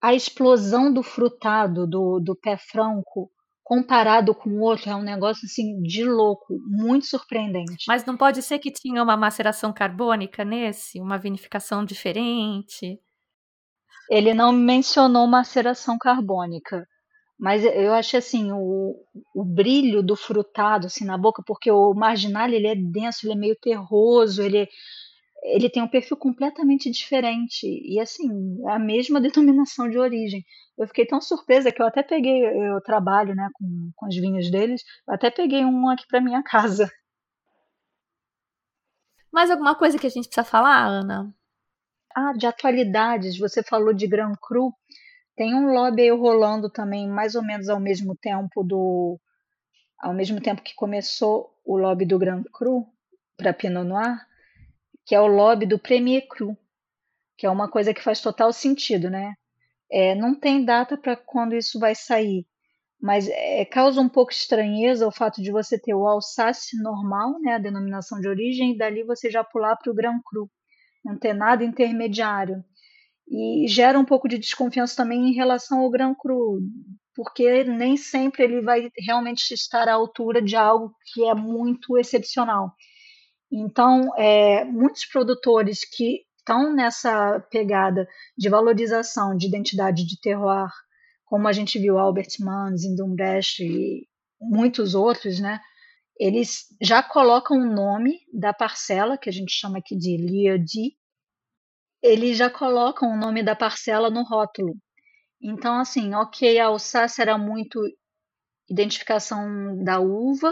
A 0.01 0.13
explosão 0.13 0.93
do 0.93 1.01
frutado 1.01 1.87
do, 1.87 2.19
do 2.19 2.35
pé 2.35 2.57
franco 2.57 3.31
comparado 3.63 4.35
com 4.35 4.51
o 4.51 4.61
outro 4.61 4.91
é 4.91 4.95
um 4.95 5.01
negócio 5.01 5.45
assim 5.45 5.81
de 5.81 6.03
louco, 6.03 6.59
muito 6.67 7.07
surpreendente. 7.07 7.85
Mas 7.87 8.05
não 8.05 8.15
pode 8.15 8.43
ser 8.43 8.59
que 8.59 8.71
tinha 8.71 9.01
uma 9.01 9.17
maceração 9.17 9.73
carbônica 9.73 10.45
nesse, 10.45 11.01
uma 11.01 11.17
vinificação 11.17 11.83
diferente? 11.83 12.99
Ele 14.07 14.35
não 14.35 14.51
mencionou 14.51 15.25
maceração 15.25 15.97
carbônica, 15.97 16.87
mas 17.37 17.63
eu 17.63 17.93
acho 17.93 18.17
assim 18.17 18.51
o, 18.51 18.95
o 19.33 19.43
brilho 19.43 20.01
do 20.01 20.15
frutado 20.15 20.87
assim 20.87 21.05
na 21.05 21.17
boca, 21.17 21.43
porque 21.45 21.69
o 21.69 21.93
marginal 21.93 22.47
ele 22.49 22.67
é 22.67 22.75
denso, 22.75 23.25
ele 23.25 23.33
é 23.33 23.37
meio 23.37 23.55
terroso, 23.61 24.41
ele 24.41 24.67
ele 25.43 25.69
tem 25.69 25.83
um 25.83 25.87
perfil 25.87 26.17
completamente 26.17 26.89
diferente 26.89 27.65
e 27.65 27.99
assim 27.99 28.57
é 28.67 28.71
a 28.71 28.79
mesma 28.79 29.21
denominação 29.21 29.89
de 29.89 29.97
origem. 29.97 30.43
Eu 30.77 30.87
fiquei 30.87 31.05
tão 31.05 31.21
surpresa 31.21 31.71
que 31.71 31.81
eu 31.81 31.85
até 31.85 32.03
peguei, 32.03 32.45
eu 32.45 32.81
trabalho 32.81 33.35
né, 33.35 33.47
com, 33.53 33.91
com 33.95 34.07
os 34.07 34.15
vinhos 34.15 34.49
deles, 34.49 34.83
eu 35.07 35.13
até 35.13 35.29
peguei 35.29 35.63
um 35.63 35.89
aqui 35.89 36.05
para 36.07 36.21
minha 36.21 36.41
casa. 36.43 36.89
Mais 39.31 39.51
alguma 39.51 39.75
coisa 39.75 39.99
que 39.99 40.07
a 40.07 40.09
gente 40.09 40.27
precisa 40.27 40.45
falar, 40.45 40.85
Ana? 40.85 41.35
Ah, 42.15 42.31
de 42.31 42.47
atualidades, 42.47 43.37
você 43.37 43.61
falou 43.61 43.93
de 43.93 44.07
Grand 44.07 44.33
Cru. 44.41 44.73
Tem 45.35 45.53
um 45.53 45.73
lobby 45.73 46.03
aí 46.03 46.11
rolando 46.11 46.69
também, 46.69 47.07
mais 47.07 47.35
ou 47.35 47.43
menos 47.43 47.69
ao 47.69 47.79
mesmo 47.79 48.15
tempo 48.15 48.63
do 48.63 49.19
ao 49.99 50.13
mesmo 50.13 50.41
tempo 50.41 50.61
que 50.61 50.75
começou 50.75 51.53
o 51.65 51.77
lobby 51.77 52.05
do 52.05 52.19
Grand 52.19 52.43
Cru 52.53 52.85
para 53.37 53.53
Pinot 53.53 53.85
Noir 53.85 54.17
que 55.05 55.13
é 55.13 55.21
o 55.21 55.27
lobby 55.27 55.65
do 55.65 55.77
Premier 55.77 56.27
Cru, 56.27 56.57
que 57.37 57.45
é 57.45 57.49
uma 57.49 57.69
coisa 57.69 57.93
que 57.93 58.01
faz 58.01 58.19
total 58.21 58.51
sentido, 58.51 59.09
né? 59.09 59.35
É, 59.89 60.15
não 60.15 60.33
tem 60.33 60.65
data 60.65 60.97
para 60.97 61.15
quando 61.15 61.55
isso 61.55 61.79
vai 61.79 61.93
sair, 61.93 62.45
mas 62.99 63.27
é, 63.29 63.63
causa 63.65 64.01
um 64.01 64.09
pouco 64.09 64.31
estranheza 64.31 65.07
o 65.07 65.11
fato 65.11 65.41
de 65.41 65.51
você 65.51 65.77
ter 65.79 65.93
o 65.93 66.07
Alsace 66.07 66.81
normal, 66.81 67.39
né, 67.39 67.53
a 67.53 67.59
denominação 67.59 68.19
de 68.19 68.27
origem, 68.27 68.73
e 68.73 68.77
dali 68.77 69.03
você 69.03 69.29
já 69.29 69.43
pular 69.43 69.75
para 69.77 69.91
o 69.91 69.95
Grand 69.95 70.19
Cru, 70.25 70.49
não 71.03 71.17
ter 71.19 71.33
nada 71.33 71.63
intermediário. 71.63 72.63
E 73.27 73.67
gera 73.67 73.97
um 73.97 74.05
pouco 74.05 74.27
de 74.27 74.37
desconfiança 74.37 74.95
também 74.95 75.29
em 75.29 75.33
relação 75.33 75.79
ao 75.79 75.89
Grand 75.89 76.13
Cru, 76.13 76.59
porque 77.15 77.63
nem 77.63 77.97
sempre 77.97 78.43
ele 78.43 78.61
vai 78.61 78.91
realmente 78.99 79.51
estar 79.53 79.87
à 79.87 79.93
altura 79.93 80.41
de 80.41 80.55
algo 80.55 80.93
que 81.11 81.25
é 81.25 81.33
muito 81.33 81.97
excepcional. 81.97 82.71
Então, 83.51 84.11
é, 84.17 84.65
muitos 84.65 85.05
produtores 85.05 85.79
que 85.89 86.21
estão 86.37 86.73
nessa 86.73 87.39
pegada 87.49 88.07
de 88.37 88.49
valorização 88.49 89.35
de 89.35 89.47
identidade 89.47 90.05
de 90.05 90.19
terroir, 90.19 90.69
como 91.25 91.47
a 91.47 91.51
gente 91.51 91.79
viu 91.79 91.97
Albert 91.97 92.37
Mann, 92.39 92.77
Zindumbrecht 92.77 93.63
e 93.63 94.07
muitos 94.39 94.93
outros, 94.93 95.39
né? 95.39 95.59
Eles 96.19 96.65
já 96.81 97.01
colocam 97.01 97.57
o 97.57 97.65
nome 97.65 98.19
da 98.31 98.53
parcela, 98.53 99.17
que 99.17 99.29
a 99.29 99.33
gente 99.33 99.51
chama 99.51 99.79
aqui 99.79 99.97
de 99.97 100.15
Liedi, 100.15 100.95
eles 102.05 102.37
já 102.37 102.49
colocam 102.49 103.11
o 103.11 103.17
nome 103.17 103.41
da 103.41 103.55
parcela 103.55 104.09
no 104.09 104.23
rótulo. 104.23 104.75
Então, 105.41 105.79
assim, 105.79 106.13
ok, 106.13 106.59
a 106.59 106.67
Alsácia 106.67 107.23
era 107.23 107.37
muito 107.37 107.79
identificação 108.69 109.83
da 109.83 109.99
uva, 109.99 110.51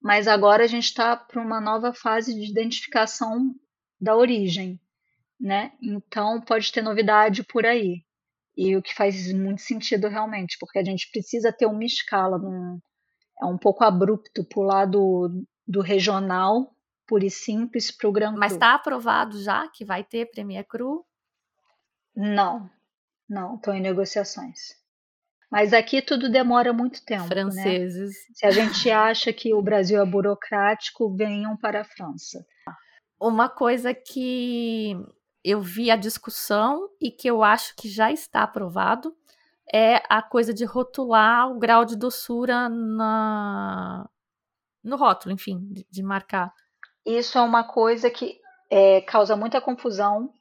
mas 0.00 0.28
agora 0.28 0.64
a 0.64 0.66
gente 0.66 0.84
está 0.84 1.16
para 1.16 1.40
uma 1.40 1.60
nova 1.60 1.92
fase 1.92 2.34
de 2.34 2.50
identificação 2.50 3.54
da 4.00 4.16
origem, 4.16 4.80
né? 5.38 5.72
Então 5.82 6.40
pode 6.40 6.70
ter 6.72 6.82
novidade 6.82 7.42
por 7.44 7.66
aí. 7.66 8.02
E 8.56 8.76
o 8.76 8.82
que 8.82 8.94
faz 8.94 9.32
muito 9.32 9.62
sentido 9.62 10.08
realmente, 10.08 10.56
porque 10.58 10.78
a 10.78 10.84
gente 10.84 11.10
precisa 11.10 11.52
ter 11.52 11.66
uma 11.66 11.84
escala, 11.84 12.38
num, 12.38 12.78
é 13.42 13.46
um 13.46 13.58
pouco 13.58 13.84
abrupto 13.84 14.44
pular 14.44 14.86
do, 14.86 15.44
do 15.66 15.80
regional 15.80 16.74
puro 17.10 17.24
e 17.24 17.30
simples 17.30 17.90
para 17.90 18.08
o 18.08 18.12
Gran 18.12 18.36
Mas 18.36 18.52
está 18.52 18.72
aprovado 18.72 19.42
já 19.42 19.66
que 19.66 19.84
vai 19.84 20.04
ter 20.04 20.30
Premier 20.30 20.64
Cru? 20.64 21.04
Não, 22.14 22.70
não, 23.28 23.56
estou 23.56 23.74
em 23.74 23.80
negociações. 23.80 24.78
Mas 25.50 25.72
aqui 25.72 26.00
tudo 26.00 26.30
demora 26.30 26.72
muito 26.72 27.04
tempo. 27.04 27.24
Né? 27.24 27.28
Franceses. 27.28 28.10
Né? 28.10 28.34
Se 28.34 28.46
a 28.46 28.52
gente 28.52 28.88
acha 28.88 29.32
que 29.32 29.52
o 29.52 29.60
Brasil 29.60 30.00
é 30.00 30.06
burocrático, 30.06 31.12
venham 31.12 31.56
para 31.56 31.80
a 31.80 31.84
França. 31.84 32.46
Uma 33.20 33.48
coisa 33.48 33.92
que 33.92 34.96
eu 35.42 35.60
vi 35.60 35.90
a 35.90 35.96
discussão 35.96 36.88
e 37.00 37.10
que 37.10 37.28
eu 37.28 37.42
acho 37.42 37.74
que 37.74 37.88
já 37.88 38.12
está 38.12 38.44
aprovado 38.44 39.12
é 39.72 40.00
a 40.08 40.22
coisa 40.22 40.54
de 40.54 40.64
rotular 40.64 41.50
o 41.50 41.58
grau 41.58 41.84
de 41.84 41.96
doçura 41.96 42.68
na... 42.68 44.08
no 44.84 44.96
rótulo, 44.96 45.34
enfim, 45.34 45.58
de, 45.72 45.84
de 45.90 46.02
marcar. 46.04 46.54
Isso 47.04 47.38
é 47.38 47.40
uma 47.40 47.64
coisa 47.64 48.10
que 48.10 48.38
é, 48.70 49.00
causa 49.00 49.36
muita 49.36 49.60
confusão. 49.60 50.32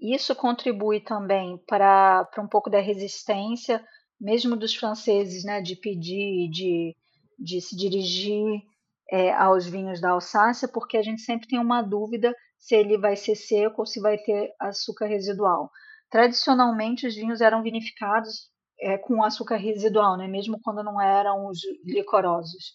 Isso 0.00 0.34
contribui 0.34 1.00
também 1.00 1.58
para 1.66 2.28
um 2.38 2.48
pouco 2.48 2.70
da 2.70 2.80
resistência 2.80 3.84
mesmo 4.20 4.54
dos 4.54 4.74
franceses, 4.74 5.44
né, 5.44 5.62
de 5.62 5.74
pedir, 5.74 6.50
de, 6.50 6.94
de 7.38 7.60
se 7.60 7.74
dirigir 7.74 8.62
é, 9.10 9.32
aos 9.32 9.66
vinhos 9.66 10.00
da 10.00 10.10
Alsácia, 10.10 10.68
porque 10.68 10.98
a 10.98 11.02
gente 11.02 11.22
sempre 11.22 11.48
tem 11.48 11.58
uma 11.58 11.80
dúvida 11.80 12.36
se 12.58 12.74
ele 12.74 12.98
vai 12.98 13.16
ser 13.16 13.34
seco 13.34 13.80
ou 13.80 13.86
se 13.86 13.98
vai 13.98 14.18
ter 14.18 14.52
açúcar 14.60 15.06
residual. 15.06 15.70
Tradicionalmente, 16.10 17.06
os 17.06 17.14
vinhos 17.14 17.40
eram 17.40 17.62
vinificados 17.62 18.50
é, 18.78 18.98
com 18.98 19.22
açúcar 19.24 19.56
residual, 19.56 20.18
né, 20.18 20.28
mesmo 20.28 20.60
quando 20.62 20.82
não 20.82 21.00
eram 21.00 21.46
os 21.46 21.60
licorosos. 21.84 22.74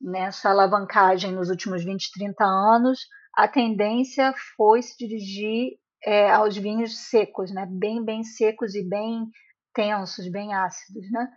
Nessa 0.00 0.50
alavancagem 0.50 1.32
nos 1.32 1.50
últimos 1.50 1.84
20, 1.84 2.12
30 2.12 2.44
anos, 2.44 3.00
a 3.34 3.48
tendência 3.48 4.32
foi 4.56 4.82
se 4.82 4.96
dirigir 4.96 5.78
é, 6.04 6.30
aos 6.30 6.56
vinhos 6.56 6.98
secos, 6.98 7.50
né, 7.52 7.66
bem, 7.68 8.04
bem 8.04 8.22
secos 8.22 8.74
e 8.74 8.88
bem 8.88 9.26
tensos, 9.74 10.30
bem 10.30 10.54
ácidos, 10.54 11.10
né? 11.10 11.28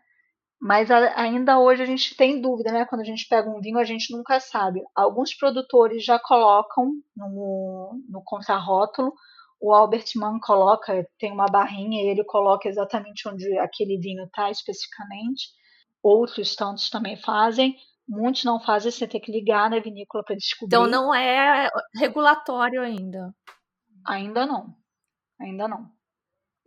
Mas 0.61 0.91
a, 0.91 1.19
ainda 1.19 1.59
hoje 1.59 1.81
a 1.81 1.85
gente 1.85 2.15
tem 2.15 2.39
dúvida, 2.39 2.71
né? 2.71 2.85
Quando 2.85 3.01
a 3.01 3.05
gente 3.05 3.27
pega 3.27 3.49
um 3.49 3.59
vinho, 3.59 3.79
a 3.79 3.83
gente 3.83 4.15
nunca 4.15 4.39
sabe. 4.39 4.81
Alguns 4.95 5.33
produtores 5.33 6.05
já 6.05 6.19
colocam 6.19 6.91
no, 7.15 7.99
no 8.07 8.21
contrarótulo. 8.23 9.11
O 9.59 9.73
Albert 9.73 10.05
Mann 10.15 10.39
coloca, 10.39 11.07
tem 11.17 11.31
uma 11.31 11.47
barrinha 11.47 12.03
e 12.03 12.07
ele 12.07 12.23
coloca 12.23 12.69
exatamente 12.69 13.27
onde 13.27 13.57
aquele 13.57 13.97
vinho 13.97 14.23
está 14.25 14.51
especificamente. 14.51 15.49
Outros 16.03 16.55
tantos 16.55 16.91
também 16.91 17.17
fazem. 17.17 17.75
Muitos 18.07 18.43
não 18.43 18.59
fazem, 18.59 18.91
você 18.91 19.07
tem 19.07 19.21
que 19.21 19.31
ligar 19.31 19.69
na 19.69 19.79
vinícola 19.79 20.23
para 20.23 20.35
descobrir. 20.35 20.75
Então 20.75 20.87
não 20.87 21.13
é 21.13 21.69
regulatório 21.95 22.81
ainda. 22.81 23.33
Ainda 24.05 24.45
não. 24.45 24.75
Ainda 25.39 25.67
não. 25.67 25.89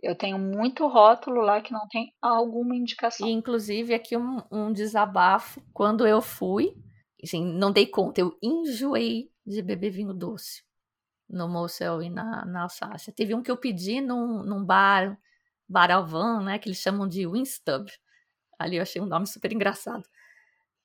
Eu 0.02 0.14
tenho 0.14 0.38
muito 0.38 0.86
rótulo 0.86 1.40
lá 1.40 1.60
que 1.62 1.72
não 1.72 1.88
tem 1.88 2.12
alguma 2.20 2.76
indicação. 2.76 3.26
E, 3.26 3.32
inclusive, 3.32 3.94
aqui 3.94 4.16
um, 4.16 4.42
um 4.50 4.72
desabafo. 4.72 5.62
Quando 5.72 6.06
eu 6.06 6.20
fui, 6.20 6.76
assim, 7.22 7.42
não 7.42 7.72
dei 7.72 7.86
conta, 7.86 8.20
eu 8.20 8.36
enjoei 8.42 9.30
de 9.46 9.62
beber 9.62 9.90
vinho 9.90 10.12
doce 10.12 10.62
no 11.28 11.48
Mosel 11.48 12.02
e 12.02 12.10
na, 12.10 12.44
na 12.44 12.62
Alsácia. 12.62 13.12
Teve 13.12 13.34
um 13.34 13.42
que 13.42 13.50
eu 13.50 13.56
pedi 13.56 14.00
num, 14.00 14.42
num 14.42 14.62
bar, 14.62 15.18
bar 15.66 15.90
Alvan, 15.90 16.42
né, 16.42 16.58
que 16.58 16.68
eles 16.68 16.78
chamam 16.78 17.08
de 17.08 17.26
Winstub. 17.26 17.90
Ali 18.58 18.76
eu 18.76 18.82
achei 18.82 19.00
um 19.00 19.06
nome 19.06 19.26
super 19.26 19.52
engraçado. 19.52 20.06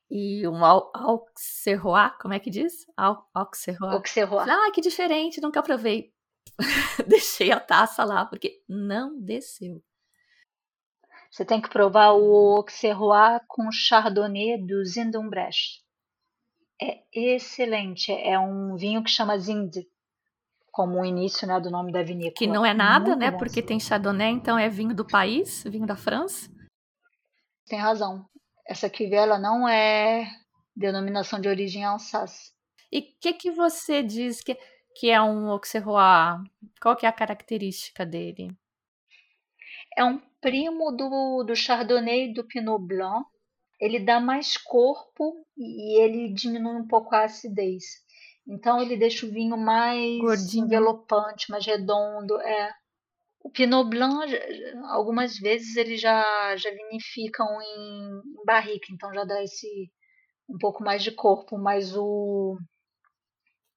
E 0.10 0.48
um 0.48 0.66
Auxerrois, 0.66 2.12
como 2.20 2.34
é 2.34 2.40
que 2.40 2.50
diz? 2.50 2.86
Auxerrois. 3.34 3.94
Auxerrois. 3.94 4.50
Ah, 4.50 4.72
que 4.74 4.82
diferente, 4.82 5.40
nunca 5.40 5.62
provei. 5.62 6.12
deixei 7.08 7.52
a 7.52 7.60
taça 7.60 8.04
lá, 8.04 8.26
porque 8.26 8.64
não 8.68 9.22
desceu. 9.22 9.84
Você 11.30 11.46
tem 11.46 11.62
que 11.62 11.70
provar 11.70 12.14
o 12.14 12.58
Auxerrois 12.58 13.40
com 13.48 13.72
Chardonnay 13.72 14.58
do 14.58 14.84
Zindumbrecht. 14.84 15.84
É 16.82 17.04
excelente. 17.14 18.12
É 18.12 18.40
um 18.40 18.76
vinho 18.76 19.04
que 19.04 19.12
chama 19.12 19.38
Zind, 19.38 19.76
como 20.72 21.02
o 21.02 21.06
início 21.06 21.48
né, 21.48 21.60
do 21.60 21.70
nome 21.70 21.92
da 21.92 22.02
vinícola. 22.02 22.34
Que 22.36 22.48
não 22.48 22.66
é 22.66 22.74
nada, 22.74 23.10
Muito 23.10 23.20
né? 23.20 23.32
Porque 23.32 23.62
tem 23.62 23.80
Chardonnay, 23.80 24.32
então 24.32 24.58
é 24.58 24.70
vinho 24.70 24.96
do 24.96 25.06
país, 25.06 25.64
vinho 25.66 25.86
da 25.86 25.96
França. 25.96 26.50
tem 27.68 27.78
razão. 27.78 28.26
Essa 28.70 28.88
cuvée 28.88 29.16
ela 29.16 29.40
não 29.40 29.68
é 29.68 30.30
denominação 30.76 31.42
de 31.42 31.50
origem 31.50 31.84
Alsace. 31.84 32.52
E 32.92 33.00
o 33.00 33.04
que, 33.20 33.34
que 33.34 33.50
você 33.50 34.04
diz 34.04 34.42
que, 34.42 34.56
que 34.96 35.10
é 35.10 35.20
um 35.20 35.50
Auxerrois? 35.50 36.40
Qual 36.80 36.96
que 36.96 37.08
é 37.08 37.10
a 37.10 37.12
característica 37.12 38.06
dele? 38.06 38.56
É 39.98 40.06
um 40.06 40.20
primo 40.40 40.92
do, 40.92 41.44
do 41.44 41.56
Chardonnay 41.56 42.30
e 42.30 42.34
do 42.34 42.44
Pinot 42.46 42.86
Blanc. 42.86 43.26
Ele 43.82 44.00
dá 44.00 44.20
mais 44.20 44.56
corpo 44.56 45.44
e 45.58 46.00
ele 46.00 46.32
diminui 46.32 46.76
um 46.76 46.88
pouco 46.88 47.16
a 47.16 47.24
acidez. 47.24 47.84
Então 48.48 48.80
ele 48.80 48.98
deixa 48.98 49.26
o 49.26 49.32
vinho 49.32 49.58
mais 49.58 50.20
Gordinho. 50.20 50.66
envelopante, 50.66 51.50
mais 51.50 51.66
redondo. 51.66 52.40
É. 52.42 52.72
O 53.50 53.52
Pinot 53.52 53.90
Blanc, 53.90 54.32
algumas 54.90 55.40
vezes 55.40 55.76
eles 55.76 56.00
já, 56.00 56.56
já 56.56 56.70
vinificam 56.70 57.48
em, 57.60 58.22
em 58.40 58.46
barrica, 58.46 58.88
então 58.92 59.12
já 59.12 59.24
dá 59.24 59.44
esse 59.44 59.92
um 60.48 60.58
pouco 60.60 60.84
mais 60.84 61.02
de 61.02 61.12
corpo, 61.12 61.58
mas 61.58 61.96
o, 61.96 62.58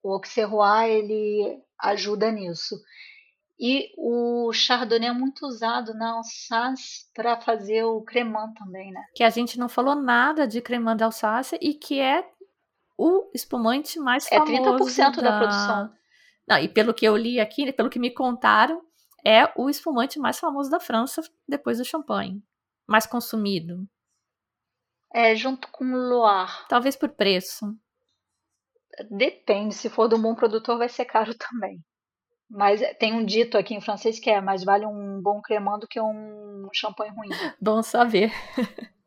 o 0.03 0.12
Auxerrois 0.12 0.91
ele 0.91 1.59
ajuda 1.79 2.31
nisso. 2.31 2.77
E 3.59 3.91
o 3.97 4.53
Chardonnay 4.53 5.09
é 5.09 5.12
muito 5.12 5.47
usado 5.47 5.95
na 5.95 6.16
Alsace 6.16 7.07
para 7.14 7.41
fazer 7.41 7.85
o 7.85 8.03
cremant 8.03 8.53
também, 8.55 8.93
né? 8.93 9.03
Que 9.14 9.25
a 9.25 9.31
gente 9.31 9.59
não 9.59 9.70
falou 9.70 9.95
nada 9.95 10.47
de 10.47 10.61
cremant 10.61 10.99
da 10.99 11.07
Alsácia 11.07 11.59
e 11.62 11.73
que 11.73 11.99
é 11.99 12.29
o 12.99 13.31
espumante 13.33 13.99
mais 13.99 14.31
É 14.31 14.37
famoso 14.37 14.53
30% 14.53 15.23
da 15.23 15.39
produção. 15.39 15.93
Não, 16.47 16.59
e 16.59 16.68
pelo 16.68 16.93
que 16.93 17.07
eu 17.07 17.16
li 17.16 17.41
aqui, 17.41 17.73
pelo 17.73 17.89
que 17.89 17.99
me 17.99 18.11
contaram, 18.11 18.83
é 19.25 19.53
o 19.57 19.68
espumante 19.68 20.18
mais 20.18 20.39
famoso 20.39 20.70
da 20.70 20.81
França 20.81 21.23
depois 21.49 21.79
do 21.79 21.85
champanhe. 21.85 22.43
Mais 22.87 23.07
consumido. 23.07 23.87
É 25.14 25.35
junto 25.37 25.68
com 25.68 25.85
o 25.85 25.97
Loire. 25.97 26.53
Talvez 26.68 26.97
por 26.97 27.11
preço. 27.11 27.77
Depende, 29.11 29.75
se 29.75 29.89
for 29.89 30.09
de 30.09 30.14
um 30.14 30.23
bom 30.23 30.35
produtor 30.35 30.79
vai 30.79 30.89
ser 30.89 31.05
caro 31.05 31.35
também. 31.35 31.83
Mas 32.49 32.83
tem 32.99 33.14
um 33.14 33.25
dito 33.25 33.57
aqui 33.57 33.75
em 33.75 33.81
francês 33.81 34.18
que 34.18 34.29
é 34.29 34.41
mais 34.41 34.62
vale 34.62 34.85
um 34.85 35.20
bom 35.23 35.41
cremant 35.41 35.81
do 35.81 35.89
que 35.89 36.01
um 36.01 36.68
champanhe 36.73 37.11
ruim. 37.11 37.31
Bom 37.61 37.83
saber. 37.83 38.31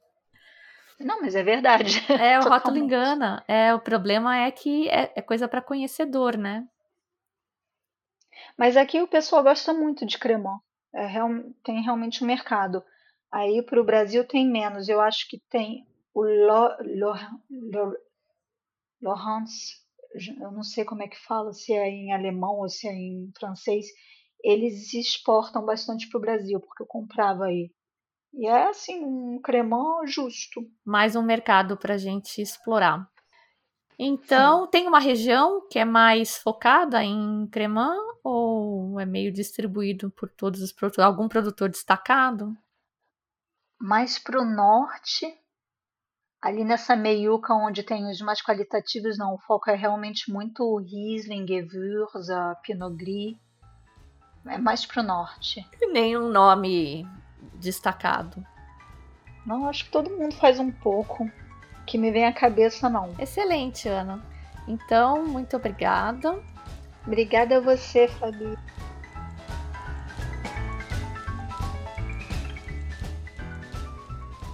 Não, 1.00 1.22
mas 1.22 1.36
é 1.36 1.44
verdade. 1.44 2.04
É, 2.10 2.40
o 2.40 2.44
rótulo 2.44 2.78
engana. 2.78 3.44
É, 3.48 3.74
o 3.76 3.80
problema 3.80 4.38
é 4.38 4.50
que 4.50 4.90
é, 4.90 5.12
é 5.16 5.22
coisa 5.22 5.48
para 5.48 5.62
conhecedor, 5.62 6.38
né? 6.38 6.66
Mas 8.58 8.78
aqui 8.78 9.02
o 9.02 9.08
pessoal 9.08 9.44
gosta 9.44 9.74
muito 9.74 10.06
de 10.06 10.18
cremant. 10.18 10.60
É, 10.94 11.06
real- 11.06 11.30
tem 11.64 11.82
realmente 11.82 12.24
um 12.24 12.28
mercado. 12.28 12.84
Aí 13.32 13.62
para 13.62 13.82
o 13.82 13.86
Brasil 13.86 14.26
tem 14.28 14.48
menos. 14.50 14.88
Eu 14.88 15.02
acho 15.02 15.28
que 15.30 15.42
tem 15.50 15.86
o 16.14 16.24
Lo, 16.24 16.70
Lo, 16.82 17.14
Lo, 17.50 17.94
Laurence, 19.02 19.76
eu 20.40 20.52
não 20.52 20.64
sei 20.64 20.86
como 20.86 21.04
é 21.04 21.08
que 21.08 21.20
fala, 21.26 21.52
se 21.54 21.74
é 21.74 21.88
em 21.90 22.14
alemão 22.14 22.60
ou 22.60 22.70
se 22.70 22.88
é 22.88 22.94
em 22.94 23.32
francês. 23.38 23.86
Eles 24.44 24.94
exportam 24.94 25.66
bastante 25.66 26.08
para 26.10 26.18
o 26.18 26.22
Brasil, 26.22 26.60
porque 26.60 26.84
eu 26.84 26.88
comprava 26.88 27.46
aí. 27.46 27.70
E 28.34 28.48
é 28.48 28.68
assim, 28.68 29.04
um 29.04 29.40
cremant 29.42 30.06
justo. 30.08 30.62
Mais 30.86 31.16
um 31.16 31.22
mercado 31.24 31.78
para 31.78 31.98
gente 31.98 32.42
explorar. 32.42 33.08
Então, 33.98 34.68
tem 34.68 34.88
uma 34.88 35.00
região 35.00 35.68
que 35.70 35.80
é 35.80 35.86
mais 35.86 36.38
focada 36.38 37.04
em 37.04 37.48
cremant 37.48 37.98
ou 38.26 39.00
é 39.00 39.06
meio 39.06 39.32
distribuído 39.32 40.10
por 40.10 40.28
todos 40.28 40.60
os 40.60 40.72
produtores? 40.72 41.06
Algum 41.06 41.28
produtor 41.28 41.70
destacado? 41.70 42.58
Mais 43.80 44.18
para 44.18 44.42
o 44.42 44.46
norte, 44.46 45.32
ali 46.42 46.64
nessa 46.64 46.96
meiuca 46.96 47.54
onde 47.54 47.84
tem 47.84 48.10
os 48.10 48.20
mais 48.22 48.42
qualitativos, 48.42 49.16
não, 49.16 49.36
o 49.36 49.38
foco 49.38 49.70
é 49.70 49.76
realmente 49.76 50.32
muito 50.32 50.78
Riesling, 50.78 51.46
Gewürz, 51.46 52.28
Pinot 52.64 52.96
Gris. 52.96 53.38
É 54.48 54.58
mais 54.58 54.88
para 54.88 55.04
o 55.04 55.06
norte. 55.06 55.64
E 55.80 55.92
nenhum 55.92 56.28
nome 56.28 57.08
destacado. 57.54 58.44
Não, 59.46 59.70
acho 59.70 59.86
que 59.86 59.92
todo 59.92 60.10
mundo 60.10 60.34
faz 60.36 60.58
um 60.60 60.72
pouco. 60.72 61.30
Que 61.86 62.00
me 62.00 62.10
vem 62.10 62.26
à 62.26 62.34
cabeça, 62.34 62.90
não. 62.90 63.14
Excelente, 63.20 63.88
Ana. 63.88 64.24
Então, 64.68 65.24
muito 65.28 65.56
obrigada. 65.56 66.42
Obrigada 67.06 67.58
a 67.58 67.60
você, 67.60 68.08
Fabi. 68.08 68.58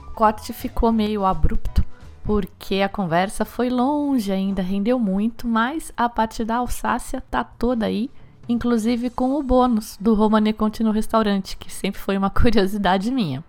O 0.07 0.13
corte 0.13 0.53
ficou 0.53 0.91
meio 0.91 1.25
abrupto 1.25 1.83
porque 2.23 2.75
a 2.75 2.89
conversa 2.89 3.43
foi 3.43 3.69
longe 3.69 4.31
ainda, 4.31 4.61
rendeu 4.61 4.99
muito, 4.99 5.47
mas 5.47 5.91
a 5.97 6.07
parte 6.07 6.45
da 6.45 6.57
Alsácia 6.57 7.21
tá 7.31 7.43
toda 7.43 7.87
aí, 7.87 8.09
inclusive 8.47 9.09
com 9.09 9.33
o 9.33 9.43
bônus 9.43 9.97
do 9.99 10.13
Romane 10.13 10.53
Conti 10.53 10.83
no 10.83 10.91
restaurante, 10.91 11.57
que 11.57 11.71
sempre 11.71 11.99
foi 11.99 12.17
uma 12.17 12.29
curiosidade 12.31 13.11
minha. 13.11 13.43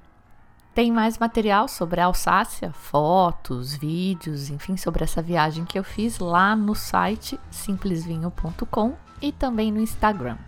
Tem 0.75 0.91
mais 0.91 1.19
material 1.19 1.69
sobre 1.69 2.01
a 2.01 2.07
Alsácia, 2.07 2.73
fotos, 2.73 3.75
vídeos, 3.75 4.49
enfim, 4.49 4.77
sobre 4.77 5.05
essa 5.05 5.21
viagem 5.21 5.67
que 5.67 5.79
eu 5.79 5.85
fiz 5.85 6.19
lá 6.19 6.57
no 6.57 6.75
site 6.75 7.39
simplesvinho.com 7.51 8.95
e 9.21 9.31
também 9.33 9.71
no 9.71 9.81
Instagram. 9.81 10.39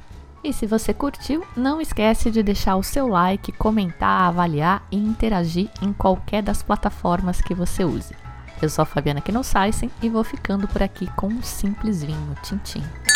E 0.43 0.53
se 0.53 0.67
você 0.67 0.95
curtiu, 0.95 1.45
não 1.55 1.81
esquece 1.81 2.31
de 2.31 2.43
deixar 2.43 2.77
o 2.77 2.83
seu 2.83 3.07
like, 3.07 3.53
comentar, 3.53 4.29
avaliar 4.29 4.87
e 4.91 4.97
interagir 4.97 5.71
em 5.83 5.93
qualquer 5.93 6.43
das 6.43 6.63
plataformas 6.63 7.43
que 7.43 7.55
você 7.55 7.85
use. 7.85 8.15
Eu 8.63 8.69
sou 8.71 8.83
a 8.83 8.87
Fabiana 8.87 9.21
Knossaisen 9.21 9.91
e 10.01 10.09
vou 10.09 10.25
ficando 10.25 10.67
por 10.69 10.83
aqui 10.83 11.07
com 11.17 11.29
um 11.29 11.43
simples 11.43 12.03
vinho. 12.03 12.35
Tchim, 12.43 12.59
tchim. 12.59 13.14